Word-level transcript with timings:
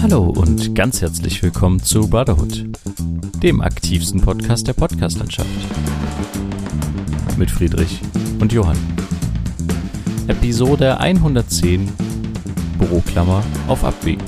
Hallo 0.00 0.32
und 0.36 0.76
ganz 0.76 1.02
herzlich 1.02 1.42
willkommen 1.42 1.82
zu 1.82 2.08
Brotherhood, 2.08 2.66
dem 3.42 3.60
aktivsten 3.60 4.20
Podcast 4.20 4.68
der 4.68 4.74
Podcastlandschaft. 4.74 5.48
Mit 7.36 7.50
Friedrich 7.50 8.00
und 8.40 8.52
Johann. 8.52 8.78
Episode 10.28 10.98
110 11.00 11.92
Büroklammer 12.78 13.42
auf 13.66 13.82
Abwägen. 13.82 14.24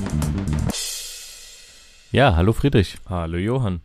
Ja, 2.10 2.34
hallo 2.34 2.52
Friedrich. 2.52 2.98
Hallo 3.08 3.38
Johann. 3.38 3.80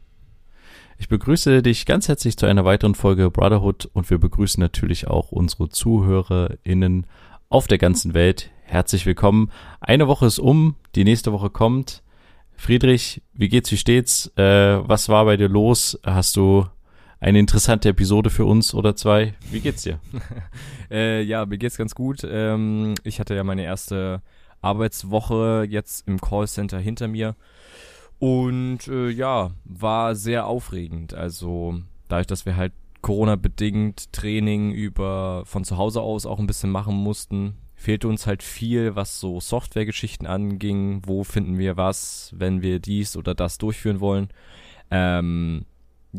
Ich 0.97 1.07
begrüße 1.07 1.61
dich 1.61 1.85
ganz 1.85 2.07
herzlich 2.07 2.35
zu 2.35 2.47
einer 2.47 2.65
weiteren 2.65 2.95
Folge 2.95 3.29
Brotherhood 3.29 3.89
und 3.93 4.09
wir 4.09 4.17
begrüßen 4.17 4.59
natürlich 4.59 5.07
auch 5.07 5.31
unsere 5.31 5.69
ZuhörerInnen 5.69 7.05
auf 7.49 7.67
der 7.67 7.77
ganzen 7.77 8.15
Welt. 8.15 8.49
Herzlich 8.67 9.05
willkommen. 9.05 9.51
Eine 9.79 10.07
Woche 10.07 10.25
ist 10.25 10.39
um, 10.39 10.75
die 10.95 11.03
nächste 11.03 11.31
Woche 11.31 11.51
kommt. 11.51 12.01
Friedrich, 12.55 13.21
wie 13.31 13.47
geht's, 13.47 13.71
wie 13.71 13.77
steht's? 13.77 14.33
Äh, 14.37 14.79
was 14.87 15.07
war 15.07 15.25
bei 15.25 15.37
dir 15.37 15.47
los? 15.47 15.99
Hast 16.03 16.35
du 16.35 16.65
eine 17.19 17.37
interessante 17.39 17.89
Episode 17.89 18.31
für 18.31 18.45
uns 18.45 18.73
oder 18.73 18.95
zwei? 18.95 19.35
Wie 19.51 19.59
geht's 19.59 19.83
dir? 19.83 19.99
äh, 20.91 21.21
ja, 21.21 21.45
mir 21.45 21.59
geht's 21.59 21.77
ganz 21.77 21.93
gut. 21.93 22.27
Ähm, 22.27 22.95
ich 23.03 23.19
hatte 23.19 23.35
ja 23.35 23.43
meine 23.43 23.63
erste 23.63 24.23
Arbeitswoche 24.61 25.67
jetzt 25.69 26.07
im 26.07 26.19
Callcenter 26.19 26.79
hinter 26.79 27.07
mir. 27.07 27.35
Und 28.17 28.87
äh, 28.87 29.09
ja, 29.09 29.51
war 29.63 30.15
sehr 30.15 30.47
aufregend. 30.47 31.13
Also 31.13 31.81
dadurch, 32.07 32.27
dass 32.27 32.47
wir 32.47 32.55
halt 32.55 32.73
Corona-bedingt 33.01 34.11
Training 34.11 34.71
über 34.71 35.43
von 35.45 35.63
zu 35.63 35.77
Hause 35.77 36.01
aus 36.01 36.25
auch 36.25 36.39
ein 36.39 36.47
bisschen 36.47 36.71
machen 36.71 36.95
mussten, 36.95 37.55
fehlte 37.75 38.07
uns 38.07 38.25
halt 38.25 38.41
viel, 38.43 38.95
was 38.95 39.19
so 39.19 39.39
Softwaregeschichten 39.39 40.27
anging. 40.27 41.01
Wo 41.05 41.23
finden 41.23 41.57
wir 41.57 41.77
was, 41.77 42.33
wenn 42.35 42.61
wir 42.61 42.79
dies 42.79 43.15
oder 43.17 43.35
das 43.35 43.57
durchführen 43.57 43.99
wollen? 43.99 44.29
Ähm, 44.91 45.65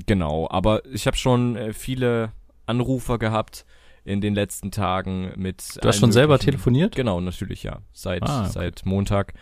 genau, 0.07 0.49
aber 0.51 0.85
ich 0.87 1.07
habe 1.07 1.17
schon 1.17 1.57
äh, 1.57 1.73
viele 1.73 2.33
Anrufer 2.67 3.19
gehabt 3.19 3.65
in 4.05 4.21
den 4.21 4.35
letzten 4.35 4.71
Tagen 4.71 5.33
mit. 5.37 5.79
Du 5.83 5.89
hast 5.89 5.99
schon 5.99 6.13
selber 6.13 6.39
telefoniert? 6.39 6.95
Genau, 6.95 7.21
natürlich, 7.21 7.63
ja. 7.63 7.81
Seit, 7.93 8.23
Ah, 8.23 8.43
okay. 8.43 8.51
seit 8.53 8.87
Montag. 8.87 9.35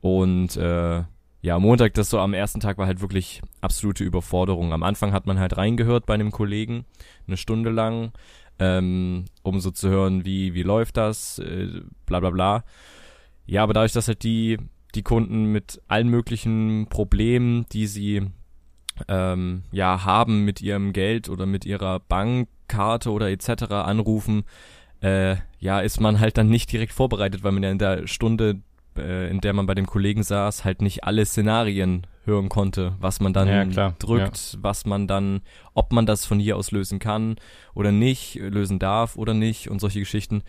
Und 0.00 0.56
äh, 0.56 1.02
ja, 1.40 1.58
Montag, 1.60 1.94
das 1.94 2.10
so 2.10 2.18
am 2.18 2.34
ersten 2.34 2.58
Tag 2.60 2.78
war 2.78 2.86
halt 2.86 3.00
wirklich 3.00 3.42
absolute 3.60 4.02
Überforderung. 4.02 4.72
Am 4.72 4.82
Anfang 4.82 5.12
hat 5.12 5.26
man 5.26 5.38
halt 5.38 5.56
reingehört 5.56 6.06
bei 6.06 6.14
einem 6.14 6.32
Kollegen, 6.32 6.84
eine 7.28 7.36
Stunde 7.36 7.70
lang, 7.70 8.12
ähm, 8.58 9.26
um 9.42 9.60
so 9.60 9.70
zu 9.70 9.88
hören, 9.88 10.24
wie, 10.24 10.54
wie 10.54 10.62
läuft 10.62 10.96
das, 10.96 11.38
äh, 11.38 11.68
bla 12.06 12.20
bla 12.20 12.30
bla. 12.30 12.64
Ja, 13.46 13.62
aber 13.62 13.72
dadurch, 13.72 13.92
dass 13.92 14.08
halt 14.08 14.22
die, 14.24 14.58
die 14.94 15.02
Kunden 15.02 15.52
mit 15.52 15.80
allen 15.88 16.08
möglichen 16.08 16.86
Problemen, 16.88 17.66
die 17.72 17.86
sie 17.86 18.22
ähm, 19.08 19.62
ja 19.70 20.04
haben 20.04 20.44
mit 20.44 20.60
ihrem 20.60 20.92
Geld 20.92 21.28
oder 21.28 21.46
mit 21.46 21.64
ihrer 21.64 22.00
Bankkarte 22.00 23.10
oder 23.10 23.30
etc. 23.30 23.64
anrufen, 23.70 24.44
äh, 25.00 25.36
ja, 25.60 25.80
ist 25.80 26.00
man 26.00 26.20
halt 26.20 26.36
dann 26.36 26.48
nicht 26.48 26.72
direkt 26.72 26.92
vorbereitet, 26.92 27.44
weil 27.44 27.52
man 27.52 27.62
ja 27.62 27.70
in 27.70 27.78
der 27.78 28.06
Stunde, 28.06 28.60
äh, 28.96 29.30
in 29.30 29.40
der 29.40 29.52
man 29.52 29.66
bei 29.66 29.74
dem 29.74 29.86
Kollegen 29.86 30.22
saß, 30.22 30.64
halt 30.64 30.82
nicht 30.82 31.04
alle 31.04 31.24
Szenarien 31.24 32.06
hören 32.28 32.48
konnte, 32.48 32.94
was 33.00 33.18
man 33.18 33.32
dann 33.32 33.48
Ja, 33.48 33.64
drückt, 33.98 34.58
was 34.62 34.86
man 34.86 35.08
dann, 35.08 35.40
ob 35.74 35.90
man 35.92 36.06
das 36.06 36.24
von 36.24 36.38
hier 36.38 36.56
aus 36.56 36.70
lösen 36.70 37.00
kann 37.00 37.36
oder 37.74 37.90
nicht, 37.90 38.36
lösen 38.36 38.78
darf 38.78 39.16
oder 39.16 39.34
nicht 39.34 39.68
und 39.68 39.80
solche 39.80 39.98
Geschichten. 39.98 40.42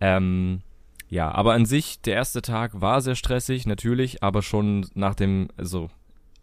Ähm, 0.00 0.62
ja, 1.08 1.30
aber 1.30 1.52
an 1.54 1.64
sich, 1.64 2.00
der 2.02 2.14
erste 2.14 2.42
Tag 2.42 2.80
war 2.80 3.00
sehr 3.00 3.14
stressig, 3.14 3.66
natürlich, 3.66 4.22
aber 4.22 4.42
schon 4.42 4.86
nach 4.94 5.14
dem, 5.14 5.48
also 5.56 5.88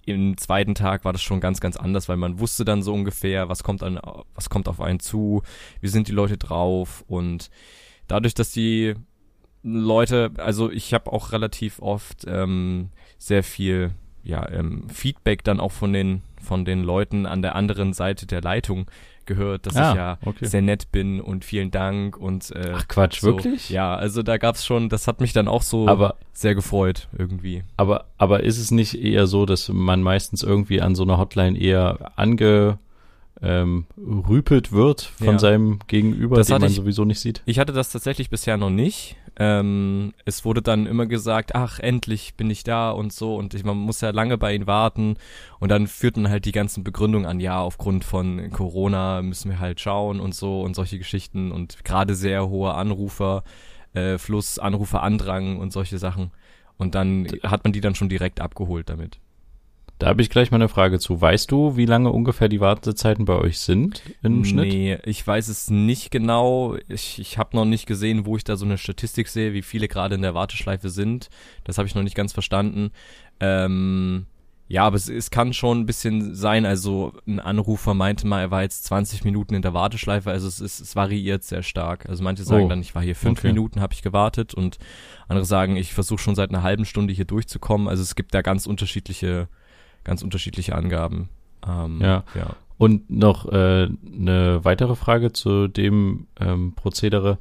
im 0.05 0.37
zweiten 0.37 0.75
Tag 0.75 1.03
war 1.03 1.13
das 1.13 1.21
schon 1.21 1.39
ganz, 1.39 1.59
ganz 1.59 1.77
anders, 1.77 2.07
weil 2.07 2.17
man 2.17 2.39
wusste 2.39 2.63
dann 2.63 2.81
so 2.83 2.93
ungefähr, 2.93 3.49
was 3.49 3.63
kommt 3.63 3.83
an, 3.83 3.99
was 4.33 4.49
kommt 4.49 4.67
auf 4.67 4.79
einen 4.79 4.99
zu, 4.99 5.41
wie 5.81 5.87
sind 5.87 6.07
die 6.07 6.13
Leute 6.13 6.37
drauf 6.37 7.03
und 7.07 7.49
dadurch, 8.07 8.33
dass 8.35 8.51
die 8.51 8.93
Leute, 9.63 10.31
also 10.37 10.69
ich 10.71 10.93
habe 10.93 11.11
auch 11.11 11.31
relativ 11.31 11.79
oft 11.79 12.23
ähm, 12.27 12.89
sehr 13.17 13.43
viel 13.43 13.91
ja, 14.25 14.49
ähm, 14.51 14.89
Feedback 14.89 15.43
dann 15.43 15.59
auch 15.59 15.71
von 15.71 15.93
den 15.93 16.21
von 16.43 16.63
den 16.65 16.83
Leuten 16.83 17.25
an 17.25 17.41
der 17.41 17.55
anderen 17.55 17.93
Seite 17.93 18.27
der 18.27 18.41
Leitung 18.41 18.85
gehört, 19.25 19.65
dass 19.65 19.75
Ah, 19.75 19.89
ich 19.91 19.95
ja 19.97 20.17
okay. 20.25 20.45
sehr 20.45 20.61
nett 20.61 20.91
bin 20.91 21.19
und 21.19 21.43
vielen 21.43 21.71
Dank 21.71 22.15
und 22.17 22.51
äh, 22.51 22.73
Ach 22.75 22.87
Quatsch, 22.87 23.21
so, 23.21 23.27
wirklich? 23.29 23.69
Ja, 23.71 23.95
also 23.95 24.21
da 24.21 24.37
gab's 24.37 24.63
schon, 24.63 24.87
das 24.89 25.07
hat 25.07 25.21
mich 25.21 25.33
dann 25.33 25.47
auch 25.47 25.63
so 25.63 25.87
Aber 25.87 26.15
sehr 26.33 26.53
gefreut 26.53 27.07
irgendwie. 27.17 27.63
Aber, 27.77 28.05
aber 28.19 28.43
ist 28.43 28.59
es 28.59 28.69
nicht 28.69 28.93
eher 29.01 29.25
so, 29.25 29.47
dass 29.47 29.69
man 29.69 30.03
meistens 30.03 30.43
irgendwie 30.43 30.81
an 30.81 30.93
so 30.93 31.01
einer 31.01 31.17
Hotline 31.17 31.57
eher 31.57 32.11
ange 32.15 32.77
ähm, 33.41 33.85
rüpelt 33.97 34.71
wird 34.71 35.01
von 35.01 35.27
Ja. 35.33 35.39
seinem 35.39 35.79
Gegenüber, 35.87 36.37
Das 36.37 36.47
den 36.47 36.59
man 36.61 36.69
ich- 36.69 36.75
sowieso 36.75 37.05
nicht 37.05 37.19
sieht? 37.19 37.41
Ich 37.45 37.59
hatte 37.59 37.73
das 37.73 37.91
tatsächlich 37.91 38.29
bisher 38.29 38.57
noch 38.57 38.69
nicht. 38.69 39.15
Ähm, 39.37 40.13
es 40.23 40.45
wurde 40.45 40.61
dann 40.61 40.85
immer 40.85 41.05
gesagt, 41.07 41.55
ach, 41.55 41.79
endlich 41.79 42.35
bin 42.35 42.49
ich 42.49 42.63
da 42.63 42.91
und 42.91 43.11
so 43.11 43.35
und 43.35 43.53
ich, 43.53 43.65
man 43.65 43.75
muss 43.75 43.99
ja 43.99 44.11
lange 44.11 44.37
bei 44.37 44.55
ihnen 44.55 44.65
warten 44.65 45.17
und 45.59 45.69
dann 45.69 45.87
führten 45.87 46.29
halt 46.29 46.45
die 46.45 46.53
ganzen 46.53 46.85
Begründungen 46.85 47.27
an, 47.27 47.41
ja, 47.41 47.59
aufgrund 47.59 48.05
von 48.05 48.49
Corona 48.51 49.21
müssen 49.21 49.51
wir 49.51 49.59
halt 49.59 49.81
schauen 49.81 50.21
und 50.21 50.33
so 50.33 50.61
und 50.61 50.73
solche 50.73 50.97
Geschichten 50.97 51.51
und 51.51 51.83
gerade 51.83 52.15
sehr 52.15 52.47
hoher 52.47 52.77
Anrufer, 52.77 53.43
äh, 53.93 54.17
Fluss, 54.17 54.57
Anruferandrang 54.57 55.57
und 55.59 55.73
solche 55.73 55.97
Sachen. 55.97 56.31
Und 56.77 56.95
dann 56.95 57.27
hat 57.43 57.65
man 57.65 57.73
die 57.73 57.81
dann 57.81 57.95
schon 57.95 58.07
direkt 58.09 58.39
abgeholt 58.39 58.89
damit. 58.89 59.19
Da 59.97 60.07
habe 60.07 60.21
ich 60.21 60.29
gleich 60.29 60.51
mal 60.51 60.57
eine 60.57 60.67
Frage 60.67 60.99
zu. 60.99 61.21
Weißt 61.21 61.49
du, 61.51 61.77
wie 61.77 61.85
lange 61.85 62.11
ungefähr 62.11 62.49
die 62.49 62.59
Wartezeiten 62.59 63.25
bei 63.25 63.35
euch 63.35 63.59
sind 63.59 64.01
im 64.21 64.43
Schnitt? 64.43 64.65
Nee, 64.65 64.97
ich 65.05 65.25
weiß 65.25 65.47
es 65.47 65.69
nicht 65.69 66.11
genau. 66.11 66.75
Ich, 66.89 67.19
ich 67.19 67.37
habe 67.37 67.55
noch 67.55 67.65
nicht 67.65 67.85
gesehen, 67.85 68.25
wo 68.25 68.35
ich 68.35 68.43
da 68.43 68.57
so 68.57 68.65
eine 68.65 68.77
Statistik 68.77 69.29
sehe, 69.29 69.53
wie 69.53 69.61
viele 69.61 69.87
gerade 69.87 70.15
in 70.15 70.21
der 70.21 70.33
Warteschleife 70.33 70.89
sind. 70.89 71.29
Das 71.63 71.77
habe 71.77 71.87
ich 71.87 71.95
noch 71.95 72.03
nicht 72.03 72.15
ganz 72.15 72.33
verstanden. 72.33 72.91
Ähm, 73.39 74.25
ja, 74.67 74.83
aber 74.83 74.95
es, 74.95 75.09
es 75.09 75.29
kann 75.29 75.53
schon 75.53 75.81
ein 75.81 75.85
bisschen 75.85 76.33
sein. 76.33 76.65
Also 76.65 77.13
ein 77.27 77.39
Anrufer 77.39 77.93
meinte 77.93 78.25
mal, 78.25 78.41
er 78.41 78.51
war 78.51 78.63
jetzt 78.63 78.85
20 78.85 79.23
Minuten 79.23 79.53
in 79.53 79.61
der 79.61 79.75
Warteschleife. 79.75 80.31
Also 80.31 80.47
es, 80.47 80.59
ist, 80.59 80.79
es 80.79 80.95
variiert 80.95 81.43
sehr 81.43 81.61
stark. 81.61 82.09
Also 82.09 82.23
manche 82.23 82.43
sagen 82.43 82.65
Oh, 82.65 82.69
dann, 82.69 82.81
ich 82.81 82.95
war 82.95 83.03
hier 83.03 83.15
fünf 83.15 83.39
okay. 83.39 83.47
Minuten, 83.49 83.79
habe 83.79 83.93
ich 83.93 84.01
gewartet. 84.01 84.55
Und 84.55 84.79
andere 85.27 85.45
sagen, 85.45 85.75
ich 85.75 85.93
versuche 85.93 86.19
schon 86.19 86.35
seit 86.35 86.49
einer 86.49 86.63
halben 86.63 86.85
Stunde 86.85 87.13
hier 87.13 87.25
durchzukommen. 87.25 87.87
Also 87.87 88.01
es 88.01 88.15
gibt 88.15 88.33
da 88.33 88.41
ganz 88.41 88.65
unterschiedliche, 88.65 89.49
ganz 90.05 90.21
unterschiedliche 90.21 90.73
Angaben. 90.75 91.27
Ähm, 91.67 91.99
Ja. 92.01 92.23
ja. 92.35 92.55
Und 92.77 93.09
noch 93.09 93.45
äh, 93.51 93.87
eine 93.87 94.59
weitere 94.63 94.95
Frage 94.95 95.31
zu 95.33 95.67
dem 95.67 96.27
ähm, 96.39 96.73
Prozedere. 96.75 97.37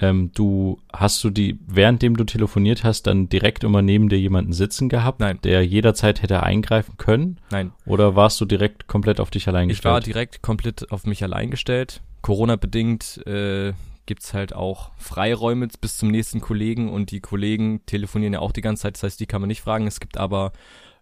Ähm, 0.00 0.30
du 0.34 0.78
hast 0.92 1.22
du 1.24 1.30
die, 1.30 1.58
währenddem 1.66 2.16
du 2.16 2.24
telefoniert 2.24 2.82
hast, 2.84 3.06
dann 3.06 3.28
direkt 3.28 3.62
immer 3.64 3.80
neben 3.80 4.08
dir 4.08 4.18
jemanden 4.18 4.52
sitzen 4.52 4.88
gehabt, 4.88 5.20
Nein. 5.20 5.38
der 5.44 5.64
jederzeit 5.64 6.20
hätte 6.20 6.42
eingreifen 6.42 6.96
können? 6.98 7.38
Nein, 7.50 7.72
Oder 7.86 8.16
warst 8.16 8.40
du 8.40 8.44
direkt 8.44 8.88
komplett 8.88 9.20
auf 9.20 9.30
dich 9.30 9.46
allein 9.48 9.70
Ich 9.70 9.84
war 9.84 9.96
gestellt? 10.00 10.14
direkt 10.16 10.42
komplett 10.42 10.90
auf 10.90 11.06
mich 11.06 11.22
allein 11.22 11.50
gestellt. 11.50 12.02
Corona-bedingt 12.22 13.24
äh, 13.26 13.72
gibt's 14.06 14.34
halt 14.34 14.52
auch 14.54 14.90
Freiräume 14.98 15.68
bis 15.80 15.96
zum 15.96 16.10
nächsten 16.10 16.40
Kollegen 16.40 16.90
und 16.90 17.10
die 17.10 17.20
Kollegen 17.20 17.80
telefonieren 17.86 18.34
ja 18.34 18.40
auch 18.40 18.52
die 18.52 18.60
ganze 18.60 18.82
Zeit, 18.82 18.96
das 18.96 19.02
heißt, 19.04 19.20
die 19.20 19.26
kann 19.26 19.40
man 19.40 19.48
nicht 19.48 19.62
fragen. 19.62 19.86
Es 19.86 20.00
gibt 20.00 20.18
aber 20.18 20.52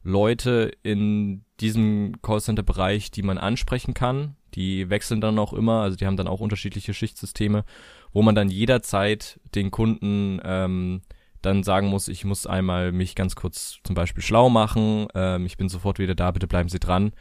Leute 0.02 0.72
in 0.82 1.44
diesem 1.60 2.20
Callcenter-Bereich, 2.22 3.10
die 3.10 3.22
man 3.22 3.38
ansprechen 3.38 3.94
kann. 3.94 4.36
Die 4.54 4.90
wechseln 4.90 5.20
dann 5.20 5.38
auch 5.38 5.52
immer, 5.52 5.80
also 5.80 5.96
die 5.96 6.06
haben 6.06 6.16
dann 6.16 6.28
auch 6.28 6.40
unterschiedliche 6.40 6.92
Schichtsysteme, 6.92 7.64
wo 8.12 8.22
man 8.22 8.34
dann 8.34 8.50
jederzeit 8.50 9.40
den 9.54 9.70
Kunden 9.70 10.40
ähm, 10.44 11.02
dann 11.40 11.62
sagen 11.62 11.88
muss, 11.88 12.08
ich 12.08 12.24
muss 12.24 12.46
einmal 12.46 12.92
mich 12.92 13.14
ganz 13.14 13.34
kurz 13.34 13.78
zum 13.82 13.94
Beispiel 13.94 14.22
schlau 14.22 14.50
machen, 14.50 15.06
ähm, 15.14 15.46
ich 15.46 15.56
bin 15.56 15.70
sofort 15.70 15.98
wieder 15.98 16.14
da, 16.14 16.30
bitte 16.30 16.46
bleiben 16.46 16.68
Sie 16.68 16.80
dran 16.80 17.12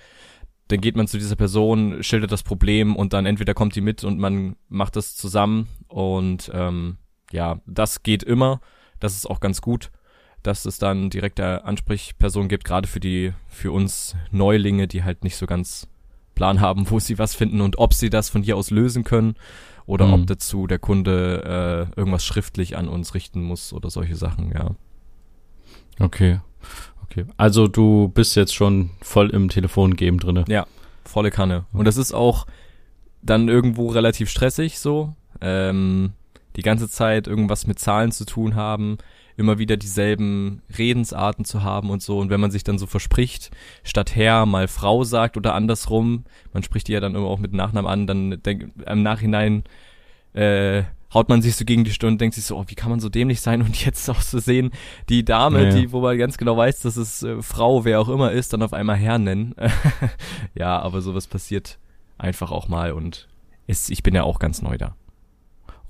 dann 0.72 0.82
geht 0.82 0.96
man 0.96 1.08
zu 1.08 1.18
dieser 1.18 1.36
Person, 1.36 2.02
schildert 2.02 2.32
das 2.32 2.44
Problem 2.44 2.96
und 2.96 3.14
dann 3.14 3.26
entweder 3.26 3.54
kommt 3.54 3.76
die 3.76 3.82
mit 3.82 4.04
und 4.04 4.20
man 4.20 4.56
macht 4.70 4.96
das 4.96 5.16
zusammen 5.16 5.68
und 5.88 6.50
ähm, 6.54 6.98
ja, 7.32 7.60
das 7.66 8.04
geht 8.04 8.24
immer. 8.24 8.62
Das 9.00 9.16
ist 9.16 9.30
auch 9.30 9.40
ganz 9.40 9.62
gut, 9.62 9.92
dass 10.44 10.66
es 10.66 10.78
dann 10.80 11.10
direkte 11.10 11.64
Ansprechperson 11.66 12.48
gibt, 12.48 12.64
gerade 12.66 12.88
für 12.88 13.00
die, 13.00 13.34
für 13.48 13.72
uns 13.72 14.16
Neulinge, 14.32 14.88
die 14.88 15.04
halt 15.04 15.24
nicht 15.24 15.36
so 15.38 15.46
ganz 15.46 15.88
Plan 16.36 16.62
haben, 16.62 16.90
wo 16.90 17.00
sie 17.00 17.20
was 17.20 17.36
finden 17.36 17.62
und 17.62 17.78
ob 17.78 17.94
sie 17.94 18.10
das 18.10 18.30
von 18.30 18.42
hier 18.42 18.58
aus 18.58 18.72
lösen 18.72 19.04
können 19.04 19.36
oder 19.86 20.08
Mhm. 20.08 20.14
ob 20.14 20.28
dazu 20.28 20.66
der 20.66 20.80
Kunde 20.80 21.90
äh, 21.94 22.00
irgendwas 22.00 22.26
schriftlich 22.26 22.78
an 22.78 22.88
uns 22.88 23.14
richten 23.14 23.42
muss 23.44 23.74
oder 23.74 23.90
solche 23.90 24.16
Sachen, 24.16 24.52
ja. 24.52 24.72
Okay. 26.00 26.40
Okay. 27.04 27.26
Also 27.38 27.68
du 27.68 28.08
bist 28.08 28.36
jetzt 28.36 28.56
schon 28.56 28.92
voll 29.02 29.30
im 29.32 29.50
Telefongame 29.50 30.18
drinne. 30.18 30.46
Ja, 30.48 30.66
volle 31.04 31.30
Kanne. 31.30 31.66
Und 31.74 31.86
das 31.86 31.98
ist 31.98 32.14
auch 32.14 32.48
dann 33.22 33.50
irgendwo 33.50 33.88
relativ 33.90 34.30
stressig 34.30 34.80
so. 34.80 35.14
Ähm, 35.42 36.14
die 36.56 36.62
ganze 36.62 36.90
Zeit 36.90 37.28
irgendwas 37.28 37.68
mit 37.68 37.80
Zahlen 37.80 38.12
zu 38.12 38.26
tun 38.26 38.56
haben. 38.56 38.98
Immer 39.42 39.58
wieder 39.58 39.76
dieselben 39.76 40.62
Redensarten 40.78 41.44
zu 41.44 41.64
haben 41.64 41.90
und 41.90 42.02
so. 42.02 42.20
Und 42.20 42.30
wenn 42.30 42.40
man 42.40 42.52
sich 42.52 42.64
dann 42.64 42.78
so 42.78 42.88
verspricht, 42.88 43.52
statt 43.84 44.16
Herr 44.16 44.46
mal 44.46 44.70
Frau 44.70 45.04
sagt 45.04 45.36
oder 45.36 45.54
andersrum, 45.54 46.24
man 46.54 46.64
spricht 46.64 46.88
die 46.88 46.94
ja 46.94 47.02
dann 47.02 47.16
immer 47.16 47.28
auch 47.28 47.40
mit 47.40 47.52
Nachnamen 47.52 47.92
an, 47.92 48.08
dann 48.08 48.42
denk, 48.42 48.72
im 48.86 49.04
Nachhinein 49.04 49.64
äh, 50.34 50.84
haut 51.14 51.28
man 51.28 51.42
sich 51.42 51.56
so 51.56 51.66
gegen 51.66 51.84
die 51.84 51.92
Stirn 51.92 52.14
und 52.14 52.22
denkt 52.22 52.36
sich 52.36 52.46
so, 52.46 52.58
oh, 52.58 52.64
wie 52.68 52.76
kann 52.76 52.90
man 52.90 53.00
so 53.00 53.10
dämlich 53.10 53.42
sein 53.42 53.62
und 53.62 53.84
jetzt 53.86 54.10
auch 54.10 54.22
so 54.22 54.40
sehen, 54.40 54.72
die 55.10 55.26
Dame, 55.26 55.66
ja. 55.66 55.70
die, 55.72 55.92
wo 55.92 56.00
man 56.02 56.18
ganz 56.18 56.38
genau 56.38 56.56
weiß, 56.56 56.82
dass 56.82 56.96
es 56.96 57.24
äh, 57.24 57.42
Frau, 57.42 57.84
wer 57.84 58.00
auch 58.00 58.10
immer 58.10 58.32
ist, 58.32 58.54
dann 58.54 58.62
auf 58.62 58.74
einmal 58.74 58.96
Herr 58.96 59.18
nennen. 59.18 59.56
ja, 60.56 60.80
aber 60.80 61.02
sowas 61.02 61.28
passiert 61.28 61.80
einfach 62.18 62.52
auch 62.52 62.68
mal 62.68 62.94
und 62.94 63.28
ist, 63.68 63.90
ich 63.90 64.04
bin 64.04 64.14
ja 64.14 64.24
auch 64.24 64.40
ganz 64.40 64.62
neu 64.62 64.78
da. 64.78 64.96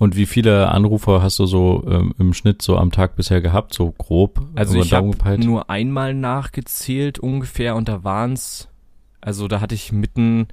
Und 0.02 0.16
wie 0.16 0.26
viele 0.26 0.70
Anrufer 0.70 1.22
hast 1.22 1.38
du 1.38 1.46
so 1.46 1.86
ähm, 1.88 2.16
im 2.18 2.34
Schnitt 2.34 2.64
so 2.64 2.76
am 2.76 2.92
Tag 2.92 3.16
bisher 3.16 3.40
gehabt, 3.40 3.72
so 3.72 3.92
grob? 3.92 4.42
Also 4.56 4.82
ich 4.82 4.94
habe 4.94 5.38
nur 5.38 5.70
einmal 5.70 6.16
nachgezählt 6.16 7.20
ungefähr 7.20 7.76
und 7.76 7.88
da 7.88 8.04
waren's, 8.04 8.68
also 9.22 9.48
da 9.48 9.62
hatte 9.62 9.76
ich 9.76 9.92
mitten 9.92 10.48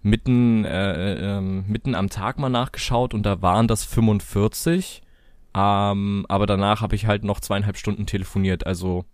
mitten 0.00 0.64
äh, 0.64 1.36
äh, 1.36 1.40
mitten 1.42 1.94
am 1.94 2.08
Tag 2.08 2.38
mal 2.38 2.48
nachgeschaut 2.48 3.12
und 3.12 3.26
da 3.26 3.42
waren 3.42 3.68
das 3.68 3.84
45. 3.84 5.02
Ähm, 5.54 6.24
aber 6.30 6.46
danach 6.46 6.80
habe 6.80 6.94
ich 6.94 7.04
halt 7.04 7.22
noch 7.22 7.40
zweieinhalb 7.40 7.76
Stunden 7.76 8.06
telefoniert, 8.06 8.66
also 8.66 9.04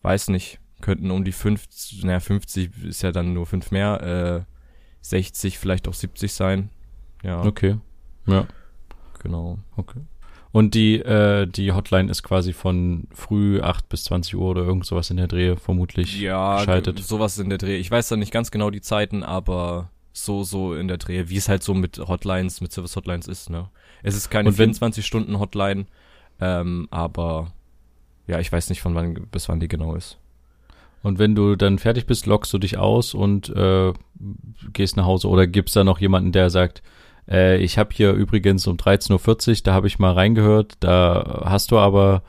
weiß 0.00 0.28
nicht, 0.28 0.60
könnten 0.80 1.10
um 1.10 1.24
die 1.24 1.32
50, 1.32 2.04
naja 2.04 2.20
50 2.20 2.70
ist 2.84 3.02
ja 3.02 3.12
dann 3.12 3.34
nur 3.34 3.44
fünf 3.44 3.70
mehr, 3.70 4.46
äh, 4.46 4.52
60 5.02 5.58
vielleicht 5.58 5.88
auch 5.88 5.94
70 5.94 6.32
sein. 6.32 6.70
Ja. 7.22 7.44
Okay. 7.44 7.76
Ja. 8.26 8.46
Genau. 9.24 9.58
Okay. 9.76 10.00
Und 10.52 10.74
die, 10.74 11.00
äh, 11.00 11.48
die 11.48 11.72
Hotline 11.72 12.08
ist 12.08 12.22
quasi 12.22 12.52
von 12.52 13.08
früh 13.12 13.60
8 13.60 13.88
bis 13.88 14.04
20 14.04 14.36
Uhr 14.36 14.50
oder 14.50 14.62
irgend 14.62 14.86
sowas 14.86 15.10
in 15.10 15.16
der 15.16 15.26
Dreh 15.26 15.56
vermutlich 15.56 16.20
ja, 16.20 16.58
geschaltet. 16.58 17.00
sowas 17.00 17.38
in 17.38 17.48
der 17.48 17.58
Dreh. 17.58 17.76
Ich 17.76 17.90
weiß 17.90 18.06
da 18.08 18.16
nicht 18.16 18.30
ganz 18.30 18.52
genau 18.52 18.70
die 18.70 18.80
Zeiten, 18.80 19.24
aber 19.24 19.90
so, 20.12 20.44
so 20.44 20.74
in 20.74 20.86
der 20.86 20.98
Dreh, 20.98 21.24
wie 21.26 21.36
es 21.36 21.48
halt 21.48 21.64
so 21.64 21.74
mit 21.74 21.98
Hotlines, 21.98 22.60
mit 22.60 22.70
Service-Hotlines 22.70 23.26
ist, 23.26 23.50
ne. 23.50 23.68
Es 24.04 24.14
ist 24.14 24.30
keine 24.30 24.50
24-Stunden-Hotline, 24.50 25.86
ähm, 26.40 26.86
aber 26.92 27.52
ja, 28.28 28.38
ich 28.38 28.52
weiß 28.52 28.68
nicht, 28.68 28.80
von 28.80 28.94
wann 28.94 29.14
bis 29.32 29.48
wann 29.48 29.58
die 29.58 29.68
genau 29.68 29.96
ist. 29.96 30.18
Und 31.02 31.18
wenn 31.18 31.34
du 31.34 31.56
dann 31.56 31.78
fertig 31.80 32.06
bist, 32.06 32.26
lockst 32.26 32.52
du 32.52 32.58
dich 32.58 32.78
aus 32.78 33.12
und 33.12 33.48
äh, 33.48 33.92
gehst 34.72 34.96
nach 34.96 35.04
Hause 35.04 35.28
oder 35.28 35.48
gibt's 35.48 35.72
da 35.72 35.82
noch 35.82 35.98
jemanden, 35.98 36.30
der 36.30 36.48
sagt, 36.48 36.82
äh, 37.30 37.56
ich 37.58 37.78
habe 37.78 37.90
hier 37.92 38.12
übrigens 38.12 38.66
um 38.66 38.76
13.40 38.76 39.48
Uhr, 39.48 39.56
da 39.64 39.74
habe 39.74 39.86
ich 39.86 39.98
mal 39.98 40.12
reingehört, 40.12 40.74
da 40.80 41.42
hast 41.44 41.70
du 41.70 41.78
aber 41.78 42.22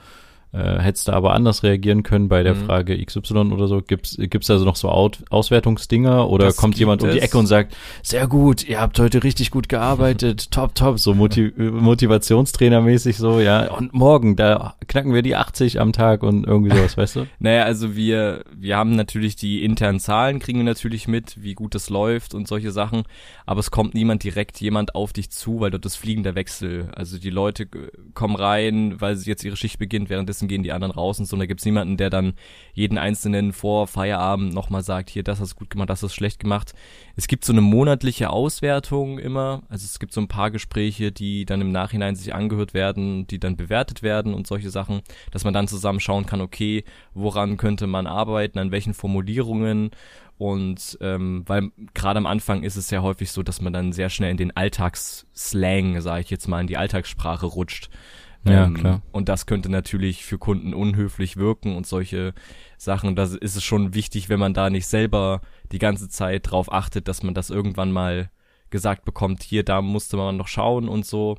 äh, 0.56 0.80
hättest 0.80 1.07
du 1.07 1.12
aber 1.12 1.34
anders 1.34 1.63
reagieren 1.63 2.04
können 2.04 2.30
bei 2.30 2.42
der 2.42 2.56
mhm. 2.56 2.66
Frage 2.66 3.04
XY 3.04 3.52
oder 3.52 3.68
so? 3.68 3.81
Gibt's 3.81 4.16
gibt's 4.18 4.50
also 4.50 4.63
noch 4.63 4.78
so 4.78 4.90
Out 4.90 5.19
Auswertungsdinger 5.30 6.30
oder 6.30 6.46
das 6.46 6.56
kommt 6.56 6.78
jemand 6.78 7.04
um 7.04 7.12
die 7.12 7.19
Ecke 7.19 7.38
und 7.38 7.48
sagt, 7.48 7.75
sehr 8.02 8.28
gut, 8.28 8.68
ihr 8.68 8.80
habt 8.80 8.98
heute 9.00 9.24
richtig 9.24 9.52
gut 9.52 9.68
gearbeitet, 9.68 10.52
top, 10.52 10.75
top, 10.75 11.00
so 11.00 11.13
Motiv 11.13 11.54
Motivationstrainermäßig 11.57 13.18
so, 13.18 13.40
ja. 13.40 13.72
Und 13.72 13.94
morgen, 13.94 14.36
da 14.36 14.75
knacken 14.88 15.13
wir 15.13 15.22
die 15.22 15.36
80 15.36 15.80
am 15.81 15.92
Tag 15.92 16.24
und 16.24 16.46
irgendwie 16.46 16.75
sowas, 16.75 16.98
weißt 16.98 17.16
du? 17.18 17.28
Naja, 17.40 17.63
also 17.63 17.96
wir, 17.96 18.44
wir 18.56 18.78
haben 18.78 18.96
natürlich 18.96 19.36
die 19.36 19.63
internen 19.63 20.00
Zahlen, 20.00 20.40
kriegen 20.40 20.60
wir 20.60 20.66
natürlich 20.66 21.07
mit, 21.07 21.42
wie 21.44 21.54
gut 21.54 21.75
das 21.75 21.90
läuft 21.90 22.34
und 22.34 22.48
solche 22.48 22.72
Sachen, 22.72 23.04
aber 23.46 23.60
es 23.60 23.72
kommt 23.72 23.94
niemand 23.94 24.24
direkt 24.24 24.62
jemand 24.62 24.96
auf 24.96 25.12
dich 25.12 25.30
zu, 25.31 25.60
weil 25.60 25.72
dort 25.72 25.86
ist 25.86 25.96
fliegender 25.98 26.36
Wechsel. 26.36 26.90
Also 26.96 27.18
die 27.18 27.30
Leute 27.30 27.68
kommen 28.13 28.36
rein, 28.36 28.96
weil 29.00 29.16
sie 29.16 29.30
jetzt 29.30 29.44
ihre 29.44 29.57
Schicht 29.57 29.80
beginnt, 29.80 30.10
währenddessen 30.10 30.44
währenddessen 30.45 30.47
gehen 30.47 30.63
die 30.63 30.71
anderen 30.71 30.92
raus 30.92 31.19
und 31.19 31.25
so. 31.25 31.36
Und 31.36 31.39
da 31.39 31.45
gibt's 31.45 31.65
niemanden, 31.65 31.97
der 31.97 32.09
dann 32.09 32.33
jeden 32.74 32.97
Einzelnen 32.97 33.53
vor 33.53 33.88
Feierabend 33.88 34.53
nochmal 34.53 34.83
sagt, 34.83 35.09
hier, 35.09 35.24
das 35.24 35.39
hast 35.39 35.53
du 35.53 35.56
gut 35.56 35.69
gemacht, 35.69 35.89
das 35.89 36.03
hast 36.03 36.12
du 36.12 36.15
schlecht 36.15 36.39
gemacht. 36.39 36.74
Es 37.15 37.27
gibt 37.27 37.45
so 37.45 37.53
eine 37.53 37.62
monatliche 37.62 38.30
Auswertung 38.30 39.19
immer. 39.19 39.63
Also 39.69 39.86
es 39.86 40.00
gibt 40.00 40.13
so 40.13 40.21
ein 40.21 40.27
paar 40.27 40.51
Gespräche, 40.51 41.12
die 41.12 41.45
dann 41.45 41.62
im 41.62 41.71
Nachhinein 41.71 42.15
sich 42.15 42.33
angehört 42.33 42.74
werden, 42.74 43.27
die 43.27 43.39
dann 43.39 43.56
bewertet 43.56 44.03
werden 44.03 44.33
und 44.33 44.47
solche 44.47 44.69
Sachen, 44.69 45.01
dass 45.31 45.44
man 45.44 45.53
dann 45.53 45.68
zusammen 45.68 46.00
schauen 46.00 46.25
kann, 46.25 46.42
okay, 46.42 46.83
woran 47.13 47.57
könnte 47.57 47.88
man 47.88 48.07
arbeiten, 48.07 48.59
an 48.59 48.71
welchen 48.71 48.94
Formulierungen 48.94 49.92
und 50.38 50.97
ähm, 51.00 51.44
weil 51.45 51.71
gerade 51.94 52.18
am 52.18 52.25
Anfang 52.25 52.63
ist 52.63 52.75
es 52.75 52.92
ja 52.92 53.01
häufig 53.01 53.31
so, 53.31 53.42
dass 53.42 53.62
man 53.62 53.71
dann 53.71 53.94
sehr 53.94 54.09
schnell 54.09 54.31
in 54.31 54.38
den 54.38 54.56
Alltagsslang, 54.56 56.01
sage 56.01 56.21
ich 56.21 56.30
jetzt 56.30 56.50
mal, 56.50 56.59
in 56.59 56.68
die 56.68 56.75
Alltagssprache 56.75 57.45
rutscht. 57.45 57.89
Ja, 58.45 58.65
ähm, 58.65 58.75
klar. 58.75 59.01
Und 59.12 59.27
das 59.27 59.45
könnte 59.45 59.69
natürlich 59.69 60.24
für 60.24 60.38
Kunden 60.38 60.74
unhöflich 60.74 61.38
wirken 61.38 61.75
und 61.75 61.88
solche 61.88 62.33
Sachen. 62.77 63.15
Da 63.15 63.24
ist 63.24 63.56
es 63.56 63.63
schon 63.63 63.94
wichtig, 63.94 64.30
wenn 64.30 64.39
man 64.39 64.53
da 64.53 64.69
nicht 64.69 64.88
selber 64.88 65.42
die 65.71 65.80
ganze 65.80 66.09
Zeit 66.09 66.51
drauf 66.51 66.71
achtet, 66.71 67.07
dass 67.07 67.24
man 67.24 67.33
das 67.33 67.50
irgendwann 67.50 67.92
mal 67.92 68.30
gesagt 68.69 69.06
bekommt, 69.06 69.44
hier, 69.44 69.63
da 69.63 69.81
musste 69.81 70.18
man 70.18 70.38
noch 70.38 70.47
schauen 70.47 70.89
und 70.89 71.06
so. 71.06 71.38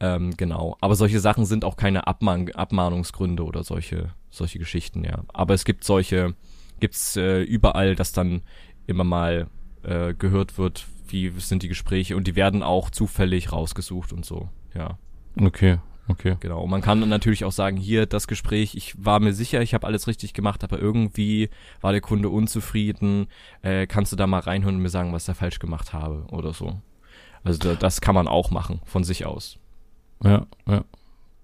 Ähm, 0.00 0.32
genau. 0.36 0.76
Aber 0.80 0.94
solche 0.96 1.20
Sachen 1.20 1.44
sind 1.44 1.64
auch 1.64 1.76
keine 1.76 2.06
Abmahn 2.06 2.50
Abmahnungsgründe 2.52 3.44
oder 3.44 3.64
solche, 3.64 4.10
solche 4.30 4.58
Geschichten, 4.58 5.04
ja. 5.04 5.24
Aber 5.32 5.54
es 5.54 5.64
gibt 5.64 5.84
solche, 5.84 6.34
gibt's 6.80 7.16
äh, 7.16 7.42
überall, 7.42 7.94
dass 7.94 8.12
dann 8.12 8.42
immer 8.86 9.04
mal 9.04 9.48
äh, 9.82 10.14
gehört 10.14 10.58
wird, 10.58 10.86
wie 11.08 11.30
sind 11.38 11.62
die 11.62 11.68
Gespräche 11.68 12.16
und 12.16 12.26
die 12.26 12.36
werden 12.36 12.62
auch 12.62 12.90
zufällig 12.90 13.52
rausgesucht 13.52 14.12
und 14.12 14.24
so, 14.24 14.48
ja. 14.74 14.98
Okay, 15.40 15.78
Okay. 16.08 16.36
Genau. 16.40 16.62
Und 16.62 16.70
man 16.70 16.82
kann 16.82 17.08
natürlich 17.08 17.44
auch 17.44 17.52
sagen, 17.52 17.76
hier 17.76 18.06
das 18.06 18.26
Gespräch, 18.26 18.74
ich 18.74 18.94
war 19.02 19.20
mir 19.20 19.32
sicher, 19.32 19.62
ich 19.62 19.74
habe 19.74 19.86
alles 19.86 20.06
richtig 20.06 20.34
gemacht, 20.34 20.62
aber 20.62 20.78
irgendwie 20.78 21.48
war 21.80 21.92
der 21.92 22.00
Kunde 22.00 22.28
unzufrieden. 22.28 23.26
Äh, 23.62 23.86
kannst 23.86 24.12
du 24.12 24.16
da 24.16 24.26
mal 24.26 24.40
reinhören 24.40 24.76
und 24.76 24.82
mir 24.82 24.90
sagen, 24.90 25.12
was 25.12 25.22
ich 25.22 25.26
da 25.28 25.34
falsch 25.34 25.58
gemacht 25.58 25.92
habe 25.92 26.26
oder 26.30 26.52
so. 26.52 26.80
Also 27.42 27.74
das 27.74 28.00
kann 28.00 28.14
man 28.14 28.28
auch 28.28 28.50
machen 28.50 28.80
von 28.84 29.04
sich 29.04 29.26
aus. 29.26 29.58
Ja, 30.22 30.46
ja. 30.66 30.84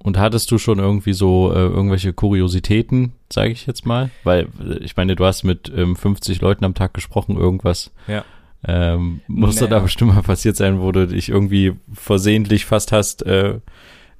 Und 0.02 0.18
hattest 0.18 0.50
du 0.50 0.56
schon 0.56 0.78
irgendwie 0.78 1.12
so 1.12 1.52
äh, 1.52 1.58
irgendwelche 1.58 2.14
Kuriositäten, 2.14 3.12
sage 3.30 3.50
ich 3.50 3.66
jetzt 3.66 3.84
mal? 3.84 4.10
Weil 4.24 4.48
äh, 4.58 4.78
ich 4.78 4.96
meine, 4.96 5.14
du 5.14 5.24
hast 5.26 5.44
mit 5.44 5.70
ähm, 5.74 5.94
50 5.94 6.40
Leuten 6.40 6.64
am 6.64 6.74
Tag 6.74 6.94
gesprochen, 6.94 7.36
irgendwas. 7.36 7.92
Ja. 8.06 8.24
Ähm, 8.66 9.20
muss 9.26 9.56
naja. 9.56 9.68
da 9.68 9.78
bestimmt 9.80 10.14
mal 10.14 10.22
passiert 10.22 10.56
sein, 10.56 10.80
wo 10.80 10.90
du 10.92 11.06
dich 11.06 11.28
irgendwie 11.28 11.74
versehentlich 11.92 12.64
fast 12.64 12.92
hast 12.92 13.22
äh, 13.22 13.60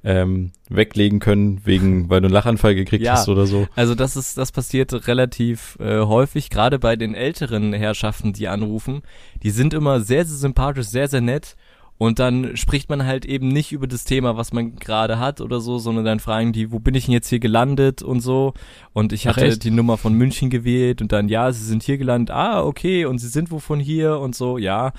ähm, 0.03 0.51
weglegen 0.69 1.19
können, 1.19 1.61
wegen, 1.65 2.09
weil 2.09 2.21
du 2.21 2.27
einen 2.27 2.33
Lachanfall 2.33 2.75
gekriegt 2.75 3.03
ja, 3.03 3.13
hast 3.13 3.29
oder 3.29 3.45
so. 3.45 3.67
Also 3.75 3.95
das 3.95 4.15
ist, 4.15 4.37
das 4.37 4.51
passiert 4.51 5.07
relativ 5.07 5.77
äh, 5.79 5.99
häufig, 5.99 6.49
gerade 6.49 6.79
bei 6.79 6.95
den 6.95 7.13
älteren 7.13 7.73
Herrschaften, 7.73 8.33
die 8.33 8.47
anrufen. 8.47 9.01
Die 9.43 9.51
sind 9.51 9.73
immer 9.73 9.99
sehr, 9.99 10.25
sehr 10.25 10.37
sympathisch, 10.37 10.87
sehr, 10.87 11.07
sehr 11.07 11.21
nett. 11.21 11.55
Und 12.01 12.17
dann 12.17 12.57
spricht 12.57 12.89
man 12.89 13.05
halt 13.05 13.25
eben 13.25 13.49
nicht 13.49 13.71
über 13.71 13.85
das 13.85 14.05
Thema, 14.05 14.35
was 14.35 14.53
man 14.53 14.77
gerade 14.77 15.19
hat 15.19 15.39
oder 15.39 15.59
so, 15.59 15.77
sondern 15.77 16.03
dann 16.03 16.19
fragen 16.19 16.51
die, 16.51 16.71
wo 16.71 16.79
bin 16.79 16.95
ich 16.95 17.05
denn 17.05 17.13
jetzt 17.13 17.29
hier 17.29 17.39
gelandet 17.39 18.01
und 18.01 18.21
so. 18.21 18.55
Und 18.91 19.13
ich 19.13 19.27
hatte 19.27 19.51
Ach, 19.53 19.57
die 19.59 19.69
Nummer 19.69 19.97
von 19.99 20.15
München 20.15 20.49
gewählt 20.49 21.03
und 21.03 21.11
dann, 21.11 21.29
ja, 21.29 21.51
sie 21.51 21.63
sind 21.63 21.83
hier 21.83 21.99
gelandet, 21.99 22.35
ah, 22.35 22.63
okay, 22.63 23.05
und 23.05 23.19
sie 23.19 23.27
sind 23.27 23.51
wo 23.51 23.59
von 23.59 23.79
hier 23.79 24.17
und 24.17 24.33
so, 24.33 24.57
ja. 24.57 24.93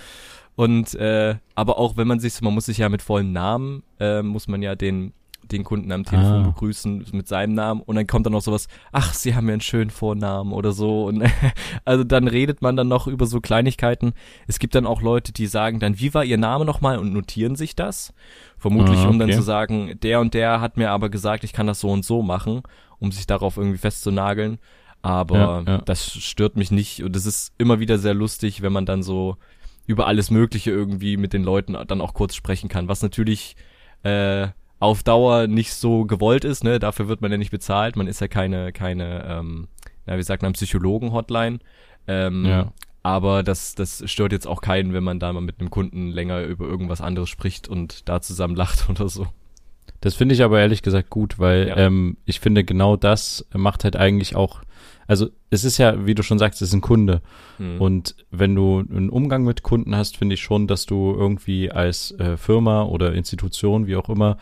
Und 0.55 0.95
äh, 0.95 1.37
aber 1.55 1.79
auch 1.79 1.97
wenn 1.97 2.07
man 2.07 2.21
sich, 2.21 2.41
man 2.41 2.55
muss 2.55 2.67
sich 2.67 2.79
ja 2.79 2.89
mit 2.89 3.03
vollen 3.03 3.33
Namen, 3.33 3.83
äh, 3.99 4.23
muss 4.23 4.49
man 4.49 4.63
ja 4.63 4.75
den 4.75 5.13
den 5.51 5.65
Kunden 5.65 5.91
am 5.93 6.05
Telefon 6.05 6.45
ah. 6.45 6.47
begrüßen 6.47 7.07
mit 7.13 7.29
seinem 7.29 7.55
Namen 7.55 7.81
und 7.83 7.97
dann 7.97 8.07
kommt 8.07 8.27
dann 8.27 8.33
noch 8.33 8.43
sowas, 8.43 8.69
ach, 8.93 9.13
sie 9.13 9.35
haben 9.35 9.47
ja 9.49 9.55
einen 9.55 9.61
schönen 9.61 9.91
Vornamen 9.91 10.53
oder 10.53 10.73
so 10.73 11.07
und 11.07 11.25
also 11.85 12.05
dann 12.05 12.29
redet 12.29 12.63
man 12.63 12.77
dann 12.77 12.89
noch 12.89 13.07
über 13.07 13.27
so 13.27 13.41
Kleinigkeiten. 13.41 14.13
Es 14.47 14.59
gibt 14.59 14.75
dann 14.75 14.87
auch 14.87 15.03
Leute, 15.03 15.33
die 15.33 15.47
sagen 15.47 15.81
dann, 15.81 15.99
wie 15.99 16.15
war 16.15 16.25
ihr 16.25 16.39
Name 16.39 16.65
nochmal 16.65 16.99
und 16.99 17.13
notieren 17.13 17.57
sich 17.57 17.75
das, 17.75 18.15
vermutlich 18.59 18.99
ah, 18.99 19.03
okay. 19.03 19.11
um 19.11 19.19
dann 19.19 19.33
zu 19.33 19.43
sagen, 19.43 19.99
der 20.03 20.21
und 20.21 20.35
der 20.35 20.61
hat 20.61 20.77
mir 20.77 20.91
aber 20.91 21.09
gesagt, 21.09 21.45
ich 21.45 21.53
kann 21.53 21.67
das 21.67 21.81
so 21.81 21.91
und 21.91 22.05
so 22.05 22.23
machen, 22.23 22.63
um 22.99 23.13
sich 23.13 23.27
darauf 23.27 23.57
irgendwie 23.57 23.79
festzunageln. 23.79 24.59
Aber 25.05 25.65
ja, 25.67 25.73
ja. 25.73 25.79
das 25.79 26.13
stört 26.13 26.57
mich 26.57 26.71
nicht 26.71 27.03
und 27.03 27.17
es 27.17 27.27
ist 27.27 27.53
immer 27.59 27.81
wieder 27.81 27.99
sehr 27.99 28.15
lustig, 28.15 28.63
wenn 28.63 28.73
man 28.73 28.87
dann 28.87 29.03
so 29.03 29.37
über 29.87 30.07
alles 30.07 30.31
Mögliche 30.31 30.71
irgendwie 30.71 31.17
mit 31.17 31.33
den 31.33 31.43
Leuten 31.43 31.77
dann 31.87 32.01
auch 32.01 32.15
kurz 32.15 32.35
sprechen 32.35 32.69
kann, 32.69 32.89
was 32.89 33.03
natürlich 33.03 33.57
äh, 34.03 34.49
auf 34.79 35.03
Dauer 35.03 35.47
nicht 35.47 35.75
so 35.75 36.05
gewollt 36.07 36.45
ist, 36.45 36.65
ne? 36.65 36.81
Dafür 36.81 37.07
wird 37.07 37.21
man 37.21 37.31
ja 37.31 37.39
nicht 37.39 37.53
bezahlt. 37.53 37.95
Man 37.95 38.09
ist 38.09 38.21
ja 38.21 38.27
keine, 38.27 38.73
keine, 38.73 39.25
ähm, 39.29 39.69
ja, 40.07 40.19
wie 40.19 40.23
sagt 40.23 40.43
man, 40.43 40.55
Psychologen-Hotline. 40.55 41.61
Ähm, 42.09 42.45
ja. 42.45 42.73
Aber 43.05 43.43
das, 43.43 43.75
das 43.75 44.03
stört 44.11 44.33
jetzt 44.33 44.47
auch 44.47 44.61
keinen, 44.61 44.93
wenn 44.93 45.05
man 45.05 45.21
da 45.21 45.33
mal 45.33 45.41
mit 45.41 45.61
einem 45.61 45.71
Kunden 45.71 46.09
länger 46.09 46.43
über 46.43 46.67
irgendwas 46.67 47.01
anderes 47.01 47.29
spricht 47.29 47.69
und 47.69 48.09
da 48.09 48.21
zusammen 48.21 48.57
lacht 48.57 48.89
oder 48.91 49.09
so. 49.09 49.27
Das 50.03 50.15
finde 50.15 50.35
ich 50.35 50.43
aber 50.43 50.61
ehrlich 50.61 50.83
gesagt 50.83 51.09
gut, 51.09 51.39
weil 51.39 51.69
ja. 51.69 51.77
ähm, 51.79 52.19
ich 52.27 52.41
finde 52.41 52.65
genau 52.65 52.97
das 52.97 53.47
macht 53.55 53.85
halt 53.85 53.97
eigentlich 53.97 54.37
auch 54.37 54.61
also 55.07 55.29
es 55.51 55.65
ist 55.65 55.79
ja, 55.79 56.07
wie 56.07 56.15
du 56.15 56.23
schon 56.23 56.39
sagst, 56.39 56.63
es 56.63 56.69
ist 56.69 56.75
ein 56.75 56.81
Kunde. 56.81 57.21
Mhm. 57.59 57.81
Und 57.81 58.17
wenn 58.31 58.55
du 58.55 58.79
einen 58.79 59.11
Umgang 59.11 59.45
mit 59.45 59.63
Kunden 59.63 59.97
hast, 59.97 60.17
finde 60.17 60.35
ich 60.35 60.41
schon, 60.41 60.67
dass 60.67 60.87
du 60.87 61.13
irgendwie 61.13 61.71
als 61.71 62.13
äh, 62.13 62.37
Firma 62.37 62.85
oder 62.85 63.13
Institution, 63.13 63.87
wie 63.87 63.97
auch 63.97 64.09
immer, 64.09 64.39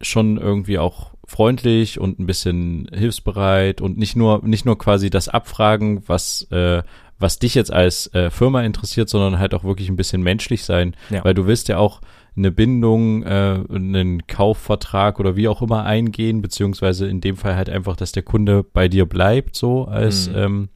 schon 0.00 0.38
irgendwie 0.38 0.78
auch 0.78 1.12
freundlich 1.26 2.00
und 2.00 2.18
ein 2.18 2.26
bisschen 2.26 2.88
hilfsbereit 2.92 3.80
und 3.80 3.98
nicht 3.98 4.16
nur 4.16 4.44
nicht 4.44 4.64
nur 4.64 4.78
quasi 4.78 5.10
das 5.10 5.28
Abfragen, 5.28 6.02
was 6.08 6.42
äh, 6.50 6.82
was 7.18 7.38
dich 7.38 7.54
jetzt 7.54 7.72
als 7.72 8.12
äh, 8.14 8.30
Firma 8.30 8.62
interessiert, 8.62 9.08
sondern 9.08 9.38
halt 9.38 9.52
auch 9.52 9.64
wirklich 9.64 9.88
ein 9.88 9.96
bisschen 9.96 10.22
menschlich 10.22 10.64
sein, 10.64 10.94
Ja. 11.10 11.24
weil 11.24 11.34
du 11.34 11.46
willst 11.46 11.68
ja 11.68 11.78
auch 11.78 12.00
eine 12.38 12.50
Bindung, 12.52 13.22
äh, 13.24 13.60
einen 13.68 14.26
Kaufvertrag 14.26 15.20
oder 15.20 15.36
wie 15.36 15.48
auch 15.48 15.60
immer 15.60 15.84
eingehen, 15.84 16.40
beziehungsweise 16.40 17.06
in 17.08 17.20
dem 17.20 17.36
Fall 17.36 17.56
halt 17.56 17.68
einfach, 17.68 17.96
dass 17.96 18.12
der 18.12 18.22
Kunde 18.22 18.62
bei 18.64 18.88
dir 18.88 19.06
bleibt, 19.06 19.56
so 19.56 19.84
als 19.86 20.28
Mhm. 20.28 20.36
ähm, 20.36 20.68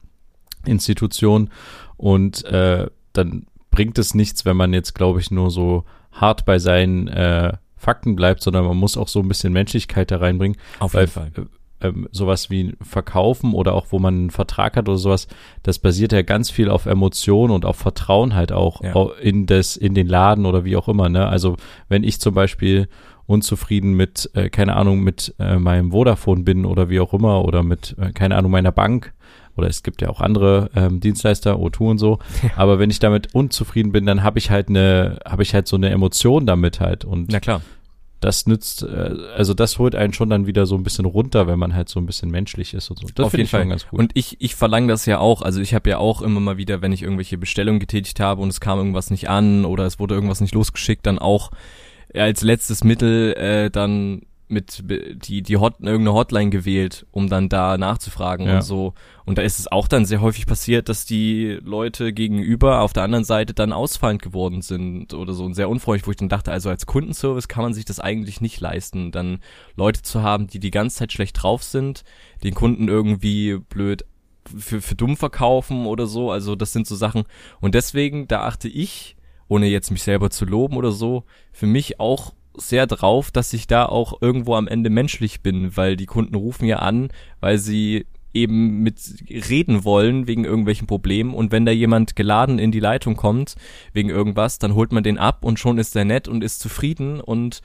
Institution 0.65 1.49
und 1.97 2.43
äh, 2.45 2.87
dann 3.13 3.45
bringt 3.71 3.97
es 3.97 4.13
nichts, 4.13 4.45
wenn 4.45 4.55
man 4.57 4.73
jetzt, 4.73 4.93
glaube 4.93 5.19
ich, 5.19 5.31
nur 5.31 5.51
so 5.51 5.83
hart 6.11 6.45
bei 6.45 6.59
seinen 6.59 7.07
äh, 7.07 7.53
Fakten 7.75 8.15
bleibt, 8.15 8.41
sondern 8.43 8.65
man 8.65 8.77
muss 8.77 8.95
auch 8.97 9.07
so 9.07 9.19
ein 9.19 9.27
bisschen 9.27 9.51
Menschlichkeit 9.51 10.11
da 10.11 10.17
reinbringen 10.17 10.57
Auf 10.79 10.93
weil 10.93 11.01
jeden 11.01 11.11
Fall. 11.11 11.31
Äh, 11.83 11.87
ähm, 11.87 12.07
sowas 12.11 12.49
wie 12.49 12.75
Verkaufen 12.81 13.53
oder 13.53 13.73
auch 13.73 13.87
wo 13.89 13.99
man 13.99 14.13
einen 14.15 14.29
Vertrag 14.29 14.77
hat 14.77 14.87
oder 14.89 14.97
sowas, 14.97 15.27
das 15.63 15.79
basiert 15.79 16.11
ja 16.13 16.21
ganz 16.21 16.49
viel 16.49 16.69
auf 16.69 16.85
Emotionen 16.85 17.51
und 17.53 17.65
auf 17.65 17.75
Vertrauen 17.75 18.33
halt 18.35 18.51
auch 18.51 18.81
Ja. 18.83 19.07
in 19.21 19.45
das, 19.45 19.75
in 19.75 19.93
den 19.93 20.07
Laden 20.07 20.45
oder 20.45 20.63
wie 20.65 20.75
auch 20.77 20.87
immer, 20.87 21.09
ne? 21.09 21.27
Also 21.27 21.57
wenn 21.89 22.03
ich 22.03 22.19
zum 22.19 22.33
Beispiel 22.33 22.87
unzufrieden 23.25 23.93
mit, 23.93 24.29
äh, 24.33 24.49
keine 24.49 24.75
Ahnung, 24.75 25.01
mit 25.01 25.33
äh, 25.39 25.57
meinem 25.57 25.91
Vodafone 25.91 26.43
bin 26.43 26.65
oder 26.65 26.89
wie 26.89 26.99
auch 26.99 27.13
immer 27.13 27.45
oder 27.45 27.63
mit, 27.63 27.95
äh, 27.99 28.11
keine 28.11 28.35
Ahnung, 28.35 28.51
meiner 28.51 28.71
Bank 28.71 29.13
oder 29.55 29.67
es 29.67 29.83
gibt 29.83 30.01
ja 30.01 30.09
auch 30.09 30.19
andere 30.19 30.69
ähm, 30.75 30.99
Dienstleister, 30.99 31.55
O2 31.55 31.79
und 31.91 31.97
so, 31.99 32.19
aber 32.55 32.79
wenn 32.79 32.89
ich 32.89 32.99
damit 32.99 33.33
unzufrieden 33.33 33.91
bin, 33.91 34.05
dann 34.05 34.23
habe 34.23 34.39
ich 34.39 34.49
halt 34.51 34.67
eine, 34.69 35.19
habe 35.25 35.43
ich 35.43 35.53
halt 35.53 35.67
so 35.67 35.75
eine 35.77 35.89
Emotion 35.89 36.45
damit 36.45 36.79
halt 36.79 37.05
und 37.05 37.31
Na 37.31 37.39
klar. 37.39 37.61
Das 38.23 38.47
nützt, 38.47 38.83
äh, 38.83 39.15
also 39.35 39.53
das 39.53 39.79
holt 39.79 39.95
einen 39.95 40.13
schon 40.13 40.29
dann 40.29 40.47
wieder 40.47 40.65
so 40.65 40.75
ein 40.75 40.83
bisschen 40.83 41.05
runter, 41.05 41.47
wenn 41.47 41.59
man 41.59 41.75
halt 41.75 41.89
so 41.89 41.99
ein 41.99 42.05
bisschen 42.05 42.31
menschlich 42.31 42.73
ist 42.73 42.89
und 42.89 42.99
so. 42.99 43.07
Das 43.13 43.25
Auf 43.25 43.31
finde 43.31 43.41
jeden 43.41 43.45
ich 43.45 43.51
schon 43.51 43.59
Fall. 43.61 43.69
ganz 43.69 43.87
gut. 43.87 43.99
Und 43.99 44.11
ich, 44.13 44.37
ich 44.39 44.55
verlange 44.55 44.87
das 44.87 45.05
ja 45.05 45.19
auch. 45.19 45.41
Also 45.41 45.59
ich 45.59 45.73
habe 45.73 45.89
ja 45.89 45.97
auch 45.97 46.21
immer 46.21 46.39
mal 46.39 46.57
wieder, 46.57 46.81
wenn 46.81 46.93
ich 46.93 47.03
irgendwelche 47.03 47.37
Bestellungen 47.37 47.79
getätigt 47.79 48.19
habe 48.19 48.41
und 48.41 48.49
es 48.49 48.61
kam 48.61 48.77
irgendwas 48.77 49.09
nicht 49.09 49.29
an 49.29 49.65
oder 49.65 49.85
es 49.85 49.99
wurde 49.99 50.15
irgendwas 50.15 50.41
nicht 50.41 50.53
losgeschickt, 50.53 51.05
dann 51.05 51.19
auch 51.19 51.51
als 52.13 52.41
letztes 52.41 52.83
Mittel 52.83 53.33
äh, 53.33 53.69
dann 53.69 54.21
mit 54.47 54.83
die 55.27 55.41
die 55.41 55.57
Hot 55.57 55.75
irgendeine 55.79 56.13
Hotline 56.13 56.49
gewählt, 56.49 57.05
um 57.11 57.29
dann 57.29 57.49
da 57.49 57.77
nachzufragen 57.77 58.45
Ja. 58.47 58.55
und 58.57 58.61
so. 58.61 58.93
Und 59.25 59.37
da 59.37 59.41
ist 59.41 59.59
es 59.59 59.71
auch 59.71 59.87
dann 59.87 60.05
sehr 60.05 60.21
häufig 60.21 60.45
passiert, 60.45 60.89
dass 60.89 61.05
die 61.05 61.57
Leute 61.63 62.13
gegenüber 62.13 62.81
auf 62.81 62.93
der 62.93 63.03
anderen 63.03 63.23
Seite 63.23 63.53
dann 63.53 63.73
ausfallend 63.73 64.21
geworden 64.21 64.61
sind 64.61 65.13
oder 65.13 65.33
so 65.33 65.45
und 65.45 65.53
sehr 65.53 65.69
unfreundlich, 65.69 66.05
wo 66.07 66.11
ich 66.11 66.17
dann 66.17 66.29
dachte, 66.29 66.51
also 66.51 66.69
als 66.69 66.85
Kundenservice 66.85 67.47
kann 67.47 67.63
man 67.63 67.73
sich 67.73 67.85
das 67.85 67.99
eigentlich 67.99 68.41
nicht 68.41 68.59
leisten, 68.59 69.11
dann 69.11 69.39
Leute 69.75 70.01
zu 70.01 70.21
haben, 70.21 70.47
die 70.47 70.59
die 70.59 70.71
ganze 70.71 70.97
Zeit 70.97 71.13
schlecht 71.13 71.41
drauf 71.41 71.63
sind, 71.63 72.03
den 72.43 72.53
Kunden 72.53 72.87
irgendwie 72.89 73.57
blöd 73.57 74.05
für, 74.57 74.81
für 74.81 74.95
dumm 74.95 75.15
verkaufen 75.15 75.85
oder 75.85 76.05
so. 76.05 76.29
Also 76.29 76.55
das 76.55 76.73
sind 76.73 76.85
so 76.85 76.95
Sachen. 76.95 77.23
Und 77.61 77.75
deswegen, 77.75 78.27
da 78.27 78.41
achte 78.41 78.67
ich, 78.67 79.15
ohne 79.47 79.67
jetzt 79.67 79.89
mich 79.89 80.03
selber 80.03 80.29
zu 80.29 80.45
loben 80.45 80.75
oder 80.75 80.91
so, 80.91 81.23
für 81.53 81.65
mich 81.65 81.99
auch 81.99 82.33
sehr 82.55 82.87
drauf, 82.87 83.31
dass 83.31 83.53
ich 83.53 83.67
da 83.67 83.85
auch 83.85 84.21
irgendwo 84.21 84.55
am 84.55 84.67
Ende 84.67 84.89
menschlich 84.89 85.41
bin, 85.41 85.75
weil 85.75 85.95
die 85.95 86.05
Kunden 86.05 86.35
rufen 86.35 86.65
ja 86.65 86.77
an, 86.79 87.09
weil 87.39 87.57
sie 87.57 88.05
eben 88.33 88.81
mit 88.81 88.99
reden 89.29 89.83
wollen 89.83 90.27
wegen 90.27 90.43
irgendwelchen 90.43 90.87
Problemen 90.87 91.33
und 91.33 91.51
wenn 91.51 91.65
da 91.65 91.71
jemand 91.71 92.15
geladen 92.15 92.57
in 92.57 92.71
die 92.71 92.79
Leitung 92.79 93.15
kommt 93.15 93.55
wegen 93.93 94.09
irgendwas, 94.09 94.57
dann 94.57 94.73
holt 94.73 94.91
man 94.91 95.03
den 95.03 95.19
ab 95.19 95.45
und 95.45 95.59
schon 95.59 95.77
ist 95.77 95.95
er 95.95 96.05
nett 96.05 96.27
und 96.27 96.43
ist 96.43 96.59
zufrieden 96.59 97.21
und 97.21 97.61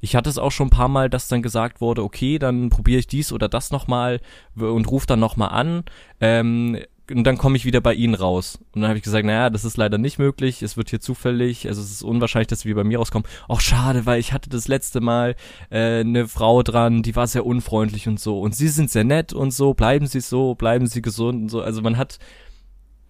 ich 0.00 0.16
hatte 0.16 0.28
es 0.28 0.38
auch 0.38 0.50
schon 0.50 0.66
ein 0.66 0.70
paar 0.70 0.88
Mal, 0.88 1.08
dass 1.08 1.28
dann 1.28 1.42
gesagt 1.42 1.80
wurde, 1.80 2.02
okay, 2.02 2.40
dann 2.40 2.70
probiere 2.70 2.98
ich 2.98 3.06
dies 3.06 3.32
oder 3.32 3.48
das 3.48 3.70
nochmal 3.70 4.20
und 4.56 4.90
ruf 4.90 5.06
dann 5.06 5.20
nochmal 5.20 5.50
an. 5.50 5.84
Ähm, 6.20 6.76
und 7.10 7.24
dann 7.24 7.36
komme 7.36 7.56
ich 7.56 7.64
wieder 7.64 7.80
bei 7.80 7.94
Ihnen 7.94 8.14
raus. 8.14 8.58
Und 8.72 8.82
dann 8.82 8.88
habe 8.88 8.98
ich 8.98 9.04
gesagt, 9.04 9.26
naja, 9.26 9.50
das 9.50 9.64
ist 9.64 9.76
leider 9.76 9.98
nicht 9.98 10.18
möglich, 10.18 10.62
es 10.62 10.76
wird 10.76 10.90
hier 10.90 11.00
zufällig, 11.00 11.66
also 11.68 11.82
es 11.82 11.90
ist 11.90 12.02
unwahrscheinlich, 12.02 12.48
dass 12.48 12.64
wir 12.64 12.74
bei 12.74 12.84
mir 12.84 12.98
rauskommen. 12.98 13.26
Auch 13.48 13.60
schade, 13.60 14.06
weil 14.06 14.20
ich 14.20 14.32
hatte 14.32 14.50
das 14.50 14.68
letzte 14.68 15.00
Mal 15.00 15.34
äh, 15.70 16.00
eine 16.00 16.28
Frau 16.28 16.62
dran, 16.62 17.02
die 17.02 17.16
war 17.16 17.26
sehr 17.26 17.44
unfreundlich 17.44 18.08
und 18.08 18.20
so. 18.20 18.40
Und 18.40 18.54
Sie 18.54 18.68
sind 18.68 18.90
sehr 18.90 19.04
nett 19.04 19.32
und 19.32 19.52
so, 19.52 19.74
bleiben 19.74 20.06
Sie 20.06 20.20
so, 20.20 20.54
bleiben 20.54 20.86
Sie 20.86 21.02
gesund 21.02 21.42
und 21.42 21.48
so. 21.48 21.60
Also 21.60 21.82
man 21.82 21.96
hat 21.96 22.18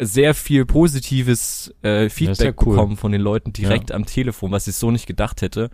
sehr 0.00 0.34
viel 0.34 0.64
positives 0.64 1.74
äh, 1.82 2.08
Feedback 2.08 2.40
ja 2.58 2.64
cool. 2.66 2.76
bekommen 2.76 2.96
von 2.96 3.12
den 3.12 3.20
Leuten 3.20 3.52
direkt 3.52 3.92
am 3.92 4.06
Telefon, 4.06 4.50
was 4.50 4.66
ich 4.66 4.74
so 4.74 4.90
nicht 4.90 5.06
gedacht 5.06 5.42
hätte. 5.42 5.70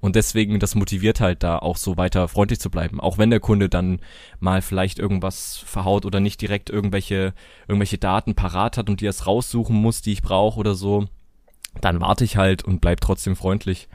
Und 0.00 0.14
deswegen, 0.14 0.60
das 0.60 0.74
motiviert 0.74 1.20
halt 1.20 1.42
da 1.42 1.58
auch 1.58 1.76
so 1.76 1.96
weiter 1.96 2.28
freundlich 2.28 2.60
zu 2.60 2.70
bleiben. 2.70 3.00
Auch 3.00 3.18
wenn 3.18 3.30
der 3.30 3.40
Kunde 3.40 3.68
dann 3.68 4.00
mal 4.40 4.62
vielleicht 4.62 4.98
irgendwas 4.98 5.56
verhaut 5.56 6.04
oder 6.04 6.20
nicht 6.20 6.40
direkt 6.40 6.70
irgendwelche, 6.70 7.32
irgendwelche 7.66 7.98
Daten 7.98 8.34
parat 8.34 8.76
hat 8.76 8.88
und 8.88 9.00
die 9.00 9.06
erst 9.06 9.26
raussuchen 9.26 9.74
muss, 9.74 10.02
die 10.02 10.12
ich 10.12 10.22
brauche 10.22 10.60
oder 10.60 10.74
so, 10.74 11.06
dann 11.80 12.00
warte 12.00 12.24
ich 12.24 12.36
halt 12.36 12.62
und 12.62 12.80
bleib 12.80 13.00
trotzdem 13.00 13.36
freundlich. 13.36 13.88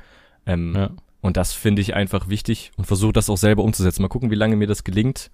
Ähm, 0.46 0.74
Ja. 0.75 0.89
Und 1.22 1.38
das 1.38 1.53
finde 1.53 1.84
ich 1.84 1.93
einfach 1.93 2.29
wichtig 2.29 2.72
und 2.77 2.86
versuche 2.86 3.13
das 3.13 3.29
auch 3.29 3.38
selber 3.38 3.63
umzusetzen. 3.63 4.01
Mal 4.01 4.08
gucken, 4.08 4.31
wie 4.31 4.36
lange 4.36 4.55
mir 4.55 4.65
das 4.67 4.84
gelingt, 4.84 5.29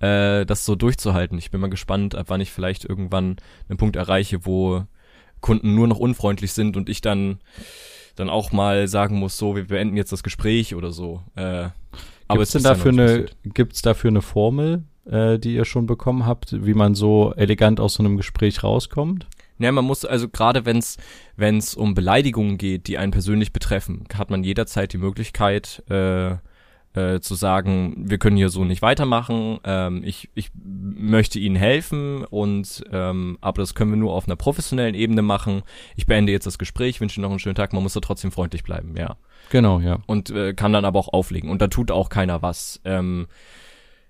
äh, 0.00 0.46
das 0.46 0.64
so 0.64 0.76
durchzuhalten. 0.76 1.36
Ich 1.36 1.50
bin 1.50 1.60
mal 1.60 1.68
gespannt, 1.68 2.14
ab 2.14 2.26
wann 2.28 2.40
ich 2.40 2.50
vielleicht 2.50 2.86
irgendwann 2.86 3.36
einen 3.68 3.76
Punkt 3.76 3.96
erreiche, 3.96 4.46
wo 4.46 4.84
Kunden 5.42 5.74
nur 5.74 5.88
noch 5.88 5.98
unfreundlich 5.98 6.52
sind 6.54 6.76
und 6.78 6.88
ich 6.88 7.02
dann 7.02 7.38
dann 8.16 8.28
auch 8.28 8.52
mal 8.52 8.88
sagen 8.88 9.18
muss, 9.18 9.38
so, 9.38 9.54
wir 9.54 9.66
beenden 9.66 9.96
jetzt 9.96 10.12
das 10.12 10.22
Gespräch 10.22 10.74
oder 10.74 10.90
so. 10.90 11.22
Äh, 11.36 11.68
Gibt 12.28 12.42
es 12.42 12.48
es 12.48 12.52
denn 12.52 12.62
dafür 12.64 12.92
eine, 12.92 13.26
gibt's 13.44 13.82
dafür 13.82 14.10
eine 14.10 14.22
Formel, 14.22 14.82
äh, 15.04 15.38
die 15.38 15.54
ihr 15.54 15.64
schon 15.64 15.86
bekommen 15.86 16.26
habt, 16.26 16.66
wie 16.66 16.74
man 16.74 16.94
so 16.94 17.32
elegant 17.36 17.78
aus 17.78 17.94
so 17.94 18.02
einem 18.02 18.16
Gespräch 18.16 18.64
rauskommt? 18.64 19.26
Ja, 19.58 19.72
man 19.72 19.84
muss 19.84 20.04
also 20.04 20.28
gerade 20.28 20.66
wenn 20.66 20.78
es 20.78 20.98
wenn 21.36 21.58
es 21.58 21.74
um 21.74 21.94
Beleidigungen 21.94 22.58
geht, 22.58 22.88
die 22.88 22.98
einen 22.98 23.12
persönlich 23.12 23.52
betreffen, 23.52 24.04
hat 24.14 24.30
man 24.30 24.44
jederzeit 24.44 24.92
die 24.92 24.98
Möglichkeit 24.98 25.82
äh, 25.88 26.36
äh, 26.96 27.20
zu 27.20 27.34
sagen, 27.34 27.94
wir 28.08 28.18
können 28.18 28.36
hier 28.36 28.48
so 28.48 28.64
nicht 28.64 28.82
weitermachen. 28.82 29.58
Ähm, 29.64 30.02
ich 30.04 30.30
ich 30.34 30.50
möchte 30.54 31.38
Ihnen 31.38 31.56
helfen 31.56 32.24
und 32.24 32.82
ähm, 32.90 33.38
aber 33.40 33.62
das 33.62 33.74
können 33.74 33.92
wir 33.92 33.98
nur 33.98 34.14
auf 34.14 34.26
einer 34.26 34.36
professionellen 34.36 34.94
Ebene 34.94 35.22
machen. 35.22 35.62
Ich 35.94 36.06
beende 36.06 36.32
jetzt 36.32 36.46
das 36.46 36.58
Gespräch, 36.58 37.00
wünsche 37.00 37.20
Ihnen 37.20 37.22
noch 37.22 37.30
einen 37.30 37.38
schönen 37.38 37.54
Tag. 37.54 37.72
Man 37.72 37.82
muss 37.82 37.92
da 37.92 38.00
trotzdem 38.00 38.32
freundlich 38.32 38.64
bleiben, 38.64 38.94
ja 38.96 39.16
Genau, 39.50 39.80
ja. 39.80 39.98
und 40.06 40.30
äh, 40.30 40.54
kann 40.54 40.72
dann 40.72 40.84
aber 40.84 40.98
auch 40.98 41.12
auflegen 41.12 41.50
und 41.50 41.62
da 41.62 41.68
tut 41.68 41.90
auch 41.90 42.08
keiner 42.08 42.42
was. 42.42 42.80
Ähm, 42.84 43.26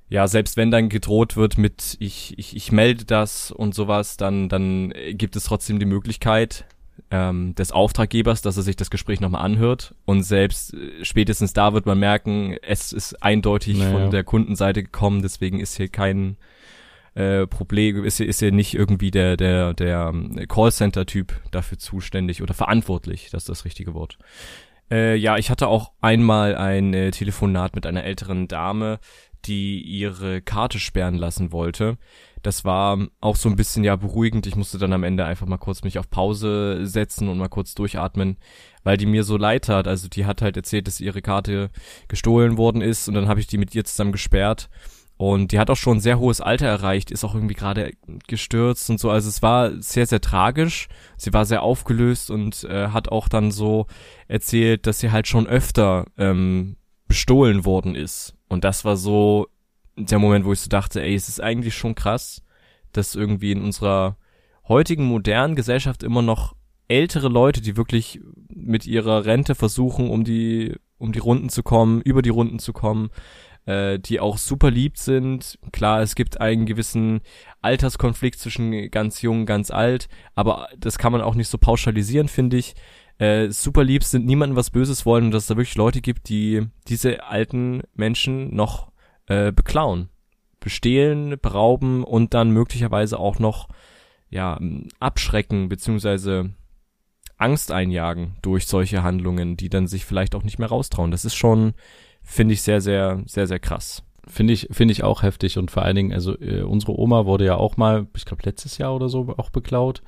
ja, 0.09 0.28
selbst 0.28 0.57
wenn 0.57 0.71
dann 0.71 0.88
gedroht 0.88 1.37
wird 1.37 1.59
mit 1.59 1.97
ich, 1.99 2.38
ich, 2.38 2.55
ich 2.55 2.71
melde 2.71 3.05
das 3.05 3.50
und 3.50 3.75
sowas, 3.75 4.16
dann, 4.16 4.49
dann 4.49 4.95
gibt 5.11 5.35
es 5.35 5.45
trotzdem 5.45 5.81
die 5.81 5.87
Möglichkeit 5.87 6.64
ähm, 7.11 7.55
des 7.55 7.73
Auftraggebers, 7.73 8.43
dass 8.43 8.57
er 8.57 8.63
sich 8.63 8.77
das 8.77 8.91
Gespräch 8.91 9.21
nochmal 9.21 9.45
anhört 9.45 9.95
und 10.05 10.23
selbst 10.23 10.75
äh, 10.75 11.05
spätestens 11.05 11.53
da 11.53 11.73
wird 11.73 11.87
man 11.87 11.99
merken, 11.99 12.57
es 12.63 12.93
ist 12.93 13.23
eindeutig 13.23 13.79
Naja. 13.79 13.93
von 13.93 14.11
der 14.11 14.25
Kundenseite 14.25 14.83
gekommen, 14.83 15.23
deswegen 15.23 15.61
ist 15.61 15.77
hier 15.77 15.89
kein 15.89 16.37
äh, 17.15 17.47
Problem, 17.47 18.05
ist 18.05 18.17
hier, 18.19 18.27
ist 18.27 18.41
hier 18.41 18.53
nicht 18.53 18.75
irgendwie 18.75 19.11
der, 19.11 19.37
der, 19.37 19.73
der 19.73 20.11
ähm, 20.13 20.47
Callcenter-Typ 20.49 21.33
dafür 21.51 21.79
zuständig 21.79 22.43
oder 22.43 22.55
verantwortlich, 22.55 23.31
das 23.31 23.45
ist 23.45 23.49
das 23.49 23.65
richtige 23.65 23.95
Wort. 23.95 24.19
Äh, 24.91 25.17
ja, 25.17 25.37
ich 25.37 25.51
hatte 25.51 25.69
auch 25.69 25.93
einmal 26.01 26.57
ein 26.57 26.95
äh, 26.95 27.11
Telefonat 27.11 27.75
mit 27.75 27.87
einer 27.87 28.05
älteren 28.05 28.49
Dame, 28.49 28.99
die 29.45 29.81
ihre 29.81 30.43
Karte 30.43 30.79
sperren 30.79 31.17
lassen 31.17 31.53
wollte. 31.53 31.99
Das 32.47 32.65
war 32.65 33.09
auch 33.21 33.35
so 33.35 33.49
ein 33.49 33.57
bisschen 33.57 33.83
ja 33.83 33.97
beruhigend. 33.97 34.47
Ich 34.47 34.55
musste 34.55 34.79
dann 34.79 34.93
am 34.93 35.03
Ende 35.03 35.25
einfach 35.25 35.49
mal 35.49 35.57
kurz 35.57 35.83
mich 35.83 35.99
auf 35.99 36.09
Pause 36.09 36.87
setzen 36.87 37.29
und 37.29 37.38
mal 37.38 37.49
kurz 37.49 37.75
durchatmen, 37.75 38.37
weil 38.85 38.97
die 38.97 39.07
mir 39.07 39.25
so 39.25 39.37
leid 39.37 39.65
tat. 39.65 39.88
Also 39.88 40.07
die 40.07 40.26
hat 40.26 40.43
halt 40.43 40.57
erzählt, 40.57 40.87
dass 40.87 41.00
ihre 41.00 41.23
Karte 41.23 41.71
gestohlen 42.07 42.57
worden 42.57 42.83
ist 42.83 43.09
und 43.09 43.15
dann 43.15 43.26
habe 43.26 43.41
ich 43.41 43.49
die 43.49 43.59
mit 43.59 43.75
ihr 43.75 43.85
zusammen 43.85 44.12
gesperrt. 44.12 44.71
Und 45.17 45.50
die 45.50 45.59
hat 45.59 45.71
auch 45.71 45.76
schon 45.76 45.97
ein 45.97 46.00
sehr 46.00 46.21
hohes 46.21 46.41
Alter 46.41 46.67
erreicht, 46.67 47.11
ist 47.11 47.25
auch 47.25 47.35
irgendwie 47.35 47.55
gerade 47.55 47.91
gestürzt 48.29 48.91
und 48.91 49.00
so. 49.00 49.11
Also 49.11 49.29
es 49.29 49.43
war 49.43 49.73
sehr, 49.83 50.07
sehr 50.07 50.21
tragisch. 50.21 50.87
Sie 51.17 51.33
war 51.33 51.47
sehr 51.47 51.62
aufgelöst 51.62 52.31
und 52.31 52.62
äh, 52.62 52.91
hat 52.91 53.09
auch 53.09 53.29
dann 53.29 53.50
so 53.50 53.88
erzählt, 54.29 54.87
dass 54.87 55.00
sie 55.00 55.11
halt 55.11 55.26
schon 55.26 55.49
öfter 55.49 56.05
ähm, 56.17 56.76
bestohlen 57.09 57.65
worden 57.65 57.97
ist. 57.97 58.37
Und 58.49 58.62
das 58.62 58.85
war 58.85 58.97
so 58.97 59.49
der 59.97 60.19
Moment, 60.19 60.45
wo 60.45 60.53
ich 60.53 60.61
so 60.61 60.69
dachte, 60.69 61.03
ey, 61.03 61.15
es 61.15 61.29
ist 61.29 61.43
eigentlich 61.43 61.75
schon 61.75 61.95
krass, 61.95 62.43
dass 62.93 63.15
irgendwie 63.15 63.53
in 63.53 63.62
unserer 63.62 64.17
heutigen 64.69 65.05
modernen 65.05 65.55
Gesellschaft 65.55 66.03
immer 66.03 66.23
noch 66.23 66.55
ältere 66.88 67.29
Leute, 67.29 67.61
die 67.61 67.76
wirklich 67.76 68.21
mit 68.49 68.87
ihrer 68.87 69.25
Rente 69.25 69.55
versuchen, 69.55 70.11
um 70.11 70.25
die, 70.25 70.76
um 70.99 71.12
die 71.12 71.19
Runden 71.19 71.49
zu 71.49 71.62
kommen, 71.62 72.00
über 72.00 72.23
die 72.23 72.31
Runden 72.31 72.59
zu 72.59 72.73
kommen, 72.73 73.11
äh, 73.65 73.99
die 73.99 74.21
auch 74.21 74.38
super 74.38 74.71
lieb 74.71 74.97
sind. 74.99 75.59
Klar, 75.73 76.00
es 76.00 76.15
gibt 76.15 76.41
einen 76.41 76.67
gewissen 76.67 77.21
Alterskonflikt 77.62 78.38
zwischen 78.38 78.91
ganz 78.91 79.23
jung, 79.23 79.47
ganz 79.47 79.71
alt, 79.71 80.09
aber 80.35 80.69
das 80.79 80.99
kann 80.99 81.12
man 81.12 81.23
auch 81.23 81.35
nicht 81.35 81.49
so 81.49 81.59
pauschalisieren, 81.59 82.29
finde 82.29 82.57
ich. 82.57 82.75
Äh, 83.19 83.49
super 83.50 83.83
lieb 83.83 84.05
sind, 84.05 84.26
niemandem 84.26 84.57
was 84.57 84.71
Böses 84.71 85.07
wollen 85.07 85.26
und 85.26 85.31
dass 85.31 85.45
es 85.45 85.49
da 85.49 85.57
wirklich 85.57 85.76
Leute 85.76 86.03
gibt, 86.03 86.29
die 86.29 86.67
diese 86.87 87.25
alten 87.25 87.83
Menschen 87.95 88.55
noch 88.55 88.93
äh, 89.26 89.52
beklauen. 89.52 90.09
Bestehlen, 90.61 91.37
berauben 91.40 92.02
und 92.02 92.35
dann 92.35 92.50
möglicherweise 92.50 93.18
auch 93.18 93.38
noch 93.38 93.68
ja, 94.30 94.59
abschrecken 94.99 95.68
beziehungsweise 95.68 96.50
Angst 97.38 97.71
einjagen 97.71 98.37
durch 98.42 98.66
solche 98.66 99.02
Handlungen, 99.02 99.56
die 99.56 99.68
dann 99.68 99.87
sich 99.87 100.04
vielleicht 100.04 100.35
auch 100.35 100.42
nicht 100.42 100.59
mehr 100.59 100.68
raustrauen. 100.68 101.11
Das 101.11 101.25
ist 101.25 101.35
schon, 101.35 101.75
finde 102.23 102.54
ich, 102.54 102.62
sehr, 102.62 102.80
sehr, 102.80 103.23
sehr, 103.26 103.47
sehr 103.47 103.61
krass. 103.61 104.02
Finde 104.26 104.54
ich, 104.54 104.68
finde 104.73 104.92
ich 104.92 105.04
auch 105.04 105.23
heftig 105.23 105.56
und 105.56 105.71
vor 105.71 105.85
allen 105.85 105.95
Dingen, 105.95 106.12
also 106.12 106.37
äh, 106.40 106.62
unsere 106.62 106.99
Oma 106.99 107.26
wurde 107.26 107.45
ja 107.45 107.54
auch 107.56 107.76
mal, 107.76 108.09
ich 108.16 108.25
glaube 108.25 108.42
letztes 108.45 108.78
Jahr 108.78 108.95
oder 108.95 109.09
so 109.09 109.35
auch 109.37 109.50
beklaut 109.50 110.02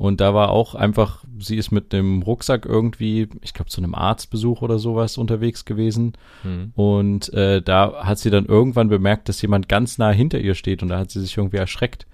und 0.00 0.22
da 0.22 0.32
war 0.32 0.48
auch 0.48 0.74
einfach, 0.74 1.26
sie 1.38 1.58
ist 1.58 1.72
mit 1.72 1.92
dem 1.92 2.22
Rucksack 2.22 2.64
irgendwie, 2.64 3.28
ich 3.42 3.52
glaube, 3.52 3.68
zu 3.68 3.82
einem 3.82 3.94
Arztbesuch 3.94 4.62
oder 4.62 4.78
sowas 4.78 5.18
unterwegs 5.18 5.66
gewesen. 5.66 6.14
Mhm. 6.42 6.72
Und 6.74 7.30
äh, 7.34 7.60
da 7.60 8.02
hat 8.06 8.18
sie 8.18 8.30
dann 8.30 8.46
irgendwann 8.46 8.88
bemerkt, 8.88 9.28
dass 9.28 9.42
jemand 9.42 9.68
ganz 9.68 9.98
nah 9.98 10.10
hinter 10.10 10.40
ihr 10.40 10.54
steht 10.54 10.82
und 10.82 10.88
da 10.88 10.98
hat 10.98 11.10
sie 11.10 11.20
sich 11.20 11.36
irgendwie 11.36 11.58
erschreckt. 11.58 12.06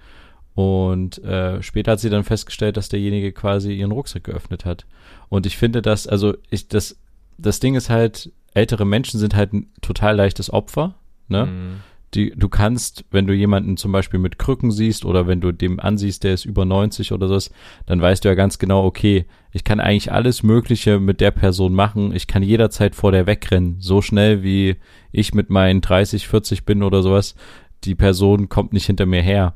Und 0.53 1.23
äh, 1.23 1.63
später 1.63 1.93
hat 1.93 2.01
sie 2.01 2.09
dann 2.09 2.25
festgestellt, 2.25 2.75
dass 2.75 2.89
derjenige 2.89 3.31
quasi 3.31 3.71
ihren 3.71 3.93
Rucksack 3.93 4.25
geöffnet 4.25 4.65
hat. 4.65 4.85
Und 5.29 5.45
ich 5.45 5.55
finde 5.55 5.81
das, 5.81 6.07
also 6.07 6.35
ich, 6.49 6.67
das, 6.67 6.97
das 7.37 7.61
Ding 7.61 7.75
ist 7.75 7.89
halt, 7.89 8.33
ältere 8.53 8.83
Menschen 8.83 9.17
sind 9.17 9.33
halt 9.33 9.53
ein 9.53 9.71
total 9.79 10.17
leichtes 10.17 10.51
Opfer. 10.51 10.95
Ne? 11.29 11.45
Mhm 11.45 11.75
die, 12.13 12.31
du 12.35 12.47
kannst, 12.47 13.05
wenn 13.11 13.27
du 13.27 13.33
jemanden 13.33 13.75
zum 13.75 13.91
Beispiel 13.91 14.19
mit 14.19 14.39
Krücken 14.39 14.71
siehst 14.71 15.03
oder 15.03 15.27
wenn 15.27 15.41
du 15.41 15.51
dem 15.51 15.79
ansiehst, 15.79 16.23
der 16.23 16.33
ist 16.33 16.45
über 16.45 16.63
90 16.63 17.11
oder 17.11 17.27
so, 17.27 17.51
dann 17.85 18.01
weißt 18.01 18.23
du 18.23 18.29
ja 18.29 18.35
ganz 18.35 18.59
genau, 18.59 18.85
okay, 18.85 19.25
ich 19.51 19.63
kann 19.63 19.79
eigentlich 19.79 20.11
alles 20.11 20.43
Mögliche 20.43 20.99
mit 20.99 21.19
der 21.19 21.31
Person 21.31 21.73
machen. 21.73 22.15
Ich 22.15 22.27
kann 22.27 22.43
jederzeit 22.43 22.95
vor 22.95 23.11
der 23.11 23.27
wegrennen. 23.27 23.77
So 23.79 24.01
schnell 24.01 24.43
wie 24.43 24.77
ich 25.11 25.33
mit 25.33 25.49
meinen 25.49 25.81
30, 25.81 26.27
40 26.27 26.63
bin 26.63 26.83
oder 26.83 27.01
sowas. 27.01 27.35
Die 27.83 27.95
Person 27.95 28.49
kommt 28.49 28.71
nicht 28.71 28.85
hinter 28.85 29.05
mir 29.05 29.21
her. 29.21 29.55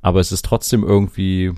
Aber 0.00 0.20
es 0.20 0.32
ist 0.32 0.44
trotzdem 0.44 0.84
irgendwie, 0.84 1.52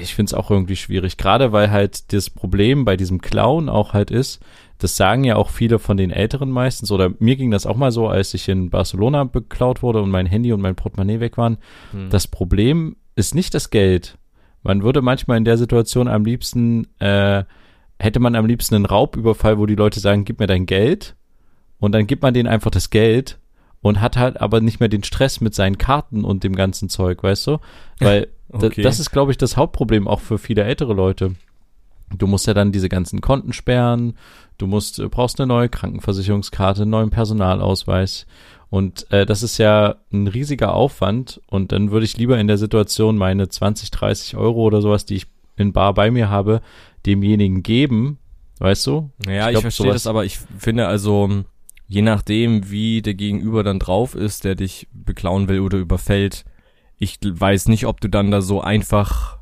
ich 0.00 0.14
finde 0.14 0.30
es 0.30 0.34
auch 0.34 0.50
irgendwie 0.50 0.76
schwierig. 0.76 1.16
Gerade 1.16 1.52
weil 1.52 1.70
halt 1.70 2.12
das 2.12 2.30
Problem 2.30 2.84
bei 2.84 2.96
diesem 2.96 3.20
Clown 3.20 3.68
auch 3.68 3.92
halt 3.92 4.10
ist, 4.10 4.40
das 4.82 4.96
sagen 4.96 5.24
ja 5.24 5.36
auch 5.36 5.50
viele 5.50 5.78
von 5.78 5.96
den 5.96 6.10
Älteren 6.10 6.50
meistens, 6.50 6.90
oder 6.90 7.10
mir 7.18 7.36
ging 7.36 7.50
das 7.50 7.66
auch 7.66 7.76
mal 7.76 7.92
so, 7.92 8.08
als 8.08 8.34
ich 8.34 8.48
in 8.48 8.70
Barcelona 8.70 9.24
beklaut 9.24 9.82
wurde 9.82 10.02
und 10.02 10.10
mein 10.10 10.26
Handy 10.26 10.52
und 10.52 10.60
mein 10.60 10.74
Portemonnaie 10.74 11.20
weg 11.20 11.38
waren. 11.38 11.58
Hm. 11.92 12.10
Das 12.10 12.26
Problem 12.26 12.96
ist 13.14 13.34
nicht 13.34 13.54
das 13.54 13.70
Geld. 13.70 14.18
Man 14.62 14.82
würde 14.82 15.02
manchmal 15.02 15.38
in 15.38 15.44
der 15.44 15.58
Situation 15.58 16.08
am 16.08 16.24
liebsten, 16.24 16.86
äh, 17.00 17.44
hätte 17.98 18.20
man 18.20 18.34
am 18.34 18.46
liebsten 18.46 18.74
einen 18.74 18.86
Raubüberfall, 18.86 19.58
wo 19.58 19.66
die 19.66 19.74
Leute 19.74 20.00
sagen, 20.00 20.24
gib 20.24 20.40
mir 20.40 20.46
dein 20.46 20.66
Geld. 20.66 21.16
Und 21.78 21.92
dann 21.92 22.06
gibt 22.06 22.22
man 22.22 22.34
denen 22.34 22.48
einfach 22.48 22.70
das 22.70 22.90
Geld 22.90 23.38
und 23.80 24.00
hat 24.00 24.16
halt 24.16 24.40
aber 24.40 24.60
nicht 24.60 24.80
mehr 24.80 24.88
den 24.88 25.02
Stress 25.02 25.40
mit 25.40 25.54
seinen 25.54 25.78
Karten 25.78 26.24
und 26.24 26.44
dem 26.44 26.54
ganzen 26.54 26.88
Zeug, 26.88 27.22
weißt 27.22 27.46
du? 27.48 27.58
Weil 27.98 28.28
okay. 28.50 28.82
das 28.82 29.00
ist, 29.00 29.10
glaube 29.10 29.32
ich, 29.32 29.38
das 29.38 29.56
Hauptproblem 29.56 30.06
auch 30.06 30.20
für 30.20 30.38
viele 30.38 30.62
ältere 30.62 30.94
Leute. 30.94 31.34
Du 32.16 32.26
musst 32.26 32.46
ja 32.46 32.54
dann 32.54 32.72
diese 32.72 32.88
ganzen 32.88 33.20
Konten 33.20 33.52
sperren, 33.52 34.16
du 34.58 34.66
musst, 34.66 34.98
äh, 34.98 35.08
brauchst 35.08 35.40
eine 35.40 35.46
neue 35.46 35.68
Krankenversicherungskarte, 35.68 36.82
einen 36.82 36.90
neuen 36.90 37.10
Personalausweis. 37.10 38.26
Und 38.70 39.10
äh, 39.12 39.26
das 39.26 39.42
ist 39.42 39.58
ja 39.58 39.96
ein 40.12 40.28
riesiger 40.28 40.74
Aufwand. 40.74 41.42
Und 41.46 41.72
dann 41.72 41.90
würde 41.90 42.06
ich 42.06 42.16
lieber 42.16 42.38
in 42.38 42.46
der 42.46 42.58
Situation 42.58 43.18
meine 43.18 43.48
20, 43.48 43.90
30 43.90 44.36
Euro 44.36 44.62
oder 44.62 44.80
sowas, 44.80 45.04
die 45.04 45.16
ich 45.16 45.26
in 45.56 45.72
Bar 45.72 45.92
bei 45.94 46.10
mir 46.10 46.30
habe, 46.30 46.62
demjenigen 47.04 47.62
geben. 47.62 48.18
Weißt 48.58 48.86
du? 48.86 49.10
Ja, 49.26 49.50
ich, 49.50 49.56
ich 49.56 49.60
verstehe 49.60 49.92
das, 49.92 50.06
aber 50.06 50.24
ich 50.24 50.38
finde 50.38 50.86
also, 50.86 51.44
je 51.88 52.00
nachdem, 52.02 52.70
wie 52.70 53.02
der 53.02 53.14
Gegenüber 53.14 53.62
dann 53.62 53.78
drauf 53.78 54.14
ist, 54.14 54.44
der 54.44 54.54
dich 54.54 54.88
beklauen 54.92 55.48
will 55.48 55.60
oder 55.60 55.78
überfällt, 55.78 56.44
ich 56.98 57.18
weiß 57.22 57.68
nicht, 57.68 57.86
ob 57.86 58.00
du 58.00 58.08
dann 58.08 58.30
da 58.30 58.40
so 58.40 58.60
einfach 58.60 59.38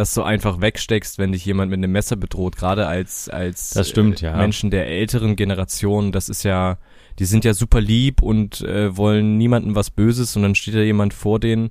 das 0.00 0.14
so 0.14 0.22
einfach 0.22 0.60
wegsteckst, 0.62 1.18
wenn 1.18 1.32
dich 1.32 1.44
jemand 1.44 1.70
mit 1.70 1.78
einem 1.78 1.92
Messer 1.92 2.16
bedroht, 2.16 2.56
gerade 2.56 2.86
als 2.86 3.28
als 3.28 3.70
das 3.70 3.90
stimmt, 3.90 4.22
äh, 4.22 4.26
ja. 4.26 4.36
Menschen 4.36 4.70
der 4.70 4.86
älteren 4.86 5.36
Generation, 5.36 6.10
das 6.10 6.30
ist 6.30 6.42
ja, 6.42 6.78
die 7.18 7.26
sind 7.26 7.44
ja 7.44 7.52
super 7.52 7.80
lieb 7.80 8.22
und 8.22 8.62
äh, 8.62 8.96
wollen 8.96 9.36
niemandem 9.36 9.74
was 9.74 9.90
Böses 9.90 10.34
und 10.36 10.42
dann 10.42 10.54
steht 10.54 10.74
da 10.74 10.80
jemand 10.80 11.12
vor 11.12 11.38
denen. 11.38 11.70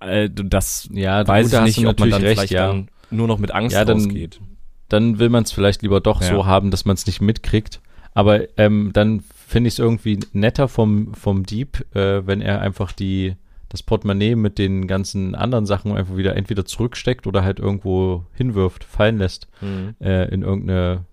Äh, 0.00 0.28
das 0.28 0.88
ja, 0.92 1.26
weiß 1.26 1.52
ich 1.52 1.60
nicht, 1.76 1.86
ob 1.86 2.00
man 2.00 2.10
dann 2.10 2.22
recht, 2.22 2.38
vielleicht 2.38 2.52
ja. 2.52 2.66
dann 2.66 2.88
nur 3.10 3.28
noch 3.28 3.38
mit 3.38 3.52
Angst 3.52 3.74
ja, 3.74 3.84
dann, 3.84 3.98
rausgeht. 3.98 4.40
Dann 4.88 5.20
will 5.20 5.28
man 5.28 5.44
es 5.44 5.52
vielleicht 5.52 5.82
lieber 5.82 6.00
doch 6.00 6.20
ja. 6.20 6.28
so 6.28 6.46
haben, 6.46 6.72
dass 6.72 6.84
man 6.84 6.94
es 6.94 7.06
nicht 7.06 7.20
mitkriegt. 7.20 7.80
Aber 8.12 8.40
ähm, 8.58 8.90
dann 8.92 9.22
finde 9.46 9.68
ich 9.68 9.74
es 9.74 9.78
irgendwie 9.78 10.18
netter 10.32 10.66
vom 10.66 11.14
vom 11.14 11.44
Dieb, 11.44 11.84
äh, 11.94 12.26
wenn 12.26 12.40
er 12.40 12.60
einfach 12.60 12.90
die 12.90 13.36
das 13.68 13.82
Portemonnaie 13.82 14.36
mit 14.36 14.58
den 14.58 14.86
ganzen 14.86 15.34
anderen 15.34 15.66
Sachen 15.66 15.96
einfach 15.96 16.16
wieder 16.16 16.36
entweder 16.36 16.64
zurücksteckt 16.64 17.26
oder 17.26 17.42
halt 17.42 17.58
irgendwo 17.58 18.24
hinwirft, 18.32 18.84
fallen 18.84 19.18
lässt 19.18 19.48
mhm. 19.60 19.96
äh, 20.00 20.28
in 20.32 20.42
irgendeine, 20.42 21.04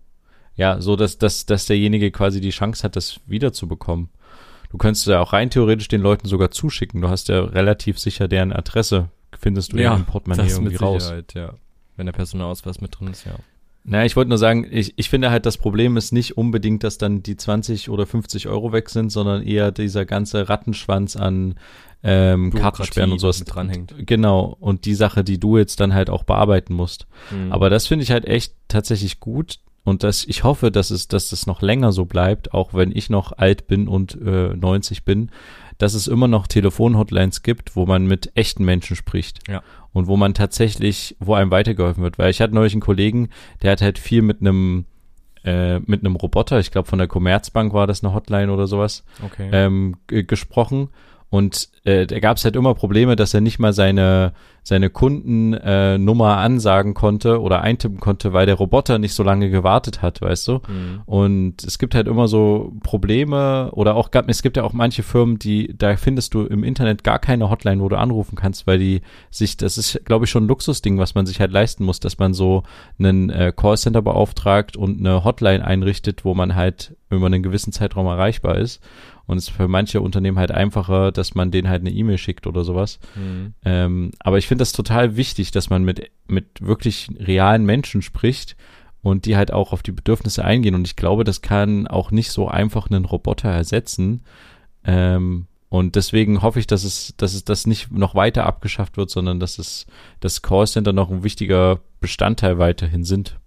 ja, 0.56 0.80
so 0.80 0.96
dass, 0.96 1.18
dass, 1.18 1.46
dass 1.46 1.66
derjenige 1.66 2.12
quasi 2.12 2.42
die 2.42 2.52
Chance 2.52 2.84
hat, 2.84 2.96
das 2.96 3.20
wiederzubekommen. 3.26 4.10
Du 4.70 4.78
könntest 4.78 5.06
ja 5.08 5.20
auch 5.20 5.34
rein 5.34 5.50
theoretisch 5.50 5.88
den 5.88 6.02
Leuten 6.02 6.28
sogar 6.28 6.52
zuschicken. 6.52 7.02
Du 7.02 7.10
hast 7.10 7.30
ja 7.30 7.42
relativ 7.42 8.00
sicher 8.00 8.28
deren 8.28 8.52
Adresse, 8.52 9.10
findest 9.40 9.74
du 9.74 9.78
ja 9.78 9.96
im 9.96 10.06
Portemonnaie 10.06 10.50
irgendwie 10.50 10.76
raus. 10.76 11.14
Ja. 11.34 11.54
Wenn 11.96 12.08
der 12.08 12.14
Personalausweis 12.14 12.82
mit 12.82 13.00
drin 13.00 13.10
ist, 13.10 13.26
ja. 13.26 13.36
Naja, 13.86 14.06
ich 14.06 14.16
wollte 14.16 14.30
nur 14.30 14.38
sagen, 14.38 14.66
ich, 14.70 14.94
ich 14.96 15.10
finde 15.10 15.30
halt, 15.30 15.46
das 15.46 15.58
Problem 15.58 15.98
ist 15.98 16.14
nicht 16.14 16.38
unbedingt, 16.38 16.84
dass 16.84 16.98
dann 16.98 17.22
die 17.22 17.36
20 17.36 17.90
oder 17.90 18.06
50 18.06 18.48
Euro 18.48 18.72
weg 18.72 18.90
sind, 18.90 19.12
sondern 19.12 19.44
eher 19.44 19.72
dieser 19.72 20.06
ganze 20.06 20.48
Rattenschwanz 20.48 21.18
an 21.18 21.56
ähm, 22.02 22.52
Kartensperren 22.52 23.12
und 23.12 23.20
sowas 23.20 23.44
dranhängt. 23.44 23.94
Genau. 24.06 24.56
Und 24.60 24.86
die 24.86 24.96
Sache, 24.96 25.24
die 25.24 25.40
du 25.40 25.58
jetzt 25.58 25.80
dann 25.80 25.94
halt 25.94 26.10
auch 26.10 26.24
bearbeiten 26.24 26.74
musst. 26.74 27.08
Mhm. 27.32 27.52
Aber 27.52 27.70
das 27.70 27.88
finde 27.88 28.04
ich 28.04 28.12
halt 28.12 28.26
echt 28.26 28.54
tatsächlich 28.68 29.20
gut. 29.20 29.60
Und 29.86 30.04
das, 30.04 30.24
ich 30.26 30.46
hoffe, 30.46 30.72
dass 30.72 30.90
es, 30.90 31.10
dass 31.10 31.34
es 31.34 31.46
noch 31.46 31.62
länger 31.62 31.92
so 31.92 32.06
bleibt, 32.06 32.54
auch 32.54 32.74
wenn 32.74 32.96
ich 32.96 33.10
noch 33.10 33.34
alt 33.34 33.68
bin 33.68 33.90
und 33.90 34.18
äh, 34.22 34.56
90 34.56 35.04
bin, 35.04 35.30
dass 35.78 35.94
es 35.94 36.08
immer 36.08 36.30
noch 36.30 36.48
Telefonhotlines 36.48 37.44
gibt, 37.44 37.76
wo 37.76 37.86
man 37.86 38.06
mit 38.06 38.32
echten 38.36 38.64
Menschen 38.64 38.96
spricht. 38.96 39.40
Ja. 39.50 39.62
Und 39.94 40.08
wo 40.08 40.18
man 40.18 40.34
tatsächlich, 40.34 41.16
wo 41.20 41.36
einem 41.36 41.52
weitergeholfen 41.52 42.04
wird. 42.04 42.18
Weil 42.18 42.32
ich 42.32 42.42
hatte 42.42 42.56
neulich 42.56 42.74
einen 42.74 42.82
Kollegen, 42.82 43.30
der 43.62 43.72
hat 43.72 43.82
halt 43.82 44.00
viel 44.00 44.22
mit 44.24 44.42
einem 44.42 44.86
äh, 45.44 45.80
mit 45.80 46.02
einem 46.02 46.16
Roboter, 46.16 46.60
ich 46.60 46.72
glaube 46.72 46.88
von 46.88 47.00
der 47.00 47.08
Commerzbank 47.08 47.74
war 47.74 47.86
das 47.86 48.04
eine 48.04 48.14
Hotline 48.14 48.52
oder 48.52 48.66
sowas, 48.66 49.04
okay. 49.24 49.50
ähm, 49.52 49.96
gesprochen. 50.08 50.90
Und 51.34 51.70
äh, 51.84 52.06
da 52.06 52.20
gab 52.20 52.38
es 52.38 52.46
halt 52.46 52.56
immer 52.56 52.76
Probleme, 52.76 53.16
dass 53.16 53.34
er 53.34 53.42
nicht 53.42 53.58
mal 53.58 53.74
seine, 53.74 54.34
seine 54.62 54.92
Kundennummer 54.92 56.30
äh, 56.30 56.38
ansagen 56.38 56.94
konnte 56.94 57.42
oder 57.42 57.64
eintippen 57.64 58.00
konnte, 58.00 58.34
weil 58.34 58.46
der 58.46 58.54
Roboter 58.54 59.00
nicht 59.00 59.16
so 59.16 59.24
lange 59.24 59.50
gewartet 59.50 60.04
hat, 60.04 60.22
weißt 60.22 60.48
du? 60.48 60.54
Mhm. 60.68 61.02
Und 61.08 61.64
es 61.64 61.80
gibt 61.80 61.96
halt 61.96 62.08
immer 62.08 62.28
so 62.28 62.74
Probleme 62.84 63.72
oder 63.72 63.96
auch 63.96 64.12
gab, 64.12 64.30
es 64.30 64.44
gibt 64.44 64.58
ja 64.58 64.64
auch 64.64 64.74
manche 64.74 65.02
Firmen, 65.02 65.40
die, 65.40 65.74
da 65.76 65.98
findest 65.98 66.36
du 66.36 66.46
im 66.46 66.64
Internet 66.64 67.04
gar 67.04 67.18
keine 67.18 67.50
Hotline, 67.50 67.82
wo 67.82 67.90
du 67.90 67.98
anrufen 67.98 68.36
kannst, 68.36 68.68
weil 68.68 68.78
die 68.78 69.02
sich, 69.32 69.58
das 69.58 69.80
ist, 69.80 70.06
glaube 70.06 70.26
ich, 70.26 70.30
schon 70.30 70.44
ein 70.44 70.48
Luxusding, 70.50 71.00
was 71.00 71.16
man 71.16 71.26
sich 71.26 71.40
halt 71.40 71.52
leisten 71.52 71.84
muss, 71.84 72.00
dass 72.00 72.20
man 72.20 72.36
so 72.36 72.62
einen 73.00 73.32
äh, 73.32 73.52
Callcenter 73.56 74.04
beauftragt 74.04 74.78
und 74.78 75.00
eine 75.00 75.24
Hotline 75.24 75.66
einrichtet, 75.66 76.26
wo 76.26 76.36
man 76.36 76.54
halt 76.54 76.96
über 77.10 77.26
einen 77.26 77.44
gewissen 77.44 77.74
Zeitraum 77.74 78.06
erreichbar 78.06 78.58
ist. 78.58 78.82
Und 79.26 79.38
es 79.38 79.48
ist 79.48 79.56
für 79.56 79.68
manche 79.68 80.02
Unternehmen 80.02 80.38
halt 80.38 80.52
einfacher, 80.52 81.12
dass 81.12 81.34
man 81.34 81.50
denen 81.50 81.70
halt 81.70 81.82
eine 81.82 81.92
E-Mail 81.92 82.18
schickt 82.18 82.46
oder 82.46 82.64
sowas. 82.64 83.00
Mhm. 83.16 83.54
Ähm, 83.64 84.12
aber 84.20 84.38
ich 84.38 84.48
finde 84.48 84.64
das 84.64 84.74
total 84.74 85.16
wichtig, 85.16 85.52
dass 85.52 85.70
man 85.70 85.84
mit, 85.84 86.12
mit 86.28 86.62
wirklich 86.62 87.10
realen 87.20 87.66
Menschen 87.66 88.02
spricht 88.02 88.58
und 89.02 89.26
die 89.26 89.38
halt 89.38 89.54
auch 89.54 89.72
auf 89.72 89.84
die 89.84 89.92
Bedürfnisse 89.92 90.44
eingehen. 90.44 90.76
Und 90.76 90.88
ich 90.88 90.96
glaube, 90.96 91.24
das 91.24 91.42
kann 91.42 91.88
auch 91.88 92.12
nicht 92.12 92.32
so 92.32 92.48
einfach 92.48 92.90
einen 92.90 93.06
Roboter 93.06 93.50
ersetzen. 93.50 94.24
Ähm, 94.84 95.48
und 95.70 95.96
deswegen 95.96 96.42
hoffe 96.42 96.60
ich, 96.60 96.68
dass 96.68 96.84
es, 96.84 97.16
dass 97.18 97.34
es 97.34 97.46
das 97.46 97.66
nicht 97.66 97.92
noch 97.92 98.16
weiter 98.16 98.46
abgeschafft 98.46 98.98
wird, 98.98 99.10
sondern 99.10 99.40
dass 99.40 99.58
es 99.58 99.88
das 100.20 100.42
Callcenter 100.42 100.94
noch 100.94 101.10
ein 101.10 101.24
wichtiger 101.24 101.80
Bestandteil 102.00 102.60
weiterhin 102.60 103.04
sind. 103.04 103.40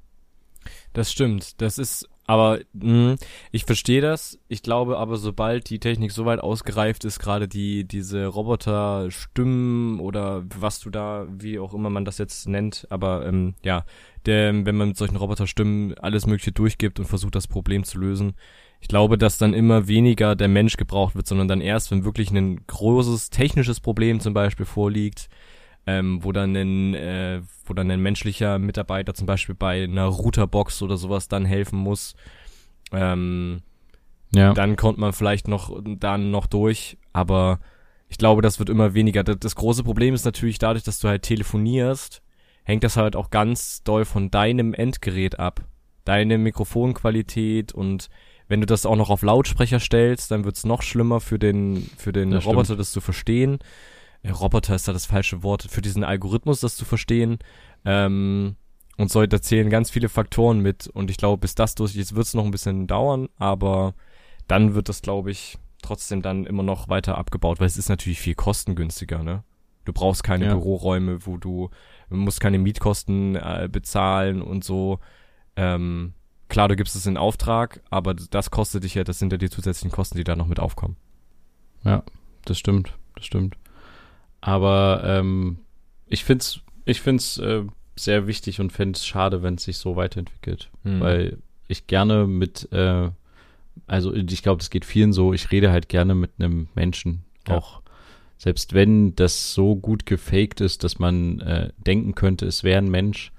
Das 0.92 1.12
stimmt. 1.12 1.60
Das 1.60 1.78
ist 1.78 2.08
aber 2.26 2.60
mh, 2.72 3.10
hm, 3.12 3.16
ich 3.52 3.64
verstehe 3.64 4.00
das. 4.00 4.38
Ich 4.48 4.62
glaube 4.62 4.98
aber, 4.98 5.16
sobald 5.16 5.70
die 5.70 5.78
Technik 5.78 6.12
so 6.12 6.24
weit 6.24 6.40
ausgereift 6.40 7.04
ist, 7.04 7.18
gerade 7.18 7.48
die 7.48 7.84
diese 7.84 8.26
Roboter-Stimmen 8.26 10.00
oder 10.00 10.44
was 10.58 10.80
du 10.80 10.90
da, 10.90 11.26
wie 11.30 11.58
auch 11.58 11.74
immer 11.74 11.90
man 11.90 12.04
das 12.04 12.18
jetzt 12.18 12.48
nennt, 12.48 12.86
aber 12.90 13.26
ähm, 13.26 13.54
ja, 13.62 13.84
der, 14.26 14.52
wenn 14.66 14.76
man 14.76 14.88
mit 14.88 14.96
solchen 14.96 15.16
Roboter-Stimmen 15.16 15.94
alles 15.98 16.26
Mögliche 16.26 16.52
durchgibt 16.52 16.98
und 16.98 17.06
versucht, 17.06 17.34
das 17.34 17.46
Problem 17.46 17.84
zu 17.84 17.98
lösen, 17.98 18.34
ich 18.80 18.88
glaube, 18.88 19.18
dass 19.18 19.38
dann 19.38 19.54
immer 19.54 19.88
weniger 19.88 20.36
der 20.36 20.48
Mensch 20.48 20.76
gebraucht 20.76 21.14
wird, 21.14 21.26
sondern 21.26 21.48
dann 21.48 21.60
erst, 21.60 21.90
wenn 21.90 22.04
wirklich 22.04 22.30
ein 22.30 22.66
großes 22.66 23.30
technisches 23.30 23.80
Problem 23.80 24.20
zum 24.20 24.34
Beispiel 24.34 24.66
vorliegt, 24.66 25.28
ähm, 25.86 26.22
wo 26.22 26.32
dann 26.32 26.56
ein, 26.56 26.94
äh, 26.94 27.40
wo 27.64 27.74
dann 27.74 27.90
ein 27.90 28.00
menschlicher 28.00 28.58
Mitarbeiter 28.58 29.14
zum 29.14 29.26
Beispiel 29.26 29.54
bei 29.54 29.84
einer 29.84 30.06
Routerbox 30.06 30.82
oder 30.82 30.96
sowas 30.96 31.28
dann 31.28 31.44
helfen 31.44 31.78
muss. 31.78 32.14
Ähm, 32.92 33.62
Ja. 34.32 34.52
Dann 34.52 34.76
kommt 34.76 34.98
man 34.98 35.12
vielleicht 35.12 35.46
noch 35.48 35.80
dann 35.84 36.30
noch 36.30 36.46
durch, 36.46 36.98
aber 37.12 37.60
ich 38.08 38.18
glaube, 38.18 38.42
das 38.42 38.58
wird 38.58 38.68
immer 38.68 38.92
weniger. 38.92 39.22
Das, 39.24 39.36
das 39.38 39.54
große 39.54 39.84
Problem 39.84 40.14
ist 40.14 40.24
natürlich 40.24 40.58
dadurch, 40.58 40.84
dass 40.84 40.98
du 40.98 41.08
halt 41.08 41.22
telefonierst, 41.22 42.22
hängt 42.64 42.82
das 42.84 42.96
halt 42.96 43.14
auch 43.14 43.30
ganz 43.30 43.82
doll 43.84 44.04
von 44.04 44.30
deinem 44.30 44.74
Endgerät 44.74 45.38
ab. 45.38 45.64
Deine 46.04 46.38
Mikrofonqualität 46.38 47.72
und 47.72 48.08
wenn 48.48 48.60
du 48.60 48.66
das 48.66 48.86
auch 48.86 48.96
noch 48.96 49.10
auf 49.10 49.22
Lautsprecher 49.22 49.80
stellst, 49.80 50.30
dann 50.30 50.44
wird's 50.44 50.64
noch 50.64 50.82
schlimmer 50.82 51.20
für 51.20 51.38
den, 51.38 51.88
für 51.96 52.12
den 52.12 52.30
das 52.30 52.46
Roboter, 52.46 52.64
stimmt. 52.66 52.80
das 52.80 52.92
zu 52.92 53.00
verstehen. 53.00 53.58
Äh, 54.26 54.30
Roboter 54.32 54.74
ist 54.74 54.88
da 54.88 54.92
das 54.92 55.06
falsche 55.06 55.42
Wort, 55.42 55.62
für 55.62 55.82
diesen 55.82 56.04
Algorithmus 56.04 56.60
das 56.60 56.76
zu 56.76 56.84
verstehen. 56.84 57.38
Ähm, 57.84 58.56
und 58.96 59.10
so, 59.10 59.24
da 59.26 59.40
zählen 59.40 59.70
ganz 59.70 59.90
viele 59.90 60.08
Faktoren 60.08 60.60
mit. 60.60 60.86
Und 60.88 61.10
ich 61.10 61.16
glaube, 61.16 61.40
bis 61.40 61.54
das 61.54 61.74
durch 61.74 61.96
ist, 61.96 62.14
wird's 62.14 62.34
noch 62.34 62.44
ein 62.44 62.50
bisschen 62.50 62.86
dauern, 62.86 63.28
aber 63.36 63.94
dann 64.48 64.74
wird 64.74 64.88
das, 64.88 65.02
glaube 65.02 65.30
ich, 65.30 65.58
trotzdem 65.82 66.22
dann 66.22 66.46
immer 66.46 66.62
noch 66.62 66.88
weiter 66.88 67.18
abgebaut, 67.18 67.60
weil 67.60 67.66
es 67.66 67.76
ist 67.76 67.88
natürlich 67.88 68.20
viel 68.20 68.34
kostengünstiger, 68.34 69.22
ne? 69.22 69.44
Du 69.84 69.92
brauchst 69.92 70.24
keine 70.24 70.46
ja. 70.46 70.54
Büroräume, 70.54 71.26
wo 71.26 71.36
du, 71.36 71.70
du 72.10 72.16
musst 72.16 72.40
keine 72.40 72.58
Mietkosten 72.58 73.36
äh, 73.36 73.68
bezahlen 73.70 74.42
und 74.42 74.64
so. 74.64 74.98
Ähm, 75.54 76.14
klar, 76.48 76.66
du 76.66 76.74
gibst 76.74 76.96
es 76.96 77.06
in 77.06 77.16
Auftrag, 77.16 77.82
aber 77.88 78.14
das 78.14 78.50
kostet 78.50 78.82
dich 78.82 78.94
ja, 78.94 79.04
das 79.04 79.20
sind 79.20 79.30
ja 79.30 79.38
die 79.38 79.50
zusätzlichen 79.50 79.92
Kosten, 79.92 80.16
die 80.16 80.24
da 80.24 80.34
noch 80.34 80.48
mit 80.48 80.58
aufkommen. 80.58 80.96
Ja, 81.84 82.02
das 82.46 82.58
stimmt, 82.58 82.98
das 83.14 83.26
stimmt. 83.26 83.56
Aber 84.46 85.02
ähm, 85.04 85.58
ich 86.06 86.24
find's, 86.24 86.60
ich 86.84 87.00
find's 87.00 87.38
äh, 87.38 87.64
sehr 87.96 88.26
wichtig 88.26 88.60
und 88.60 88.72
fände 88.72 88.96
es 88.96 89.06
schade, 89.06 89.42
wenn 89.42 89.54
es 89.54 89.64
sich 89.64 89.78
so 89.78 89.96
weiterentwickelt, 89.96 90.70
hm. 90.84 91.00
weil 91.00 91.38
ich 91.68 91.86
gerne 91.86 92.26
mit 92.26 92.70
äh, 92.72 93.10
also 93.86 94.14
ich 94.14 94.42
glaube, 94.42 94.58
das 94.58 94.70
geht 94.70 94.84
vielen 94.84 95.12
so, 95.12 95.32
ich 95.32 95.50
rede 95.50 95.70
halt 95.70 95.88
gerne 95.88 96.14
mit 96.14 96.32
einem 96.38 96.68
Menschen. 96.74 97.24
Ja. 97.48 97.56
Auch 97.56 97.82
selbst 98.38 98.74
wenn 98.74 99.14
das 99.16 99.54
so 99.54 99.76
gut 99.76 100.06
gefaked 100.06 100.60
ist, 100.60 100.84
dass 100.84 100.98
man 100.98 101.40
äh, 101.40 101.70
denken 101.78 102.14
könnte, 102.14 102.46
es 102.46 102.64
wäre 102.64 102.78
ein 102.78 102.90
Mensch. 102.90 103.32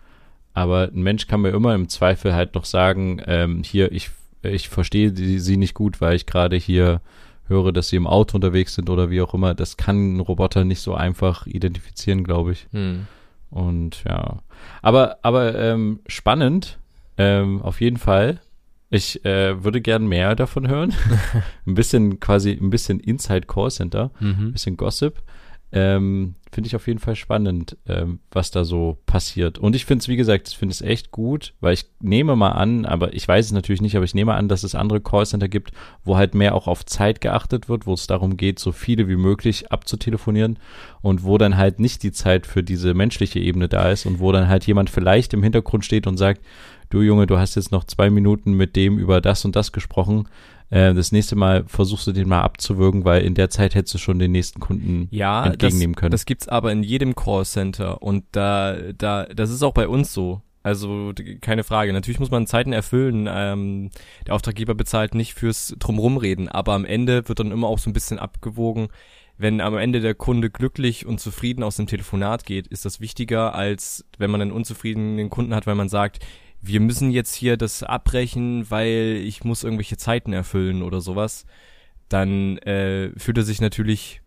Aber 0.53 0.89
ein 0.91 1.03
Mensch 1.03 1.27
kann 1.27 1.41
mir 1.41 1.49
immer 1.49 1.75
im 1.75 1.87
Zweifel 1.87 2.33
halt 2.33 2.55
noch 2.55 2.65
sagen, 2.65 3.21
ähm, 3.27 3.61
hier, 3.63 3.91
ich, 3.91 4.09
ich 4.41 4.69
verstehe 4.69 5.13
sie 5.13 5.57
nicht 5.57 5.75
gut, 5.75 6.01
weil 6.01 6.15
ich 6.15 6.25
gerade 6.25 6.55
hier 6.55 7.01
höre, 7.47 7.71
dass 7.71 7.89
sie 7.89 7.95
im 7.95 8.07
Auto 8.07 8.35
unterwegs 8.35 8.75
sind 8.75 8.89
oder 8.89 9.09
wie 9.09 9.21
auch 9.21 9.33
immer. 9.33 9.53
Das 9.53 9.77
kann 9.77 10.17
ein 10.17 10.19
Roboter 10.19 10.63
nicht 10.63 10.81
so 10.81 10.93
einfach 10.93 11.47
identifizieren, 11.47 12.23
glaube 12.23 12.53
ich. 12.53 12.67
Hm. 12.71 13.07
Und 13.49 14.03
ja. 14.03 14.39
Aber, 14.81 15.17
aber 15.21 15.55
ähm, 15.55 15.99
spannend, 16.07 16.79
ähm, 17.17 17.61
auf 17.61 17.81
jeden 17.81 17.97
Fall. 17.97 18.39
Ich 18.89 19.25
äh, 19.25 19.63
würde 19.63 19.81
gern 19.81 20.07
mehr 20.07 20.35
davon 20.35 20.67
hören. 20.67 20.93
ein 21.65 21.73
bisschen 21.73 22.19
quasi, 22.19 22.51
ein 22.51 22.69
bisschen 22.69 22.99
Inside 22.99 23.47
Call 23.47 23.69
Center, 23.69 24.11
mhm. 24.19 24.47
ein 24.47 24.51
bisschen 24.53 24.77
Gossip. 24.77 25.21
Ähm, 25.71 26.35
finde 26.51 26.67
ich 26.67 26.75
auf 26.75 26.87
jeden 26.87 26.99
Fall 26.99 27.15
spannend, 27.15 27.77
ähm, 27.87 28.19
was 28.31 28.51
da 28.51 28.63
so 28.63 28.97
passiert. 29.05 29.57
Und 29.57 29.75
ich 29.75 29.85
finde 29.85 30.01
es, 30.01 30.07
wie 30.07 30.15
gesagt, 30.15 30.47
ich 30.47 30.57
finde 30.57 30.71
es 30.71 30.81
echt 30.81 31.11
gut, 31.11 31.53
weil 31.59 31.73
ich 31.73 31.85
nehme 31.99 32.35
mal 32.35 32.51
an, 32.51 32.85
aber 32.85 33.13
ich 33.13 33.27
weiß 33.27 33.47
es 33.47 33.51
natürlich 33.51 33.81
nicht, 33.81 33.95
aber 33.95 34.05
ich 34.05 34.15
nehme 34.15 34.33
an, 34.33 34.47
dass 34.47 34.63
es 34.63 34.75
andere 34.75 35.01
Callcenter 35.01 35.49
gibt, 35.49 35.71
wo 36.05 36.15
halt 36.15 36.35
mehr 36.35 36.55
auch 36.55 36.67
auf 36.67 36.85
Zeit 36.85 37.19
geachtet 37.19 37.67
wird, 37.67 37.85
wo 37.85 37.93
es 37.93 38.07
darum 38.07 38.37
geht, 38.37 38.59
so 38.59 38.71
viele 38.71 39.09
wie 39.09 39.17
möglich 39.17 39.71
abzutelefonieren 39.71 40.57
und 41.01 41.23
wo 41.23 41.37
dann 41.37 41.57
halt 41.57 41.79
nicht 41.79 42.01
die 42.03 42.13
Zeit 42.13 42.47
für 42.47 42.63
diese 42.63 42.93
menschliche 42.93 43.39
Ebene 43.39 43.67
da 43.67 43.91
ist 43.91 44.05
und 44.05 44.19
wo 44.19 44.31
dann 44.31 44.47
halt 44.47 44.65
jemand 44.65 44.89
vielleicht 44.89 45.33
im 45.33 45.43
Hintergrund 45.43 45.83
steht 45.83 46.07
und 46.07 46.17
sagt, 46.17 46.41
du 46.89 47.01
Junge, 47.01 47.27
du 47.27 47.37
hast 47.37 47.55
jetzt 47.55 47.71
noch 47.71 47.83
zwei 47.83 48.09
Minuten 48.09 48.53
mit 48.53 48.75
dem 48.75 48.97
über 48.97 49.21
das 49.21 49.45
und 49.45 49.55
das 49.55 49.71
gesprochen. 49.71 50.27
Äh, 50.69 50.93
das 50.93 51.11
nächste 51.11 51.35
Mal 51.35 51.63
versuchst 51.67 52.07
du 52.07 52.11
den 52.11 52.27
mal 52.27 52.41
abzuwürgen, 52.41 53.05
weil 53.05 53.23
in 53.23 53.35
der 53.35 53.49
Zeit 53.49 53.75
hättest 53.75 53.93
du 53.95 53.97
schon 53.97 54.19
den 54.19 54.31
nächsten 54.31 54.59
Kunden 54.59 55.07
ja, 55.11 55.45
entgegennehmen 55.45 55.93
das, 55.93 55.99
können. 55.99 56.11
Das 56.11 56.25
gibt's 56.25 56.47
aber 56.47 56.71
in 56.71 56.83
jedem 56.83 57.15
Callcenter 57.15 58.01
und 58.01 58.25
da, 58.31 58.75
da, 58.97 59.25
das 59.25 59.49
ist 59.49 59.63
auch 59.63 59.73
bei 59.73 59.87
uns 59.87 60.13
so. 60.13 60.41
Also 60.63 61.13
keine 61.39 61.63
Frage. 61.63 61.93
Natürlich 61.93 62.19
muss 62.19 62.29
man 62.29 62.45
Zeiten 62.45 62.73
erfüllen. 62.73 63.29
Ähm, 63.31 63.89
der 64.25 64.35
Auftraggeber 64.35 64.75
bezahlt 64.75 65.15
nicht 65.15 65.33
fürs 65.33 65.73
Drumrumreden, 65.79 66.49
aber 66.49 66.73
am 66.73 66.83
Ende 66.83 67.29
wird 67.29 67.39
dann 67.39 67.51
immer 67.51 67.67
auch 67.67 67.79
so 67.79 67.89
ein 67.89 67.93
bisschen 67.93 68.19
abgewogen. 68.19 68.89
Wenn 69.37 69.61
am 69.61 69.77
Ende 69.77 70.01
der 70.01 70.13
Kunde 70.13 70.49
glücklich 70.49 71.05
und 71.05 71.21
zufrieden 71.21 71.63
aus 71.63 71.77
dem 71.77 71.87
Telefonat 71.87 72.45
geht, 72.45 72.67
ist 72.67 72.83
das 72.83 72.99
wichtiger, 72.99 73.55
als 73.55 74.03
wenn 74.17 74.31
man 74.31 74.41
einen 74.41 74.51
unzufriedenen 74.51 75.29
Kunden 75.29 75.55
hat, 75.55 75.67
weil 75.67 75.75
man 75.75 75.87
sagt, 75.87 76.19
wir 76.61 76.79
müssen 76.79 77.11
jetzt 77.11 77.35
hier 77.35 77.57
das 77.57 77.83
abbrechen, 77.83 78.69
weil 78.69 79.21
ich 79.23 79.43
muss 79.43 79.63
irgendwelche 79.63 79.97
Zeiten 79.97 80.33
erfüllen 80.33 80.83
oder 80.83 81.01
sowas, 81.01 81.45
dann 82.09 82.57
äh, 82.59 83.11
fühlt 83.17 83.37
er 83.37 83.43
sich 83.43 83.61
natürlich 83.61 84.21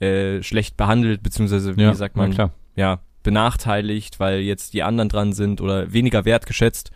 äh, 0.00 0.42
schlecht 0.42 0.76
behandelt, 0.76 1.22
beziehungsweise, 1.22 1.76
wie 1.76 1.82
ja, 1.82 1.94
sagt 1.94 2.16
man, 2.16 2.50
ja, 2.74 3.00
benachteiligt, 3.22 4.20
weil 4.20 4.40
jetzt 4.40 4.74
die 4.74 4.82
anderen 4.82 5.08
dran 5.08 5.32
sind 5.32 5.60
oder 5.60 5.92
weniger 5.92 6.24
wertgeschätzt. 6.24 6.90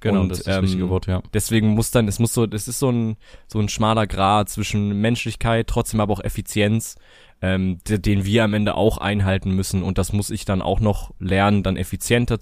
Genau, 0.00 0.22
und, 0.22 0.30
das 0.30 0.38
ist 0.38 0.48
das 0.48 0.56
ähm, 0.56 0.64
richtige 0.64 0.88
Wort, 0.90 1.06
ja. 1.06 1.22
Deswegen 1.32 1.68
muss 1.68 1.92
dann, 1.92 2.08
es 2.08 2.18
muss 2.18 2.34
so, 2.34 2.44
es 2.44 2.66
ist 2.66 2.80
so 2.80 2.90
ein, 2.90 3.16
so 3.46 3.60
ein 3.60 3.68
schmaler 3.68 4.08
Grad 4.08 4.48
zwischen 4.48 5.00
Menschlichkeit, 5.00 5.68
trotzdem 5.68 6.00
aber 6.00 6.12
auch 6.12 6.24
Effizienz, 6.24 6.96
ähm, 7.40 7.78
den 7.86 8.24
wir 8.24 8.44
am 8.44 8.54
Ende 8.54 8.74
auch 8.74 8.98
einhalten 8.98 9.52
müssen. 9.52 9.82
Und 9.82 9.98
das 9.98 10.12
muss 10.12 10.30
ich 10.30 10.44
dann 10.44 10.60
auch 10.60 10.80
noch 10.80 11.12
lernen, 11.20 11.62
dann 11.62 11.76
effizienter 11.76 12.38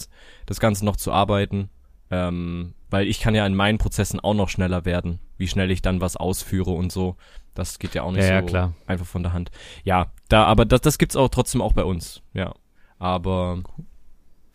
das 0.47 0.61
Ganze 0.61 0.85
noch 0.87 0.97
zu 0.97 1.13
arbeiten. 1.13 1.69
Ähm, 2.11 2.75
weil 2.91 3.07
ich 3.07 3.21
kann 3.21 3.35
ja 3.35 3.47
in 3.47 3.55
meinen 3.55 3.79
Prozessen 3.79 4.21
auch 4.21 4.35
noch 4.35 4.49
schneller 4.49 4.85
werden, 4.85 5.21
wie 5.37 5.47
schnell 5.47 5.71
ich 5.71 5.81
dann 5.81 6.01
was 6.01 6.17
ausführe 6.17 6.73
und 6.73 6.91
so. 6.91 7.17
Das 7.55 7.79
geht 7.79 7.95
ja 7.95 8.03
auch 8.03 8.13
nicht 8.13 8.29
ja, 8.29 8.47
so 8.47 8.55
ja, 8.55 8.73
einfach 8.87 9.07
von 9.07 9.23
der 9.23 9.33
Hand. 9.33 9.51
Ja, 9.85 10.13
da, 10.29 10.45
aber 10.45 10.65
das, 10.65 10.81
das 10.81 10.99
gibt's 10.99 11.17
auch 11.17 11.29
trotzdem 11.29 11.63
auch 11.63 11.73
bei 11.73 11.85
uns. 11.85 12.23
Ja. 12.33 12.55
Aber 12.99 13.63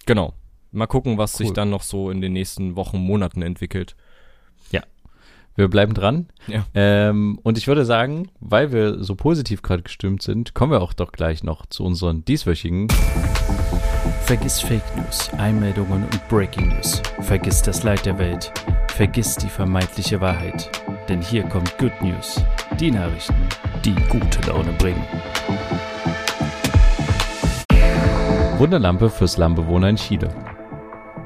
genau. 0.06 0.34
Mal 0.72 0.88
gucken, 0.88 1.18
was 1.18 1.34
cool. 1.34 1.46
sich 1.46 1.54
dann 1.54 1.70
noch 1.70 1.84
so 1.84 2.10
in 2.10 2.20
den 2.20 2.34
nächsten 2.34 2.76
Wochen, 2.76 2.98
Monaten 2.98 3.42
entwickelt. 3.42 3.96
Wir 5.56 5.70
bleiben 5.70 5.94
dran. 5.94 6.28
Ja. 6.48 6.66
Ähm, 6.74 7.40
und 7.44 7.58
ich 7.58 7.68
würde 7.68 7.86
sagen, 7.86 8.30
weil 8.40 8.72
wir 8.72 9.04
so 9.04 9.16
positiv 9.16 9.62
gerade 9.62 9.84
gestimmt 9.84 10.22
sind, 10.22 10.54
kommen 10.54 10.72
wir 10.72 10.82
auch 10.82 10.94
doch 10.94 11.12
gleich 11.12 11.44
noch 11.44 11.66
zu 11.66 11.84
unseren 11.84 12.26
dieswöchigen 12.26 12.88
Vergiss 14.26 14.60
Fake 14.60 14.84
News, 14.98 15.30
Einmeldungen 15.38 16.04
und 16.04 16.28
Breaking 16.30 16.70
News. 16.70 17.02
Vergiss 17.22 17.62
das 17.62 17.84
Leid 17.84 18.06
der 18.06 18.18
Welt. 18.18 18.52
Vergiss 18.88 19.36
die 19.36 19.48
vermeintliche 19.48 20.20
Wahrheit. 20.20 20.70
Denn 21.08 21.22
hier 21.22 21.44
kommt 21.44 21.78
Good 21.78 22.02
News. 22.02 22.44
Die 22.80 22.92
Nachrichten, 22.92 23.36
die 23.86 23.96
gute 24.10 24.42
Laune 24.48 24.74
bringen. 24.74 25.04
Wunderlampe 28.58 29.10
für 29.10 29.28
Slumbewohner 29.28 29.90
in 29.90 29.98
Chile. 29.98 30.55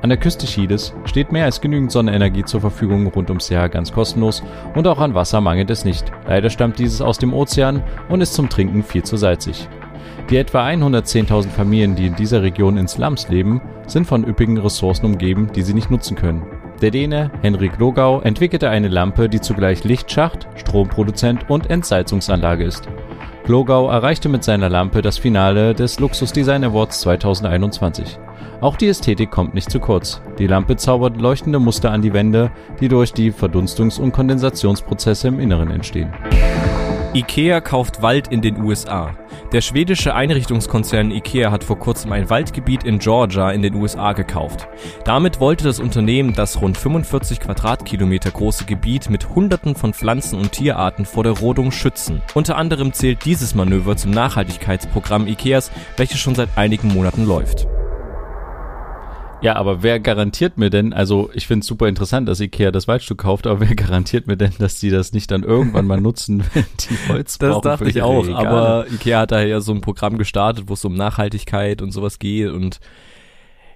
An 0.02 0.10
der 0.10 0.18
Küste 0.18 0.46
Chiles 0.46 0.94
steht 1.04 1.34
mehr 1.34 1.44
als 1.44 1.60
genügend 1.60 1.92
Sonnenenergie 1.92 2.46
zur 2.46 2.62
Verfügung 2.62 3.08
rund 3.08 3.30
ums 3.30 3.50
Jahr 3.50 3.68
ganz 3.68 3.92
kostenlos 3.92 4.42
und 4.74 4.88
auch 4.88 5.00
an 5.00 5.14
Wasser 5.14 5.42
mangelt 5.42 5.70
es 5.70 5.84
nicht. 5.84 6.10
Leider 6.26 6.50
stammt 6.50 6.80
dieses 6.80 7.02
aus 7.02 7.18
dem 7.18 7.34
Ozean 7.34 7.84
und 8.08 8.22
ist 8.22 8.34
zum 8.34 8.48
Trinken 8.48 8.82
viel 8.84 9.04
zu 9.04 9.18
salzig. 9.18 9.68
Die 10.30 10.38
etwa 10.38 10.66
110.000 10.66 11.50
Familien, 11.50 11.96
die 11.96 12.06
in 12.06 12.16
dieser 12.16 12.42
Region 12.44 12.78
in 12.78 12.88
Slums 12.88 13.28
leben, 13.28 13.62
sind 13.88 14.06
von 14.06 14.24
üppigen 14.24 14.58
Ressourcen 14.58 15.06
umgeben, 15.06 15.50
die 15.54 15.64
sie 15.64 15.74
nicht 15.74 15.92
nutzen 15.92 16.16
können. 16.16 16.46
Der 16.82 16.92
Däne 16.92 17.30
Henrik 17.42 17.78
Logau 17.78 18.22
entwickelte 18.22 18.70
eine 18.70 18.88
Lampe, 18.88 19.28
die 19.28 19.42
zugleich 19.42 19.84
Lichtschacht, 19.84 20.48
Stromproduzent 20.56 21.50
und 21.50 21.70
Entsalzungsanlage 21.70 22.64
ist. 22.64 22.88
Glogau 23.50 23.90
erreichte 23.90 24.30
mit 24.30 24.44
seiner 24.44 24.70
Lampe 24.70 25.02
das 25.02 25.18
Finale 25.18 25.74
des 25.74 26.00
Luxus 26.00 26.32
Design 26.32 26.64
Awards 26.64 27.02
2021. 27.02 28.20
Auch 28.62 28.76
die 28.76 28.86
Ästhetik 28.86 29.32
kommt 29.32 29.56
nicht 29.56 29.72
zu 29.72 29.80
kurz. 29.80 30.22
Die 30.38 30.46
Lampe 30.46 30.76
zaubert 30.76 31.20
leuchtende 31.20 31.58
Muster 31.58 31.90
an 31.90 32.04
die 32.04 32.14
Wände, 32.14 32.52
die 32.80 32.90
durch 32.90 33.12
die 33.12 33.32
Verdunstungs- 33.34 34.00
und 34.00 34.12
Kondensationsprozesse 34.12 35.30
im 35.30 35.40
Inneren 35.40 35.72
entstehen. 35.72 36.14
IKEA 37.16 37.60
kauft 37.60 38.04
Wald 38.04 38.28
in 38.28 38.44
den 38.44 38.62
USA. 38.62 39.16
Der 39.52 39.62
schwedische 39.62 40.14
Einrichtungskonzern 40.14 41.10
IKEA 41.10 41.50
hat 41.50 41.64
vor 41.64 41.80
kurzem 41.80 42.12
ein 42.12 42.30
Waldgebiet 42.30 42.84
in 42.84 43.00
Georgia 43.00 43.50
in 43.50 43.64
den 43.64 43.74
USA 43.74 44.14
gekauft. 44.14 44.68
Damit 45.06 45.40
wollte 45.40 45.64
das 45.64 45.80
Unternehmen 45.80 46.34
das 46.34 46.62
rund 46.62 46.78
45 46.78 47.40
Quadratkilometer 47.40 48.30
große 48.30 48.66
Gebiet 48.66 49.10
mit 49.10 49.30
Hunderten 49.30 49.74
von 49.74 49.94
Pflanzen 49.94 50.38
und 50.38 50.52
Tierarten 50.52 51.04
vor 51.04 51.24
der 51.24 51.34
Rodung 51.34 51.72
schützen. 51.72 52.22
Unter 52.36 52.58
anderem 52.58 52.94
zählt 52.94 53.26
dieses 53.26 53.56
Manöver 53.56 53.98
zum 53.98 54.12
Nachhaltigkeitsprogramm 54.12 55.26
IKEAs, 55.26 55.72
welches 55.98 56.20
schon 56.20 56.36
seit 56.36 56.50
einigen 56.58 56.90
Monaten 56.90 57.26
läuft. 57.26 57.68
Ja, 59.42 59.56
aber 59.56 59.84
wer 59.84 60.02
garantiert 60.02 60.58
mir 60.58 60.70
denn, 60.70 60.92
also 60.92 61.30
ich 61.34 61.48
finde 61.48 61.62
es 61.62 61.68
super 61.68 61.88
interessant, 61.88 62.28
dass 62.28 62.42
Ikea 62.42 62.72
das 62.72 62.90
Waldstück 62.90 63.20
kauft, 63.20 63.48
aber 63.48 63.62
wer 63.62 63.74
garantiert 63.76 64.28
mir 64.28 64.36
denn, 64.36 64.52
dass 64.60 64.80
die 64.82 64.90
das 64.90 65.14
nicht 65.14 65.32
dann 65.32 65.44
irgendwann 65.44 65.88
mal 65.88 66.02
nutzen, 66.02 66.44
wenn 66.54 66.66
die 66.80 67.10
Holz 67.10 67.38
das 67.38 67.50
brauchen? 67.52 67.62
Das 67.64 67.80
dachte 67.80 67.90
ich 67.90 68.02
auch, 68.02 68.26
Regale. 68.28 68.48
aber 68.50 68.86
Ikea 68.92 69.20
hat 69.22 69.32
da 69.32 69.42
ja 69.42 69.62
so 69.62 69.72
ein 69.74 69.80
Programm 69.82 70.18
gestartet, 70.18 70.66
wo 70.68 70.74
es 70.74 70.84
um 70.84 70.94
Nachhaltigkeit 70.94 71.82
und 71.82 71.92
sowas 71.92 72.20
geht 72.20 72.50
und 72.52 72.80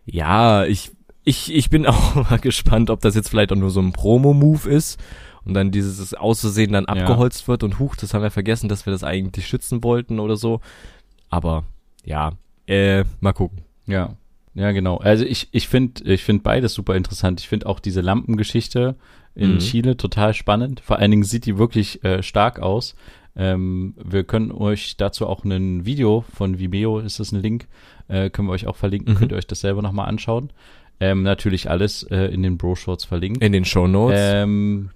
ja, 0.05 0.65
ich, 0.65 0.91
ich, 1.23 1.53
ich 1.53 1.69
bin 1.69 1.85
auch 1.87 2.29
mal 2.29 2.39
gespannt, 2.39 2.89
ob 2.89 2.99
das 2.99 3.15
jetzt 3.15 3.29
vielleicht 3.29 3.53
auch 3.53 3.57
nur 3.57 3.69
so 3.69 3.79
ein 3.79 3.93
Promo-Move 3.93 4.69
ist 4.69 4.99
und 5.45 5.53
dann 5.53 5.71
dieses 5.71 6.13
Auszusehen 6.13 6.73
dann 6.73 6.85
Ja. 6.85 6.89
abgeholzt 7.03 7.47
wird 7.47 7.63
und 7.63 7.79
huch, 7.79 7.95
das 7.95 8.13
haben 8.13 8.21
wir 8.21 8.31
vergessen, 8.31 8.67
dass 8.67 8.85
wir 8.85 8.91
das 8.91 9.03
eigentlich 9.05 9.47
schützen 9.47 9.81
wollten 9.83 10.19
oder 10.19 10.35
so. 10.35 10.59
Aber 11.29 11.63
ja, 12.03 12.33
äh, 12.67 13.05
mal 13.21 13.33
gucken. 13.33 13.61
Ja. 13.87 14.15
Ja, 14.55 14.71
genau. 14.71 14.97
Also 14.97 15.25
ich, 15.25 15.47
ich 15.51 15.67
finde 15.67 16.03
ich 16.11 16.23
find 16.23 16.43
beides 16.43 16.73
super 16.73 16.95
interessant. 16.95 17.39
Ich 17.41 17.47
finde 17.47 17.65
auch 17.67 17.79
diese 17.79 18.01
Lampengeschichte 18.01 18.95
in 19.35 19.55
Mhm. 19.55 19.59
Chile 19.59 19.97
total 19.97 20.33
spannend. 20.35 20.79
Vor 20.79 20.99
allen 20.99 21.09
Dingen 21.11 21.23
sieht 21.23 21.45
die 21.47 21.57
wirklich 21.57 22.03
äh, 22.03 22.21
stark 22.21 22.59
aus. 22.59 22.95
Ähm, 23.35 23.95
wir 23.97 24.23
können 24.25 24.51
euch 24.51 24.95
dazu 24.97 25.25
auch 25.27 25.43
ein 25.43 25.85
Video 25.87 26.23
von 26.35 26.59
Vimeo, 26.59 26.99
ist 26.99 27.19
das 27.19 27.31
ein 27.31 27.41
Link, 27.41 27.65
äh, 28.07 28.29
können 28.29 28.47
wir 28.47 28.51
euch 28.53 28.67
auch 28.67 28.75
verlinken, 28.75 29.13
Mhm. 29.15 29.17
könnt 29.17 29.31
ihr 29.31 29.37
euch 29.39 29.47
das 29.47 29.61
selber 29.61 29.81
nochmal 29.81 30.07
anschauen. 30.07 30.51
Ähm, 30.99 31.23
natürlich 31.23 31.67
alles 31.67 32.03
äh, 32.03 32.25
in 32.27 32.43
den 32.43 32.57
Bro-Shorts 32.59 33.05
verlinkt. 33.05 33.43
In 33.43 33.51
den 33.53 33.65
Show 33.65 33.87
Notes. 33.87 34.19
Ähm, 34.21 34.91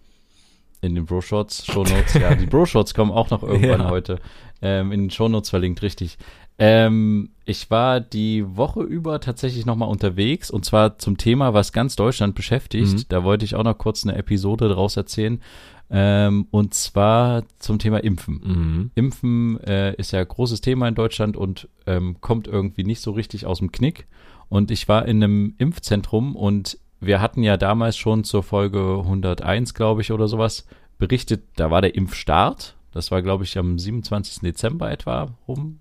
in 0.81 0.93
den 0.93 1.05
Bro-Shorts, 1.05 1.65
Show-Notes, 1.65 2.13
ja, 2.13 2.35
die 2.35 2.45
Bro-Shorts 2.45 2.93
kommen 2.93 3.09
auch 3.11 3.31
noch 3.31 3.41
irgendwann 3.41 3.81
Ja. 3.81 3.89
heute. 3.89 4.19
Ähm, 4.61 4.91
in 4.91 5.01
den 5.05 5.09
Show-Notes 5.09 5.49
verlinkt, 5.49 5.81
richtig. 5.81 6.19
Ähm, 6.59 7.29
ich 7.45 7.69
war 7.69 7.99
die 7.99 8.43
Woche 8.57 8.81
über 8.81 9.19
tatsächlich 9.19 9.65
nochmal 9.65 9.89
unterwegs 9.89 10.49
und 10.49 10.65
zwar 10.65 10.97
zum 10.97 11.17
Thema, 11.17 11.53
was 11.53 11.71
ganz 11.71 11.95
Deutschland 11.95 12.35
beschäftigt. 12.35 12.93
Mhm. 12.93 13.03
Da 13.09 13.23
wollte 13.23 13.45
ich 13.45 13.55
auch 13.55 13.63
noch 13.63 13.77
kurz 13.77 14.05
eine 14.05 14.15
Episode 14.15 14.69
draus 14.69 14.97
erzählen. 14.97 15.41
Ähm, 15.89 16.47
und 16.51 16.73
zwar 16.73 17.43
zum 17.59 17.79
Thema 17.79 18.03
Impfen. 18.03 18.41
mhm. 18.43 18.91
Impfen 18.95 19.59
äh, 19.63 19.95
ist 19.95 20.11
ja 20.11 20.23
großes 20.23 20.59
Thema 20.61 20.87
in 20.87 20.95
Deutschland 20.95 21.37
und 21.37 21.69
ähm, 21.85 22.17
kommt 22.19 22.47
irgendwie 22.47 22.83
nicht 22.83 23.01
so 23.01 23.11
richtig 23.11 23.45
aus 23.45 23.59
dem 23.59 23.71
Knick. 23.71 24.07
Und 24.49 24.71
ich 24.71 24.87
war 24.87 25.05
in 25.05 25.23
einem 25.23 25.55
Impfzentrum 25.57 26.35
und 26.35 26.77
wir 26.99 27.21
hatten 27.21 27.43
ja 27.43 27.57
damals 27.57 27.95
schon 27.95 28.23
zur 28.23 28.43
Folge 28.43 28.97
101, 28.99 29.73
glaube 29.73 30.01
ich, 30.01 30.11
oder 30.11 30.27
sowas 30.27 30.65
berichtet, 30.97 31.43
da 31.55 31.69
war 31.71 31.81
der 31.81 31.95
Impfstart. 31.95 32.75
Das 32.91 33.11
war, 33.11 33.21
glaube 33.21 33.43
ich, 33.43 33.57
am 33.57 33.77
27. 33.77 34.39
Dezember 34.41 34.91
etwa 34.91 35.27
rum. 35.47 35.79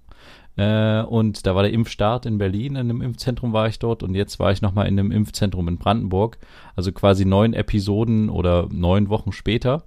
Äh, 0.56 1.02
und 1.02 1.46
da 1.46 1.54
war 1.54 1.62
der 1.62 1.72
Impfstart 1.72 2.26
in 2.26 2.38
Berlin, 2.38 2.76
in 2.76 2.90
einem 2.90 3.02
Impfzentrum 3.02 3.52
war 3.52 3.68
ich 3.68 3.78
dort 3.78 4.02
und 4.02 4.14
jetzt 4.14 4.38
war 4.38 4.52
ich 4.52 4.62
nochmal 4.62 4.88
in 4.88 4.98
einem 4.98 5.12
Impfzentrum 5.12 5.68
in 5.68 5.78
Brandenburg. 5.78 6.38
Also 6.74 6.92
quasi 6.92 7.24
neun 7.24 7.52
Episoden 7.52 8.30
oder 8.30 8.68
neun 8.70 9.08
Wochen 9.08 9.32
später. 9.32 9.84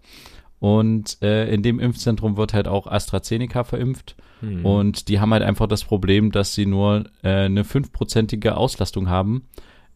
Und 0.60 1.22
äh, 1.22 1.52
in 1.54 1.64
dem 1.64 1.80
Impfzentrum 1.80 2.38
wird 2.38 2.54
halt 2.54 2.68
auch 2.68 2.86
AstraZeneca 2.86 3.64
verimpft. 3.64 4.16
Mhm. 4.42 4.66
Und 4.66 5.08
die 5.08 5.20
haben 5.20 5.34
halt 5.34 5.44
einfach 5.44 5.68
das 5.68 5.86
Problem, 5.86 6.32
dass 6.32 6.54
sie 6.54 6.66
nur 6.66 7.06
äh, 7.24 7.46
eine 7.46 7.64
fünfprozentige 7.64 8.58
Auslastung 8.58 9.10
haben, 9.10 9.48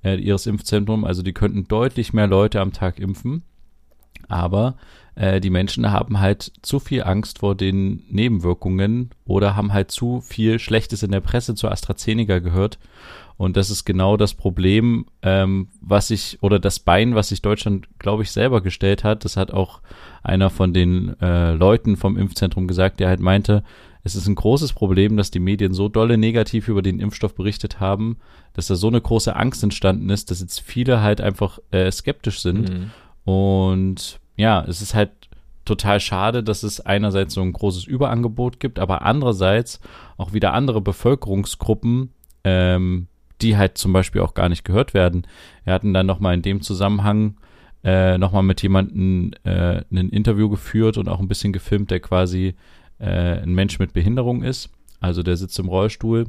äh, 0.03 0.15
ihres 0.15 0.47
Impfzentrums. 0.47 1.05
Also 1.05 1.21
die 1.21 1.33
könnten 1.33 1.67
deutlich 1.67 2.13
mehr 2.13 2.27
Leute 2.27 2.61
am 2.61 2.71
Tag 2.71 2.99
impfen. 2.99 3.43
Aber 4.29 4.77
äh, 5.15 5.39
die 5.39 5.49
Menschen 5.49 5.91
haben 5.91 6.19
halt 6.19 6.51
zu 6.61 6.79
viel 6.79 7.03
Angst 7.03 7.39
vor 7.39 7.55
den 7.55 8.03
Nebenwirkungen 8.09 9.11
oder 9.25 9.55
haben 9.55 9.73
halt 9.73 9.91
zu 9.91 10.21
viel 10.21 10.59
Schlechtes 10.59 11.03
in 11.03 11.11
der 11.11 11.21
Presse 11.21 11.55
zu 11.55 11.69
AstraZeneca 11.69 12.39
gehört. 12.39 12.79
Und 13.35 13.57
das 13.57 13.69
ist 13.69 13.85
genau 13.85 14.15
das 14.15 14.33
Problem, 14.33 15.05
ähm, 15.21 15.67
was 15.81 16.07
sich, 16.09 16.37
oder 16.41 16.59
das 16.59 16.79
Bein, 16.79 17.15
was 17.15 17.29
sich 17.29 17.41
Deutschland, 17.41 17.87
glaube 17.99 18.23
ich, 18.23 18.31
selber 18.31 18.61
gestellt 18.61 19.03
hat. 19.03 19.25
Das 19.25 19.37
hat 19.37 19.51
auch 19.51 19.81
einer 20.21 20.49
von 20.49 20.73
den 20.73 21.19
äh, 21.19 21.53
Leuten 21.53 21.97
vom 21.97 22.17
Impfzentrum 22.17 22.67
gesagt, 22.67 22.99
der 22.99 23.09
halt 23.09 23.19
meinte, 23.19 23.63
es 24.03 24.15
ist 24.15 24.27
ein 24.27 24.35
großes 24.35 24.73
Problem, 24.73 25.15
dass 25.17 25.31
die 25.31 25.39
Medien 25.39 25.73
so 25.73 25.87
dolle 25.87 26.17
negativ 26.17 26.67
über 26.67 26.81
den 26.81 26.99
Impfstoff 26.99 27.35
berichtet 27.35 27.79
haben, 27.79 28.17
dass 28.53 28.67
da 28.67 28.75
so 28.75 28.87
eine 28.87 28.99
große 28.99 29.35
Angst 29.35 29.63
entstanden 29.63 30.09
ist, 30.09 30.29
dass 30.29 30.41
jetzt 30.41 30.59
viele 30.59 31.01
halt 31.01 31.21
einfach 31.21 31.59
äh, 31.71 31.89
skeptisch 31.89 32.41
sind. 32.41 32.69
Mhm. 32.69 32.91
Und 33.23 34.19
ja, 34.35 34.63
es 34.67 34.81
ist 34.81 34.95
halt 34.95 35.11
total 35.65 35.99
schade, 35.99 36.43
dass 36.43 36.63
es 36.63 36.81
einerseits 36.81 37.33
so 37.33 37.41
ein 37.41 37.53
großes 37.53 37.85
Überangebot 37.85 38.59
gibt, 38.59 38.79
aber 38.79 39.03
andererseits 39.03 39.79
auch 40.17 40.33
wieder 40.33 40.53
andere 40.53 40.81
Bevölkerungsgruppen, 40.81 42.13
ähm, 42.43 43.07
die 43.41 43.57
halt 43.57 43.77
zum 43.77 43.93
Beispiel 43.93 44.21
auch 44.21 44.33
gar 44.33 44.49
nicht 44.49 44.65
gehört 44.65 44.93
werden. 44.93 45.25
Wir 45.63 45.73
hatten 45.73 45.93
dann 45.93 46.05
nochmal 46.05 46.33
in 46.33 46.41
dem 46.41 46.61
Zusammenhang 46.61 47.37
äh, 47.83 48.17
nochmal 48.17 48.43
mit 48.43 48.61
jemandem 48.61 49.31
äh, 49.43 49.81
ein 49.91 50.09
Interview 50.09 50.49
geführt 50.49 50.97
und 50.97 51.09
auch 51.09 51.19
ein 51.19 51.27
bisschen 51.27 51.53
gefilmt, 51.53 51.91
der 51.91 51.99
quasi 51.99 52.55
äh, 52.99 53.41
ein 53.41 53.53
Mensch 53.53 53.79
mit 53.79 53.93
Behinderung 53.93 54.43
ist. 54.43 54.69
Also 54.99 55.23
der 55.23 55.35
sitzt 55.37 55.59
im 55.59 55.67
Rollstuhl 55.67 56.27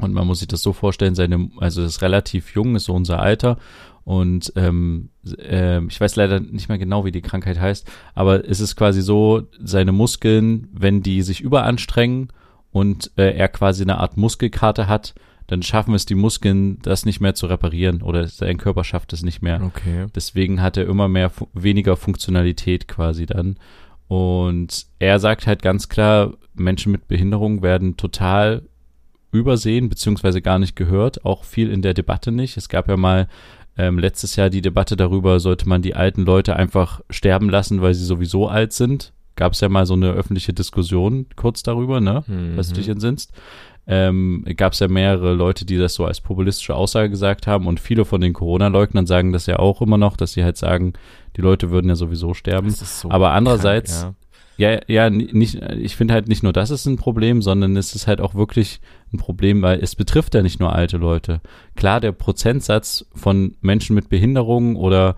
und 0.00 0.12
man 0.12 0.26
muss 0.26 0.40
sich 0.40 0.48
das 0.48 0.62
so 0.62 0.72
vorstellen, 0.72 1.14
seine, 1.14 1.50
also 1.58 1.82
ist 1.82 2.02
relativ 2.02 2.54
jung, 2.54 2.76
ist 2.76 2.84
so 2.84 2.94
unser 2.94 3.20
Alter 3.20 3.58
und 4.04 4.52
ähm, 4.56 5.08
äh, 5.38 5.84
ich 5.86 6.00
weiß 6.00 6.16
leider 6.16 6.38
nicht 6.38 6.68
mehr 6.68 6.78
genau, 6.78 7.04
wie 7.04 7.12
die 7.12 7.22
Krankheit 7.22 7.60
heißt, 7.60 7.90
aber 8.14 8.48
es 8.48 8.60
ist 8.60 8.76
quasi 8.76 9.02
so, 9.02 9.42
seine 9.58 9.92
Muskeln, 9.92 10.68
wenn 10.72 11.02
die 11.02 11.22
sich 11.22 11.40
überanstrengen 11.40 12.28
und 12.70 13.10
äh, 13.16 13.36
er 13.36 13.48
quasi 13.48 13.82
eine 13.82 13.98
Art 13.98 14.16
Muskelkarte 14.16 14.86
hat, 14.86 15.14
dann 15.46 15.62
schaffen 15.62 15.94
es 15.94 16.06
die 16.06 16.14
Muskeln, 16.14 16.80
das 16.82 17.04
nicht 17.04 17.20
mehr 17.20 17.34
zu 17.34 17.46
reparieren 17.46 18.02
oder 18.02 18.26
sein 18.26 18.58
Körper 18.58 18.84
schafft 18.84 19.12
es 19.12 19.22
nicht 19.22 19.42
mehr. 19.42 19.60
Okay. 19.62 20.06
Deswegen 20.14 20.60
hat 20.60 20.76
er 20.76 20.86
immer 20.86 21.08
mehr 21.08 21.30
weniger 21.52 21.96
Funktionalität 21.96 22.88
quasi 22.88 23.26
dann. 23.26 23.56
Und 24.08 24.86
er 24.98 25.18
sagt 25.18 25.46
halt 25.46 25.62
ganz 25.62 25.88
klar, 25.88 26.34
Menschen 26.54 26.92
mit 26.92 27.08
Behinderung 27.08 27.62
werden 27.62 27.96
total 27.96 28.62
übersehen 29.36 29.88
beziehungsweise 29.88 30.42
gar 30.42 30.58
nicht 30.58 30.76
gehört, 30.76 31.24
auch 31.24 31.44
viel 31.44 31.70
in 31.70 31.82
der 31.82 31.94
Debatte 31.94 32.32
nicht. 32.32 32.56
Es 32.56 32.68
gab 32.68 32.88
ja 32.88 32.96
mal 32.96 33.28
ähm, 33.78 33.98
letztes 33.98 34.36
Jahr 34.36 34.50
die 34.50 34.62
Debatte 34.62 34.96
darüber, 34.96 35.40
sollte 35.40 35.68
man 35.68 35.82
die 35.82 35.94
alten 35.94 36.24
Leute 36.24 36.56
einfach 36.56 37.00
sterben 37.10 37.50
lassen, 37.50 37.82
weil 37.82 37.94
sie 37.94 38.04
sowieso 38.04 38.48
alt 38.48 38.72
sind. 38.72 39.12
Gab 39.36 39.52
es 39.52 39.60
ja 39.60 39.68
mal 39.68 39.84
so 39.84 39.94
eine 39.94 40.12
öffentliche 40.12 40.54
Diskussion 40.54 41.26
kurz 41.36 41.62
darüber, 41.62 42.00
ne? 42.00 42.24
was 42.56 42.68
du 42.68 42.74
dich 42.76 42.88
entsinnst. 42.88 43.32
Ähm, 43.86 44.44
gab 44.56 44.72
es 44.72 44.80
ja 44.80 44.88
mehrere 44.88 45.34
Leute, 45.34 45.64
die 45.64 45.76
das 45.76 45.94
so 45.94 46.06
als 46.06 46.20
populistische 46.20 46.74
Aussage 46.74 47.10
gesagt 47.10 47.46
haben 47.46 47.68
und 47.68 47.78
viele 47.78 48.04
von 48.04 48.20
den 48.20 48.32
Corona-Leugnern 48.32 49.06
sagen 49.06 49.32
das 49.32 49.46
ja 49.46 49.60
auch 49.60 49.80
immer 49.80 49.98
noch, 49.98 50.16
dass 50.16 50.32
sie 50.32 50.42
halt 50.42 50.56
sagen, 50.56 50.94
die 51.36 51.40
Leute 51.40 51.70
würden 51.70 51.88
ja 51.88 51.94
sowieso 51.94 52.34
sterben. 52.34 52.70
So 52.70 53.10
Aber 53.10 53.30
andererseits, 53.32 54.00
krank, 54.00 54.16
Ja, 54.56 54.80
ja, 54.86 55.10
ni- 55.10 55.28
nicht, 55.32 55.56
ich 55.56 55.96
finde 55.96 56.14
halt 56.14 56.28
nicht 56.28 56.42
nur 56.42 56.52
das 56.52 56.70
ist 56.70 56.86
ein 56.86 56.96
Problem, 56.96 57.42
sondern 57.42 57.76
es 57.76 57.94
ist 57.94 58.06
halt 58.06 58.20
auch 58.22 58.34
wirklich 58.34 58.80
ein 59.12 59.18
Problem, 59.18 59.60
weil 59.62 59.80
es 59.80 59.94
betrifft 59.94 60.34
ja 60.34 60.42
nicht 60.42 60.60
nur 60.60 60.74
alte 60.74 60.96
Leute. 60.96 61.40
Klar, 61.74 62.00
der 62.00 62.12
Prozentsatz 62.12 63.04
von 63.14 63.56
Menschen 63.60 63.94
mit 63.94 64.08
Behinderungen 64.08 64.76
oder 64.76 65.14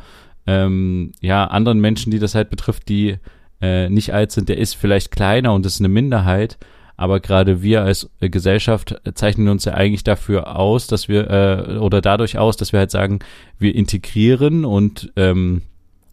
ähm, 0.47 1.13
ja, 1.21 1.45
anderen 1.47 1.79
Menschen, 1.81 2.11
die 2.11 2.19
das 2.19 2.35
halt 2.35 2.51
betrifft, 2.51 2.89
die 2.89 3.17
äh, 3.61 3.89
nicht 3.89 4.13
alt 4.13 4.33
sind, 4.33 4.49
der 4.49 4.59
ist 4.59 4.75
vielleicht 4.75 5.11
kleiner 5.13 5.53
und 5.55 5.67
ist 5.67 5.81
eine 5.81 5.89
Minderheit, 5.89 6.59
aber 6.97 7.21
gerade 7.21 7.63
wir 7.63 7.83
als 7.83 8.11
äh, 8.21 8.29
Gesellschaft 8.31 9.01
zeichnen 9.15 9.49
uns 9.49 9.65
ja 9.67 9.75
eigentlich 9.75 10.05
dafür 10.05 10.57
aus, 10.57 10.89
dass 10.89 11.09
wir 11.09 11.31
äh, 11.31 11.77
oder 11.79 12.01
dadurch 12.01 12.39
aus, 12.39 12.57
dass 12.57 12.73
wir 12.73 12.81
halt 12.81 12.91
sagen, 12.91 13.21
wir 13.59 13.75
integrieren 13.75 14.65
und 14.65 15.13
ähm, 15.17 15.63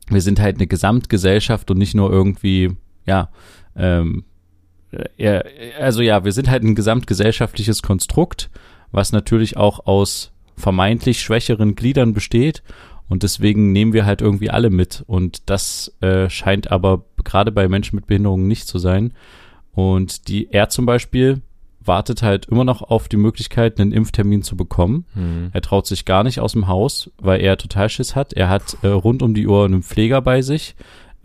wir 0.09 0.21
sind 0.21 0.39
halt 0.39 0.57
eine 0.57 0.67
Gesamtgesellschaft 0.67 1.71
und 1.71 1.79
nicht 1.79 1.95
nur 1.95 2.11
irgendwie, 2.11 2.71
ja, 3.05 3.29
ähm, 3.75 4.23
ja, 5.17 5.41
also 5.79 6.01
ja, 6.01 6.23
wir 6.23 6.31
sind 6.31 6.49
halt 6.49 6.63
ein 6.63 6.75
gesamtgesellschaftliches 6.75 7.81
Konstrukt, 7.81 8.49
was 8.91 9.11
natürlich 9.11 9.57
auch 9.57 9.85
aus 9.85 10.31
vermeintlich 10.55 11.21
schwächeren 11.21 11.75
Gliedern 11.75 12.13
besteht 12.13 12.63
und 13.09 13.23
deswegen 13.23 13.71
nehmen 13.71 13.93
wir 13.93 14.05
halt 14.05 14.21
irgendwie 14.21 14.49
alle 14.49 14.69
mit 14.69 15.03
und 15.05 15.49
das 15.49 15.93
äh, 16.01 16.29
scheint 16.29 16.71
aber 16.71 17.03
gerade 17.23 17.51
bei 17.51 17.67
Menschen 17.67 17.97
mit 17.97 18.07
Behinderungen 18.07 18.47
nicht 18.47 18.67
zu 18.67 18.79
sein 18.79 19.13
und 19.73 20.29
die 20.29 20.51
er 20.51 20.69
zum 20.69 20.85
Beispiel 20.85 21.41
wartet 21.87 22.23
halt 22.23 22.47
immer 22.47 22.63
noch 22.63 22.81
auf 22.81 23.07
die 23.07 23.17
Möglichkeit, 23.17 23.79
einen 23.79 23.91
Impftermin 23.91 24.41
zu 24.41 24.57
bekommen. 24.57 25.05
Hm. 25.13 25.49
Er 25.53 25.61
traut 25.61 25.85
sich 25.85 26.05
gar 26.05 26.23
nicht 26.23 26.39
aus 26.39 26.53
dem 26.53 26.67
Haus, 26.67 27.11
weil 27.17 27.41
er 27.41 27.57
total 27.57 27.89
Schiss 27.89 28.15
hat. 28.15 28.33
Er 28.33 28.49
hat 28.49 28.77
äh, 28.81 28.87
rund 28.87 29.21
um 29.21 29.33
die 29.33 29.47
Uhr 29.47 29.65
einen 29.65 29.83
Pfleger 29.83 30.21
bei 30.21 30.41
sich, 30.41 30.75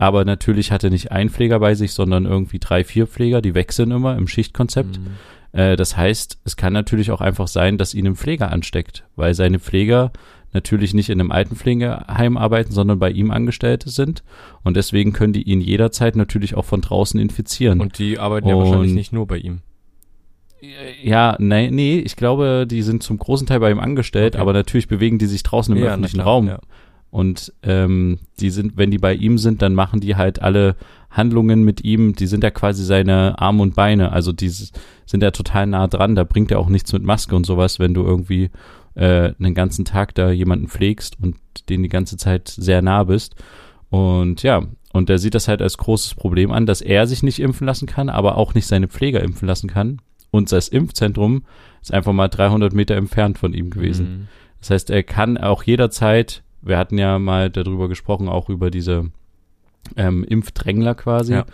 aber 0.01 0.25
natürlich 0.25 0.71
hat 0.71 0.83
er 0.83 0.89
nicht 0.89 1.11
einen 1.11 1.29
Pfleger 1.29 1.59
bei 1.59 1.75
sich, 1.75 1.93
sondern 1.93 2.25
irgendwie 2.25 2.57
drei, 2.57 2.83
vier 2.83 3.05
Pfleger, 3.05 3.39
die 3.39 3.53
wechseln 3.53 3.91
immer 3.91 4.17
im 4.17 4.27
Schichtkonzept. 4.27 4.95
Hm. 4.95 5.05
Äh, 5.51 5.75
das 5.75 5.95
heißt, 5.95 6.39
es 6.43 6.55
kann 6.57 6.73
natürlich 6.73 7.11
auch 7.11 7.21
einfach 7.21 7.47
sein, 7.47 7.77
dass 7.77 7.93
ihn 7.93 8.07
ein 8.07 8.15
Pfleger 8.15 8.51
ansteckt, 8.51 9.03
weil 9.15 9.35
seine 9.35 9.59
Pfleger 9.59 10.11
natürlich 10.53 10.95
nicht 10.95 11.09
in 11.11 11.19
einem 11.19 11.31
Altenpflegeheim 11.31 12.35
arbeiten, 12.35 12.71
sondern 12.71 12.97
bei 12.97 13.11
ihm 13.11 13.29
Angestellte 13.29 13.91
sind. 13.91 14.23
Und 14.63 14.75
deswegen 14.75 15.13
können 15.13 15.33
die 15.33 15.43
ihn 15.43 15.61
jederzeit 15.61 16.15
natürlich 16.15 16.55
auch 16.55 16.65
von 16.65 16.81
draußen 16.81 17.19
infizieren. 17.19 17.79
Und 17.79 17.99
die 17.99 18.17
arbeiten 18.17 18.47
ja 18.47 18.57
wahrscheinlich 18.57 18.89
Und- 18.89 18.95
nicht 18.95 19.13
nur 19.13 19.27
bei 19.27 19.37
ihm. 19.37 19.61
Ja, 21.03 21.35
nee, 21.39 21.69
nee, 21.71 21.99
ich 21.99 22.15
glaube, 22.15 22.65
die 22.69 22.81
sind 22.81 23.01
zum 23.03 23.17
großen 23.17 23.45
Teil 23.47 23.59
bei 23.59 23.71
ihm 23.71 23.79
angestellt, 23.79 24.33
Okay. 24.35 24.41
aber 24.41 24.53
natürlich 24.53 24.87
bewegen 24.87 25.17
die 25.19 25.25
sich 25.27 25.41
draußen 25.43 25.75
im 25.75 25.83
Ja, 25.83 25.89
öffentlichen 25.91 26.19
Raum. 26.21 26.47
ja. 26.47 26.59
Und 27.11 27.53
ähm, 27.61 28.19
die 28.39 28.49
sind, 28.49 28.77
wenn 28.77 28.89
die 28.89 28.97
bei 28.97 29.13
ihm 29.13 29.37
sind, 29.37 29.61
dann 29.61 29.75
machen 29.75 29.99
die 29.99 30.15
halt 30.15 30.41
alle 30.41 30.77
Handlungen 31.09 31.63
mit 31.63 31.83
ihm, 31.83 32.13
die 32.13 32.25
sind 32.25 32.43
ja 32.43 32.51
quasi 32.51 32.85
seine 32.85 33.37
Arme 33.37 33.61
und 33.61 33.75
Beine, 33.75 34.13
also 34.13 34.31
die 34.31 34.47
sind 34.47 35.21
ja 35.21 35.31
total 35.31 35.67
nah 35.67 35.87
dran, 35.87 36.15
da 36.15 36.23
bringt 36.23 36.51
er 36.51 36.59
auch 36.59 36.69
nichts 36.69 36.93
mit 36.93 37.03
Maske 37.03 37.35
und 37.35 37.45
sowas, 37.45 37.79
wenn 37.79 37.93
du 37.93 38.03
irgendwie 38.03 38.49
äh, 38.95 39.33
einen 39.37 39.53
ganzen 39.53 39.83
Tag 39.83 40.15
da 40.15 40.31
jemanden 40.31 40.69
pflegst 40.69 41.17
und 41.21 41.35
den 41.69 41.83
die 41.83 41.89
ganze 41.89 42.15
Zeit 42.15 42.47
sehr 42.47 42.81
nah 42.81 43.03
bist. 43.03 43.35
Und 43.89 44.41
ja, 44.41 44.63
und 44.93 45.09
der 45.09 45.19
sieht 45.19 45.35
das 45.35 45.49
halt 45.49 45.61
als 45.61 45.77
großes 45.77 46.15
Problem 46.15 46.51
an, 46.51 46.65
dass 46.65 46.81
er 46.81 47.07
sich 47.07 47.23
nicht 47.23 47.39
impfen 47.39 47.67
lassen 47.67 47.87
kann, 47.87 48.07
aber 48.07 48.37
auch 48.37 48.53
nicht 48.53 48.67
seine 48.67 48.87
Pfleger 48.87 49.21
impfen 49.21 49.47
lassen 49.47 49.69
kann. 49.69 50.01
Und 50.31 50.51
das 50.51 50.69
Impfzentrum 50.69 51.43
ist 51.81 51.93
einfach 51.93 52.13
mal 52.13 52.29
300 52.29 52.73
Meter 52.73 52.95
entfernt 52.95 53.37
von 53.37 53.53
ihm 53.53 53.69
gewesen. 53.69 54.05
Mhm. 54.05 54.27
Das 54.59 54.69
heißt, 54.69 54.89
er 54.89 55.03
kann 55.03 55.37
auch 55.37 55.63
jederzeit, 55.63 56.43
wir 56.61 56.77
hatten 56.77 56.97
ja 56.97 57.19
mal 57.19 57.49
darüber 57.49 57.87
gesprochen, 57.89 58.27
auch 58.29 58.49
über 58.49 58.71
diese 58.71 59.11
ähm, 59.95 60.23
Impfdrängler 60.23 60.95
quasi. 60.95 61.33
Ja. 61.33 61.45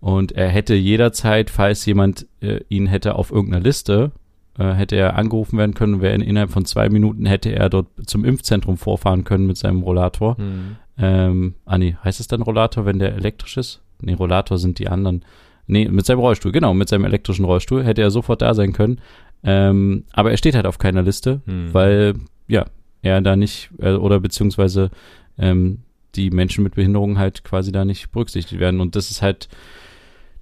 Und 0.00 0.32
er 0.32 0.48
hätte 0.48 0.74
jederzeit, 0.74 1.50
falls 1.50 1.84
jemand 1.86 2.26
äh, 2.40 2.60
ihn 2.68 2.86
hätte 2.86 3.14
auf 3.16 3.30
irgendeiner 3.32 3.62
Liste, 3.64 4.12
äh, 4.58 4.72
hätte 4.72 4.96
er 4.96 5.16
angerufen 5.16 5.58
werden 5.58 5.74
können, 5.74 6.00
wäre 6.00 6.14
in, 6.14 6.20
innerhalb 6.20 6.50
von 6.50 6.64
zwei 6.64 6.88
Minuten 6.88 7.26
hätte 7.26 7.50
er 7.50 7.68
dort 7.68 7.88
zum 8.06 8.24
Impfzentrum 8.24 8.76
vorfahren 8.76 9.24
können 9.24 9.46
mit 9.46 9.56
seinem 9.56 9.82
Rollator. 9.82 10.36
Mhm. 10.40 10.76
Ähm, 10.98 11.54
ah 11.64 11.78
nee, 11.78 11.96
heißt 12.04 12.20
es 12.20 12.28
dann 12.28 12.42
Rollator, 12.42 12.84
wenn 12.86 12.98
der 12.98 13.14
elektrisch 13.14 13.56
ist? 13.56 13.82
Nee, 14.00 14.14
Rollator 14.14 14.58
sind 14.58 14.78
die 14.78 14.88
anderen. 14.88 15.24
Nee, 15.66 15.88
mit 15.88 16.06
seinem 16.06 16.20
Rollstuhl, 16.20 16.50
genau, 16.52 16.74
mit 16.74 16.88
seinem 16.88 17.04
elektrischen 17.04 17.44
Rollstuhl 17.44 17.84
hätte 17.84 18.02
er 18.02 18.10
sofort 18.10 18.40
da 18.42 18.54
sein 18.54 18.72
können. 18.72 19.00
Ähm, 19.44 20.04
aber 20.12 20.30
er 20.30 20.36
steht 20.36 20.54
halt 20.54 20.66
auf 20.66 20.78
keiner 20.78 21.02
Liste, 21.02 21.42
Hm. 21.44 21.68
weil, 21.72 22.14
ja, 22.48 22.64
er 23.02 23.20
da 23.20 23.36
nicht, 23.36 23.70
äh, 23.78 23.92
oder 23.92 24.20
beziehungsweise 24.20 24.90
ähm, 25.38 25.78
die 26.14 26.30
Menschen 26.30 26.64
mit 26.64 26.74
Behinderungen 26.74 27.18
halt 27.18 27.44
quasi 27.44 27.70
da 27.72 27.84
nicht 27.84 28.10
berücksichtigt 28.12 28.60
werden. 28.60 28.80
Und 28.80 28.96
das 28.96 29.10
ist 29.10 29.22
halt, 29.22 29.48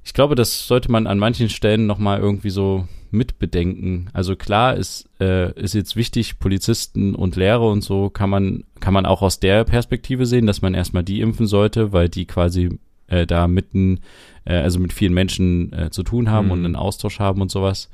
ich 0.05 0.14
glaube, 0.14 0.35
das 0.35 0.66
sollte 0.66 0.90
man 0.90 1.07
an 1.07 1.19
manchen 1.19 1.49
Stellen 1.49 1.87
nochmal 1.87 2.21
irgendwie 2.21 2.51
so 2.51 2.87
mitbedenken. 3.11 4.09
Also 4.12 4.37
klar 4.37 4.75
ist, 4.77 5.09
äh, 5.21 5.53
ist 5.61 5.75
jetzt 5.75 5.97
wichtig, 5.97 6.38
Polizisten 6.38 7.14
und 7.14 7.37
Lehrer 7.37 7.69
und 7.71 7.83
so 7.83 8.11
kann 8.11 8.31
man, 8.31 8.64
kann 8.81 8.95
man 8.95 9.07
auch 9.07 9.23
aus 9.23 9.40
der 9.40 9.64
Perspektive 9.64 10.27
sehen, 10.27 10.47
dass 10.47 10.62
man 10.62 10.75
erstmal 10.75 11.05
die 11.05 11.21
impfen 11.21 11.47
sollte, 11.47 11.92
weil 11.92 12.09
die 12.09 12.27
quasi 12.27 12.79
äh, 13.09 13.27
da 13.27 13.47
mitten, 13.49 14.01
äh, 14.45 14.55
also 14.57 14.79
mit 14.81 14.92
vielen 14.92 15.14
Menschen 15.14 15.73
äh, 15.73 15.90
zu 15.90 16.03
tun 16.03 16.31
haben 16.31 16.47
Mhm. 16.47 16.53
und 16.53 16.64
einen 16.64 16.77
Austausch 16.77 17.19
haben 17.19 17.40
und 17.40 17.51
sowas. 17.51 17.90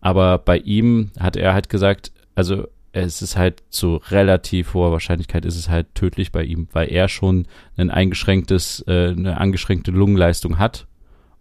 Aber 0.00 0.38
bei 0.38 0.58
ihm 0.58 1.10
hat 1.18 1.36
er 1.36 1.52
halt 1.54 1.68
gesagt, 1.68 2.12
also 2.34 2.66
es 2.92 3.22
ist 3.22 3.36
halt 3.36 3.62
zu 3.70 4.00
relativ 4.08 4.74
hoher 4.74 4.92
Wahrscheinlichkeit 4.92 5.44
ist 5.44 5.56
es 5.56 5.68
halt 5.68 5.94
tödlich 5.94 6.32
bei 6.32 6.42
ihm, 6.42 6.68
weil 6.72 6.90
er 6.90 7.08
schon 7.08 7.46
ein 7.76 7.90
eingeschränktes, 7.90 8.84
äh, 8.88 9.10
eine 9.10 9.38
eingeschränkte 9.38 9.90
Lungenleistung 9.90 10.58
hat 10.58 10.86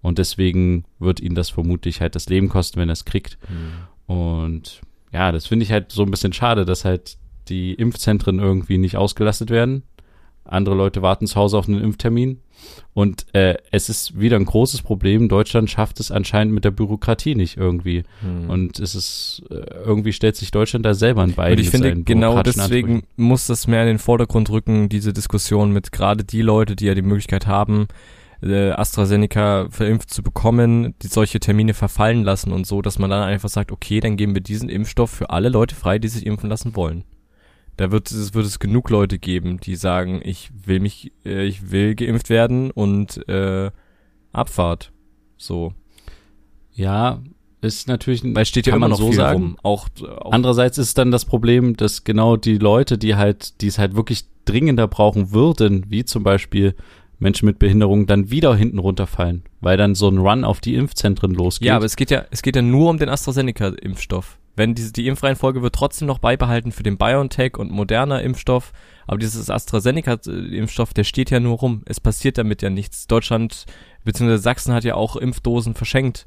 und 0.02 0.18
deswegen 0.18 0.86
wird 1.00 1.20
ihn 1.20 1.36
das 1.36 1.50
vermutlich 1.50 2.02
halt 2.02 2.16
das 2.16 2.30
Leben 2.30 2.50
kosten, 2.50 2.80
wenn 2.80 2.90
er 2.90 2.94
es 2.94 3.06
kriegt. 3.06 3.38
Mhm. 3.50 4.16
Und 4.16 4.82
ja, 5.12 5.32
das 5.32 5.48
finde 5.48 5.64
ich 5.64 5.72
halt 5.72 5.92
so 5.92 6.04
ein 6.04 6.12
bisschen 6.12 6.34
schade, 6.34 6.66
dass 6.66 6.86
halt 6.86 7.18
die 7.48 7.74
Impfzentren 7.74 8.40
irgendwie 8.40 8.78
nicht 8.78 8.96
ausgelastet 8.96 9.50
werden. 9.50 9.84
Andere 10.46 10.76
Leute 10.76 11.02
warten 11.02 11.28
zu 11.28 11.36
Hause 11.36 11.58
auf 11.58 11.68
einen 11.68 11.82
Impftermin. 11.82 12.42
Und 12.94 13.26
äh, 13.34 13.56
es 13.72 13.90
ist 13.90 14.20
wieder 14.20 14.38
ein 14.38 14.46
großes 14.46 14.82
Problem. 14.82 15.30
Deutschland 15.30 15.70
schafft 15.70 16.00
es 16.00 16.12
anscheinend 16.12 16.54
mit 16.54 16.66
der 16.66 16.72
Bürokratie 16.72 17.36
nicht 17.36 17.58
irgendwie. 17.58 18.04
Mhm. 18.22 18.50
Und 18.50 18.80
es 18.80 18.96
ist, 18.96 19.44
äh, 19.50 19.56
irgendwie 19.86 20.14
stellt 20.14 20.36
sich 20.36 20.52
Deutschland 20.52 20.86
da 20.86 20.94
selber 20.94 21.22
ein 21.24 21.34
Bein. 21.34 21.54
Und 21.54 21.60
ich 21.60 21.70
finde, 21.70 21.96
genau 22.04 22.42
deswegen 22.42 22.96
Ansprüchen. 22.96 23.08
muss 23.16 23.48
das 23.48 23.68
mehr 23.68 23.82
in 23.84 23.88
den 23.88 24.00
Vordergrund 24.00 24.50
rücken, 24.50 24.90
diese 24.90 25.14
Diskussion 25.14 25.72
mit 25.72 25.92
gerade 25.92 26.24
die 26.24 26.42
Leute, 26.42 26.76
die 26.76 26.86
ja 26.86 26.96
die 26.96 27.02
Möglichkeit 27.02 27.48
haben, 27.48 27.88
äh, 28.42 28.72
AstraZeneca 28.72 29.68
verimpft 29.70 30.12
zu 30.12 30.24
bekommen, 30.24 30.96
die 31.02 31.08
solche 31.08 31.40
Termine 31.40 31.74
verfallen 31.74 32.24
lassen 32.24 32.52
und 32.52 32.66
so, 32.66 32.82
dass 32.82 33.00
man 33.00 33.10
dann 33.10 33.24
einfach 33.24 33.50
sagt, 33.50 33.72
okay, 33.72 34.00
dann 34.00 34.18
geben 34.18 34.34
wir 34.34 34.42
diesen 34.42 34.70
Impfstoff 34.70 35.12
für 35.12 35.30
alle 35.30 35.50
Leute 35.50 35.76
frei, 35.76 36.00
die 36.00 36.08
sich 36.08 36.26
impfen 36.26 36.50
lassen 36.50 36.76
wollen. 36.76 37.04
Da 37.80 37.92
wird 37.92 38.12
es, 38.12 38.34
wird 38.34 38.46
es 38.46 38.60
genug 38.60 38.90
Leute 38.90 39.20
geben, 39.20 39.62
die 39.62 39.78
sagen, 39.78 40.20
ich 40.22 40.52
will 40.66 40.82
mich, 40.82 41.14
äh, 41.24 41.46
ich 41.46 41.72
will 41.72 41.96
geimpft 41.96 42.30
werden 42.30 42.72
und 42.72 43.26
äh, 43.30 43.72
Abfahrt. 44.34 44.92
So. 45.38 45.72
Ja, 46.74 47.22
ist 47.62 47.88
natürlich 47.88 48.22
ein 48.22 48.36
Weil 48.36 48.46
steht 48.46 48.68
ja 48.68 48.76
immer 48.76 48.90
noch 48.90 48.98
so 48.98 49.08
viel 49.08 49.16
sagen? 49.16 49.42
rum. 49.42 49.58
Auch, 49.64 49.88
auch 50.02 50.34
Andererseits 50.34 50.78
ist 50.78 50.98
dann 50.98 51.10
das 51.10 51.24
Problem, 51.24 51.78
dass 51.78 52.04
genau 52.04 52.36
die 52.36 52.58
Leute, 52.58 52.98
die 52.98 53.16
halt, 53.16 53.62
die 53.62 53.68
es 53.68 53.80
halt 53.80 53.96
wirklich 53.96 54.26
dringender 54.44 54.90
brauchen 54.90 55.32
würden, 55.32 55.86
wie 55.88 56.04
zum 56.04 56.22
Beispiel 56.22 56.76
Menschen 57.18 57.46
mit 57.46 57.60
Behinderung, 57.60 58.08
dann 58.08 58.30
wieder 58.30 58.58
hinten 58.58 58.80
runterfallen, 58.80 59.44
weil 59.62 59.78
dann 59.78 59.96
so 59.96 60.10
ein 60.10 60.18
Run 60.18 60.44
auf 60.44 60.60
die 60.60 60.76
Impfzentren 60.76 61.34
losgeht. 61.34 61.70
Ja, 61.70 61.78
aber 61.78 61.86
es 61.86 61.96
geht 61.96 62.12
ja, 62.12 62.26
es 62.30 62.42
geht 62.42 62.58
ja 62.58 62.62
nur 62.62 62.90
um 62.90 62.98
den 62.98 63.08
AstraZeneca-Impfstoff. 63.08 64.38
Wenn 64.60 64.76
diese, 64.76 64.92
die 64.92 65.08
Impfreihenfolge 65.08 65.62
wird 65.62 65.74
trotzdem 65.74 66.06
noch 66.06 66.20
beibehalten 66.20 66.74
für 66.74 66.84
den 66.84 66.98
BioNTech 66.98 67.58
und 67.58 67.72
moderner 67.72 68.22
Impfstoff, 68.22 68.74
aber 69.08 69.18
dieses 69.18 69.50
AstraZeneca-Impfstoff, 69.50 70.94
der 70.94 71.06
steht 71.06 71.30
ja 71.30 71.40
nur 71.40 71.60
rum. 71.60 71.82
Es 71.86 72.02
passiert 72.02 72.38
damit 72.38 72.62
ja 72.62 72.70
nichts. 72.70 73.08
Deutschland 73.08 73.66
bzw. 74.04 74.36
Sachsen 74.36 74.74
hat 74.74 74.84
ja 74.84 74.96
auch 74.96 75.16
Impfdosen 75.16 75.76
verschenkt 75.76 76.26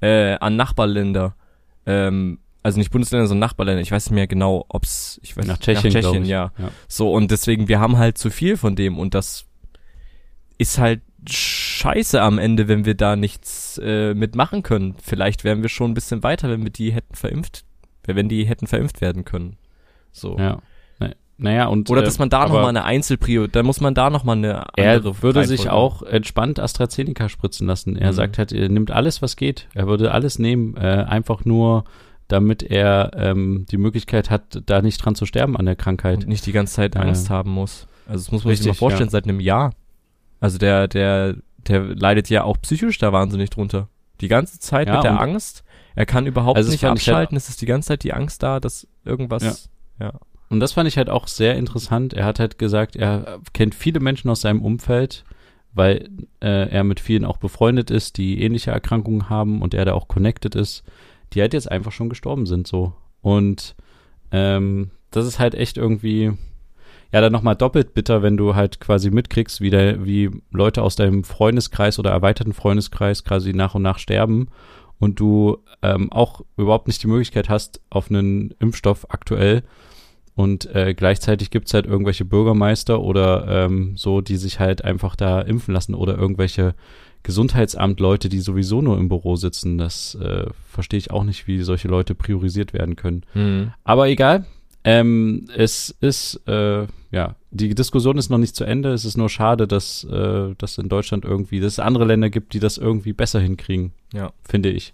äh, 0.00 0.32
an 0.36 0.56
Nachbarländer. 0.56 1.36
Ähm, 1.84 2.38
also 2.62 2.78
nicht 2.78 2.90
Bundesländer, 2.90 3.26
sondern 3.26 3.50
Nachbarländer. 3.50 3.82
Ich 3.82 3.92
weiß 3.92 4.06
nicht 4.06 4.14
mehr 4.14 4.28
genau, 4.28 4.64
ob's 4.70 5.20
ich 5.22 5.36
weiß 5.36 5.46
nach 5.46 5.58
Tschechien, 5.58 5.92
nach 5.92 6.00
Tschechien 6.00 6.24
ja. 6.24 6.52
ja. 6.56 6.70
So, 6.88 7.12
und 7.12 7.30
deswegen, 7.30 7.68
wir 7.68 7.80
haben 7.80 7.98
halt 7.98 8.16
zu 8.16 8.30
viel 8.30 8.56
von 8.56 8.76
dem 8.76 8.98
und 8.98 9.12
das 9.12 9.44
ist 10.56 10.78
halt 10.78 11.02
scheiße 11.28 12.22
am 12.22 12.38
Ende, 12.38 12.66
wenn 12.66 12.86
wir 12.86 12.94
da 12.94 13.14
nichts 13.14 13.78
äh, 13.84 14.14
mitmachen 14.14 14.62
können. 14.62 14.94
Vielleicht 15.02 15.44
wären 15.44 15.60
wir 15.60 15.68
schon 15.68 15.90
ein 15.90 15.94
bisschen 15.94 16.22
weiter, 16.22 16.48
wenn 16.48 16.62
wir 16.62 16.70
die 16.70 16.92
hätten 16.92 17.14
verimpft, 17.14 17.66
wenn 18.06 18.28
die 18.28 18.44
hätten 18.44 18.66
verimpft 18.66 19.00
werden 19.00 19.24
können. 19.24 19.56
So. 20.12 20.36
ja. 20.38 20.58
Na- 21.00 21.10
Naja, 21.38 21.66
und 21.66 21.90
Oder 21.90 22.02
äh, 22.02 22.04
dass 22.04 22.18
man 22.18 22.28
da 22.30 22.44
nochmal 22.46 22.68
eine 22.68 22.84
Einzelprio, 22.84 23.46
da 23.48 23.62
muss 23.64 23.80
man 23.80 23.94
da 23.94 24.10
nochmal 24.10 24.36
eine 24.36 24.66
andere 24.78 25.08
Er 25.10 25.22
würde 25.22 25.44
sich 25.44 25.62
Reihenfolge- 25.66 25.70
auch 25.72 26.02
entspannt 26.02 26.60
AstraZeneca 26.60 27.28
spritzen 27.28 27.66
lassen. 27.66 27.96
Er 27.96 28.12
Mhm. 28.12 28.14
sagt 28.16 28.38
halt, 28.38 28.52
er 28.52 28.68
nimmt 28.68 28.90
alles, 28.92 29.20
was 29.22 29.34
geht. 29.36 29.66
Er 29.74 29.86
würde 29.88 30.12
alles 30.12 30.38
nehmen, 30.38 30.76
äh, 30.76 30.80
einfach 31.08 31.44
nur, 31.44 31.84
damit 32.28 32.62
er 32.62 33.10
ähm, 33.16 33.66
die 33.70 33.76
Möglichkeit 33.76 34.30
hat, 34.30 34.62
da 34.66 34.80
nicht 34.80 34.98
dran 35.04 35.14
zu 35.16 35.26
sterben 35.26 35.56
an 35.56 35.66
der 35.66 35.76
Krankheit. 35.76 36.18
und 36.18 36.28
nicht 36.28 36.46
die 36.46 36.52
ganze 36.52 36.74
Zeit 36.74 36.94
Äh, 36.94 37.00
Angst 37.00 37.28
haben 37.30 37.50
muss. 37.50 37.86
Also 38.06 38.24
das 38.24 38.32
muss 38.32 38.44
man 38.44 38.50
sich 38.54 38.60
richtig, 38.60 38.66
mal 38.68 38.74
vorstellen, 38.78 39.08
ja. 39.08 39.12
seit 39.12 39.24
einem 39.24 39.40
Jahr. 39.40 39.72
Also 40.40 40.58
der, 40.58 40.88
der, 40.88 41.36
der 41.66 41.80
leidet 41.96 42.28
ja 42.30 42.44
auch 42.44 42.58
psychisch 42.62 42.98
da 42.98 43.12
wahnsinnig 43.12 43.50
drunter. 43.50 43.88
Die 44.20 44.28
ganze 44.28 44.58
Zeit 44.60 44.88
Ja, 44.88 44.94
mit 44.94 45.04
der 45.04 45.20
Angst. 45.20 45.64
Er 45.96 46.06
kann 46.06 46.26
überhaupt 46.26 46.56
Also 46.56 46.70
nicht 46.70 46.82
halt- 46.84 46.92
abschalten. 46.92 47.36
Es 47.36 47.48
ist 47.48 47.60
die 47.62 47.66
ganze 47.66 47.88
Zeit 47.88 48.02
die 48.04 48.12
Angst 48.12 48.42
da, 48.42 48.60
dass 48.60 48.86
irgendwas. 49.04 49.68
Ja. 50.00 50.12
Und 50.48 50.60
das 50.60 50.72
fand 50.72 50.88
ich 50.88 50.96
halt 50.96 51.08
auch 51.10 51.26
sehr 51.28 51.56
interessant. 51.56 52.12
Er 52.14 52.24
hat 52.24 52.38
halt 52.38 52.58
gesagt, 52.58 52.96
er 52.96 53.40
kennt 53.52 53.74
viele 53.74 54.00
Menschen 54.00 54.30
aus 54.30 54.40
seinem 54.42 54.62
Umfeld, 54.62 55.24
weil 55.72 56.08
äh, 56.40 56.68
er 56.68 56.84
mit 56.84 57.00
vielen 57.00 57.24
auch 57.24 57.38
befreundet 57.38 57.90
ist, 57.90 58.18
die 58.18 58.40
ähnliche 58.42 58.70
Erkrankungen 58.70 59.28
haben 59.28 59.62
und 59.62 59.74
er 59.74 59.84
da 59.84 59.94
auch 59.94 60.06
connected 60.08 60.54
ist, 60.54 60.84
die 61.32 61.40
halt 61.40 61.54
jetzt 61.54 61.70
einfach 61.70 61.92
schon 61.92 62.08
gestorben 62.08 62.46
sind 62.46 62.66
so. 62.66 62.92
Und 63.20 63.74
ähm, 64.30 64.90
das 65.10 65.26
ist 65.26 65.38
halt 65.38 65.54
echt 65.54 65.76
irgendwie, 65.76 66.32
ja, 67.14 67.20
dann 67.20 67.30
nochmal 67.30 67.54
doppelt 67.54 67.94
bitter, 67.94 68.24
wenn 68.24 68.36
du 68.36 68.56
halt 68.56 68.80
quasi 68.80 69.08
mitkriegst, 69.08 69.60
wie, 69.60 69.70
der, 69.70 70.04
wie 70.04 70.32
Leute 70.50 70.82
aus 70.82 70.96
deinem 70.96 71.22
Freundeskreis 71.22 72.00
oder 72.00 72.10
erweiterten 72.10 72.52
Freundeskreis 72.52 73.22
quasi 73.22 73.52
nach 73.52 73.76
und 73.76 73.82
nach 73.82 74.00
sterben 74.00 74.48
und 74.98 75.20
du 75.20 75.58
ähm, 75.80 76.10
auch 76.10 76.40
überhaupt 76.56 76.88
nicht 76.88 77.00
die 77.04 77.06
Möglichkeit 77.06 77.48
hast 77.48 77.80
auf 77.88 78.10
einen 78.10 78.50
Impfstoff 78.58 79.06
aktuell 79.10 79.62
und 80.34 80.66
äh, 80.74 80.92
gleichzeitig 80.92 81.50
gibt's 81.50 81.72
halt 81.72 81.86
irgendwelche 81.86 82.24
Bürgermeister 82.24 83.00
oder 83.00 83.46
ähm, 83.46 83.92
so, 83.96 84.20
die 84.20 84.36
sich 84.36 84.58
halt 84.58 84.84
einfach 84.84 85.14
da 85.14 85.40
impfen 85.40 85.72
lassen 85.72 85.94
oder 85.94 86.18
irgendwelche 86.18 86.74
Gesundheitsamtleute, 87.22 88.28
die 88.28 88.40
sowieso 88.40 88.82
nur 88.82 88.98
im 88.98 89.08
Büro 89.08 89.36
sitzen. 89.36 89.78
Das 89.78 90.16
äh, 90.16 90.46
verstehe 90.68 90.98
ich 90.98 91.12
auch 91.12 91.22
nicht, 91.22 91.46
wie 91.46 91.62
solche 91.62 91.86
Leute 91.86 92.16
priorisiert 92.16 92.72
werden 92.72 92.96
können. 92.96 93.22
Hm. 93.34 93.70
Aber 93.84 94.08
egal. 94.08 94.46
Ähm, 94.86 95.46
es 95.56 95.96
ist, 96.00 96.46
äh, 96.46 96.86
ja, 97.14 97.36
die 97.52 97.74
Diskussion 97.76 98.18
ist 98.18 98.28
noch 98.28 98.38
nicht 98.38 98.56
zu 98.56 98.64
Ende. 98.64 98.92
Es 98.92 99.04
ist 99.04 99.16
nur 99.16 99.28
schade, 99.28 99.68
dass 99.68 100.02
äh, 100.04 100.54
dass 100.58 100.78
in 100.78 100.88
Deutschland 100.88 101.24
irgendwie, 101.24 101.60
dass 101.60 101.74
es 101.74 101.78
andere 101.78 102.04
Länder 102.04 102.28
gibt, 102.28 102.54
die 102.54 102.58
das 102.58 102.76
irgendwie 102.76 103.12
besser 103.12 103.38
hinkriegen, 103.38 103.92
Ja. 104.12 104.32
finde 104.42 104.70
ich. 104.70 104.92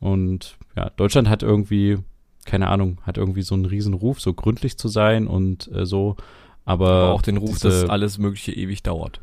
Und 0.00 0.56
ja, 0.76 0.88
Deutschland 0.96 1.28
hat 1.28 1.42
irgendwie, 1.42 1.98
keine 2.46 2.68
Ahnung, 2.68 2.98
hat 3.02 3.18
irgendwie 3.18 3.42
so 3.42 3.54
einen 3.54 3.66
riesen 3.66 3.92
Ruf, 3.92 4.18
so 4.20 4.32
gründlich 4.32 4.78
zu 4.78 4.88
sein 4.88 5.26
und 5.26 5.70
äh, 5.72 5.84
so. 5.84 6.16
Aber, 6.64 6.88
Aber 6.90 7.12
auch 7.12 7.22
den 7.22 7.36
Ruf, 7.36 7.56
diese, 7.58 7.68
dass 7.68 7.90
alles 7.90 8.16
Mögliche 8.16 8.52
ewig 8.52 8.82
dauert. 8.82 9.20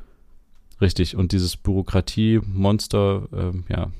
Richtig, 0.80 1.16
und 1.16 1.32
dieses 1.32 1.58
Bürokratie-Monster, 1.58 3.28
ähm, 3.34 3.64
ja, 3.70 3.92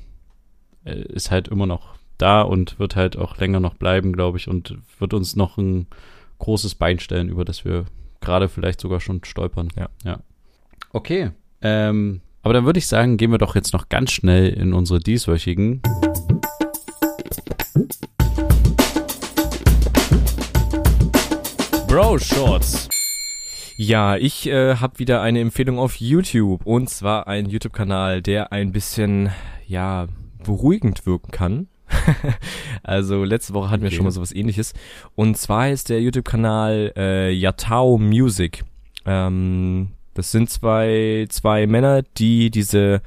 äh, 0.86 1.02
ist 1.02 1.32
halt 1.32 1.48
immer 1.48 1.66
noch 1.66 1.96
da 2.20 2.42
und 2.44 2.78
wird 2.80 2.96
halt 2.96 3.18
auch 3.18 3.38
länger 3.38 3.60
noch 3.60 3.74
bleiben, 3.74 4.14
glaube 4.14 4.38
ich, 4.38 4.48
und 4.48 4.78
wird 5.00 5.14
uns 5.14 5.36
noch 5.36 5.58
ein 5.58 5.88
großes 6.38 6.76
Bein 6.76 7.00
stellen, 7.00 7.30
über 7.30 7.44
das 7.44 7.66
wir 7.66 7.86
gerade 8.22 8.50
vielleicht 8.50 8.82
sogar 8.82 9.00
schon 9.00 9.24
stolpern. 9.24 9.70
Ja. 9.78 9.90
ja. 10.04 10.20
Okay. 10.92 11.32
Ähm, 11.62 12.22
aber 12.42 12.54
dann 12.54 12.66
würde 12.66 12.80
ich 12.80 12.88
sagen, 12.88 13.18
gehen 13.18 13.32
wir 13.32 13.38
doch 13.38 13.56
jetzt 13.56 13.74
noch 13.74 13.90
ganz 13.90 14.12
schnell 14.12 14.50
in 14.50 14.74
unsere 14.74 15.00
dieswöchigen. 15.00 15.82
Bro 21.88 22.20
Shorts. 22.20 22.88
Ja, 23.76 24.16
ich 24.18 24.48
äh, 24.48 24.76
habe 24.76 25.00
wieder 25.00 25.22
eine 25.22 25.40
Empfehlung 25.40 25.80
auf 25.80 25.96
YouTube 25.96 26.66
und 26.66 26.90
zwar 26.90 27.28
ein 27.28 27.50
YouTube-Kanal, 27.50 28.22
der 28.22 28.52
ein 28.52 28.72
bisschen 28.72 29.32
ja 29.68 30.08
beruhigend 30.44 31.06
wirken 31.06 31.32
kann. 31.32 31.68
also 32.84 33.24
letzte 33.24 33.54
Woche 33.54 33.70
hatten 33.70 33.84
wir 33.84 33.88
Okay. 33.88 33.96
schon 33.98 34.06
mal 34.06 34.12
sowas 34.12 34.34
ähnliches. 34.34 34.74
Und 35.16 35.38
zwar 35.38 35.70
ist 35.70 35.90
der 35.90 36.02
YouTube-Kanal 36.02 36.94
äh, 36.96 37.32
Yatao 37.32 37.98
Music. 37.98 38.64
Ähm, 39.06 39.90
das 40.14 40.32
sind 40.32 40.50
zwei, 40.50 41.26
zwei 41.30 41.68
Männer, 41.68 42.02
die 42.18 42.52
diese 42.52 43.02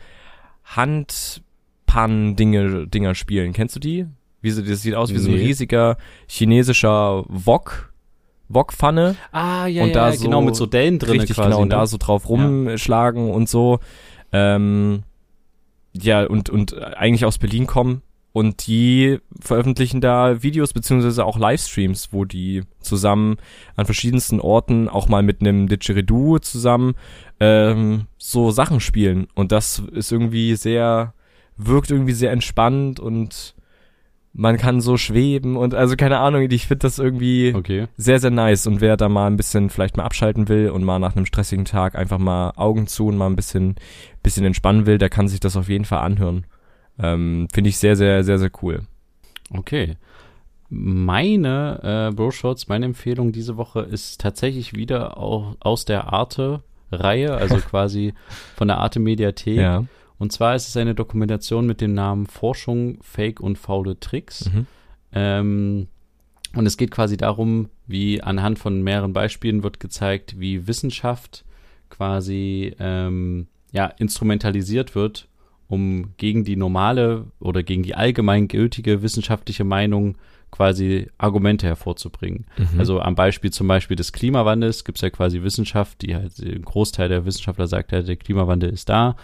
Handpan-Dinge 0.65 2.87
Dinger 2.89 3.15
spielen. 3.15 3.53
Kennst 3.53 3.77
du 3.77 3.81
die? 3.81 4.07
Wie 4.41 4.51
so, 4.51 4.63
das 4.63 4.83
sieht 4.83 4.95
aus 4.95 5.13
wie 5.13 5.19
so 5.19 5.29
ein 5.31 5.37
Nee. 5.37 5.43
riesiger 5.45 5.97
chinesischer 6.27 7.25
Wok, 7.29 7.93
Wokpfanne. 8.49 9.15
Ah, 9.31 9.67
ja, 9.67 9.85
Und 9.85 9.95
da 9.95 10.11
ja, 10.11 10.17
so 10.17 10.25
genau, 10.25 10.41
mit 10.43 10.57
so 10.57 10.67
Dellen 10.67 10.99
drin 10.99 11.21
Richtig, 11.21 11.37
quasi. 11.37 11.51
genau. 11.51 11.63
Und 11.63 11.69
ne? 11.69 11.77
da 11.77 11.87
so 11.87 11.97
drauf 11.99 12.29
rumschlagen 12.29 13.31
und 13.31 13.49
so. 13.49 13.79
Ähm, 14.33 15.05
ja, 15.95 16.25
und, 16.25 16.51
und 16.51 16.77
eigentlich 16.83 17.25
aus 17.25 17.39
Berlin 17.39 17.67
kommen. 17.67 18.03
Und 18.33 18.67
die 18.67 19.19
veröffentlichen 19.41 20.01
da 20.01 20.43
Videos 20.43 20.73
beziehungsweise 20.73 21.25
auch 21.25 21.39
Livestreams, 21.39 22.13
wo 22.13 22.25
die 22.25 22.63
zusammen 22.81 23.37
an 23.77 23.85
verschiedensten 23.85 24.41
Orten, 24.41 24.89
auch 24.89 25.09
mal 25.09 25.23
mit 25.23 25.41
einem 25.41 25.69
Didgeridoo 25.69 26.39
zusammen, 26.39 26.95
ähm, 27.41 28.07
so 28.17 28.51
Sachen 28.51 28.81
spielen. 28.81 29.27
Und 29.35 29.53
das 29.53 29.81
ist 29.93 30.13
irgendwie 30.13 30.55
sehr, 30.57 31.13
wirkt 31.57 31.91
irgendwie 31.91 32.13
sehr 32.13 32.33
entspannt 32.33 33.01
und 33.01 33.55
man 34.35 34.57
kann 34.57 34.81
so 34.81 34.97
schweben 34.97 35.57
und 35.57 35.75
also 35.75 35.95
keine 35.95 36.19
Ahnung, 36.19 36.51
ich 36.51 36.67
finde 36.67 36.87
das 36.87 36.99
irgendwie 36.99 37.53
Okay. 37.55 37.87
sehr, 37.97 38.19
sehr 38.19 38.31
nice. 38.31 38.67
Und 38.67 38.81
wer 38.81 38.97
da 38.97 39.11
mal 39.11 39.27
ein 39.27 39.37
bisschen 39.37 39.69
vielleicht 39.69 39.97
mal 39.99 40.05
abschalten 40.05 40.49
will 40.49 40.71
und 40.71 40.85
mal 40.85 40.99
nach 40.99 41.15
einem 41.15 41.27
stressigen 41.27 41.67
Tag 41.67 41.97
einfach 41.97 42.19
mal 42.19 42.53
Augen 42.57 42.87
zu 42.87 43.09
und 43.09 43.19
mal 43.19 43.27
ein 43.27 43.37
bisschen, 43.37 43.75
bisschen 44.23 44.47
entspannen 44.47 44.87
will, 44.87 44.97
der 44.97 45.11
kann 45.11 45.29
sich 45.29 45.41
das 45.41 45.57
auf 45.57 45.69
jeden 45.69 45.85
Fall 45.85 46.01
anhören. 46.01 46.47
Ähm, 46.99 47.49
Finde 47.53 47.71
ich 47.71 47.79
sehr, 47.79 47.97
sehr, 47.97 48.25
sehr, 48.25 48.39
sehr 48.39 48.51
cool. 48.63 48.83
Okay. 49.51 49.97
Meine 50.69 52.09
äh, 52.11 52.15
Bro-Shots, 52.15 52.69
meine 52.69 52.87
Empfehlung 52.87 53.33
diese 53.33 53.57
Woche 53.57 53.81
ist 53.81 54.21
tatsächlich 54.21 54.75
wieder 54.75 55.19
auch 55.19 55.57
aus 55.61 55.85
der 55.85 56.13
Arte-Reihe, 56.13 57.35
also 57.35 57.57
quasi 57.71 58.15
von 58.57 58.69
der 58.69 58.79
Arte-Mediathek. 58.79 59.59
Ja. 59.59 59.85
Und 60.19 60.33
zwar 60.33 60.55
ist 60.55 60.69
es 60.69 60.77
eine 60.77 60.95
Dokumentation 60.95 61.67
mit 61.67 61.81
dem 61.81 61.95
Namen 61.95 62.27
Forschung, 62.27 62.99
Fake 63.03 63.41
und 63.41 63.59
faule 63.59 63.99
Tricks. 63.99 64.51
Mhm. 64.51 64.67
Ähm, 65.13 65.89
und 66.55 66.67
es 66.67 66.77
geht 66.77 66.91
quasi 66.91 67.17
darum, 67.17 67.69
wie 67.87 68.23
anhand 68.23 68.59
von 68.59 68.83
mehreren 68.83 69.13
Beispielen 69.13 69.63
wird 69.63 69.81
gezeigt, 69.81 70.39
wie 70.39 70.67
Wissenschaft 70.67 71.45
quasi 71.91 72.75
ähm, 72.79 73.47
ja, 73.73 73.87
instrumentalisiert 73.87 74.95
wird, 74.95 75.29
um 75.73 76.11
gegen 76.19 76.45
die 76.45 76.57
normale 76.57 77.29
oder 77.41 77.63
gegen 77.63 77.83
die 77.83 77.95
allgemein 77.95 78.47
gültige 78.47 79.01
wissenschaftliche 79.01 79.65
Meinung 79.65 80.19
quasi 80.51 81.09
Argumente 81.17 81.67
hervorzubringen. 81.67 82.45
Mhm. 82.59 82.79
Also 82.79 83.01
am 83.01 83.15
Beispiel 83.15 83.51
zum 83.51 83.69
Beispiel 83.69 83.97
des 83.97 84.13
Klimawandels 84.13 84.85
gibt 84.85 84.99
es 84.99 85.03
ja 85.03 85.09
quasi 85.09 85.43
Wissenschaft, 85.43 86.03
die 86.03 86.15
halt, 86.15 86.39
ein 86.41 86.61
Großteil 86.61 87.09
der 87.09 87.25
Wissenschaftler 87.25 87.69
sagt 87.69 87.93
ja, 87.93 88.03
der 88.03 88.17
Klimawandel 88.17 88.69
ist 88.69 88.91
da. 88.91 89.17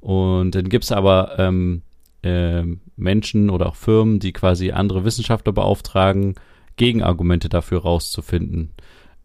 Und 0.00 0.54
dann 0.54 0.70
gibt 0.70 0.84
es 0.84 0.92
aber 0.92 1.38
ähm, 1.38 1.82
ähm, 2.22 2.80
Menschen 2.96 3.50
oder 3.50 3.66
auch 3.66 3.76
Firmen, 3.76 4.20
die 4.20 4.32
quasi 4.32 4.70
andere 4.70 5.04
Wissenschaftler 5.04 5.52
beauftragen, 5.52 6.34
Gegenargumente 6.76 7.50
dafür 7.50 7.82
rauszufinden. 7.82 8.70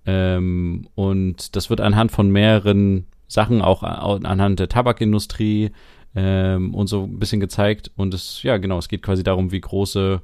Ähm, 0.05 0.89
und 0.93 1.55
das 1.55 1.69
wird 1.69 1.80
anhand 1.80 2.11
von 2.11 2.30
mehreren 2.30 3.07
Sachen, 3.30 3.61
auch 3.61 3.82
anhand 3.82 4.59
der 4.59 4.67
Tabakindustrie 4.67 5.71
ähm, 6.16 6.74
und 6.74 6.88
so 6.88 7.03
ein 7.03 7.20
bisschen 7.20 7.39
gezeigt. 7.39 7.91
Und 7.95 8.13
es, 8.13 8.41
ja, 8.43 8.57
genau, 8.57 8.78
es 8.78 8.88
geht 8.88 9.03
quasi 9.03 9.24
darum, 9.24 9.51
wie 9.51 9.61
große 9.61 10.22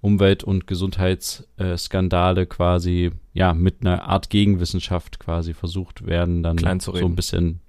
Umwelt- 0.00 0.44
und 0.44 0.66
Gesundheitsskandale 0.66 2.46
quasi, 2.46 3.10
ja, 3.34 3.54
mit 3.54 3.76
einer 3.80 4.04
Art 4.04 4.30
Gegenwissenschaft 4.30 5.18
quasi 5.20 5.54
versucht 5.54 6.06
werden, 6.06 6.42
dann 6.42 6.56
Klein 6.56 6.80
zu 6.80 6.90
so 6.90 6.96
reden. 6.96 7.12
ein 7.12 7.16
bisschen, 7.16 7.60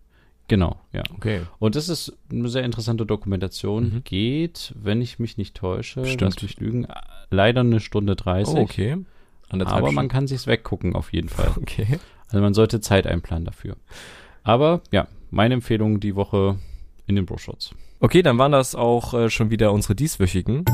genau, 0.47 0.79
ja. 0.91 1.03
okay. 1.15 1.41
Und 1.59 1.75
das 1.75 1.89
ist 1.89 2.17
eine 2.31 2.49
sehr 2.49 2.63
interessante 2.63 3.05
Dokumentation. 3.05 3.83
Mhm. 3.85 4.03
Geht, 4.03 4.73
wenn 4.75 5.01
ich 5.01 5.19
mich 5.19 5.37
nicht 5.37 5.55
täusche, 5.55 6.05
Stimmt. 6.05 6.21
lass 6.21 6.41
mich 6.41 6.59
lügen, 6.59 6.87
leider 7.29 7.61
eine 7.61 7.79
Stunde 7.79 8.15
30. 8.15 8.55
Oh, 8.55 8.59
okay. 8.61 8.97
Anderthalb 9.49 9.83
Aber 9.83 9.91
man 9.91 10.07
kann 10.07 10.25
sich's 10.25 10.47
weggucken 10.47 10.95
auf 10.95 11.13
jeden 11.13 11.29
Fall. 11.29 11.51
Okay. 11.57 11.99
Also 12.29 12.41
man 12.41 12.55
sollte 12.55 12.81
Zeit 12.81 13.05
einplanen 13.05 13.45
dafür. 13.45 13.77
Aber 14.41 14.81
ja, 14.91 15.07
meine 15.29 15.53
Empfehlung 15.53 15.99
die 15.99 16.15
Woche 16.15 16.57
in 17.07 17.15
den 17.15 17.25
Bro-Shots. 17.25 17.71
Okay, 17.99 18.21
dann 18.21 18.37
waren 18.37 18.51
das 18.51 18.75
auch 18.75 19.13
äh, 19.13 19.29
schon 19.29 19.49
wieder 19.49 19.71
unsere 19.71 19.95
dieswöchigen. 19.95 20.65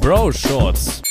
Bro 0.00 0.32
Shorts. 0.32 1.02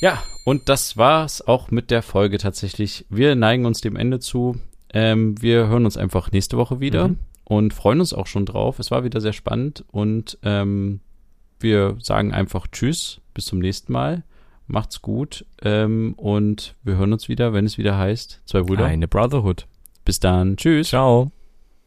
Ja, 0.00 0.22
und 0.44 0.68
das 0.68 0.96
war's 0.96 1.40
auch 1.46 1.70
mit 1.70 1.90
der 1.90 2.02
Folge 2.02 2.38
tatsächlich. 2.38 3.06
Wir 3.08 3.34
neigen 3.36 3.64
uns 3.64 3.80
dem 3.80 3.96
Ende 3.96 4.18
zu. 4.18 4.56
Ähm, 4.92 5.40
wir 5.40 5.68
hören 5.68 5.84
uns 5.84 5.96
einfach 5.96 6.32
nächste 6.32 6.56
Woche 6.56 6.80
wieder 6.80 7.08
Mhm. 7.08 7.18
und 7.44 7.74
freuen 7.74 8.00
uns 8.00 8.12
auch 8.12 8.26
schon 8.26 8.44
drauf. 8.46 8.78
Es 8.78 8.90
war 8.90 9.04
wieder 9.04 9.20
sehr 9.20 9.32
spannend 9.32 9.84
und 9.90 10.38
ähm, 10.42 11.00
wir 11.60 11.96
sagen 12.00 12.32
einfach 12.34 12.66
Tschüss, 12.68 13.20
bis 13.34 13.46
zum 13.46 13.60
nächsten 13.60 13.92
Mal. 13.92 14.24
Macht's 14.66 15.02
gut 15.02 15.44
ähm, 15.62 16.14
und 16.16 16.74
wir 16.82 16.96
hören 16.96 17.12
uns 17.12 17.28
wieder, 17.28 17.52
wenn 17.52 17.66
es 17.66 17.78
wieder 17.78 17.98
heißt. 17.98 18.40
Zwei 18.46 18.62
Brüder. 18.62 18.86
Eine 18.86 19.08
Brotherhood. 19.08 19.66
Bis 20.04 20.20
dann. 20.20 20.56
Tschüss. 20.56 20.88
Ciao. 20.88 21.32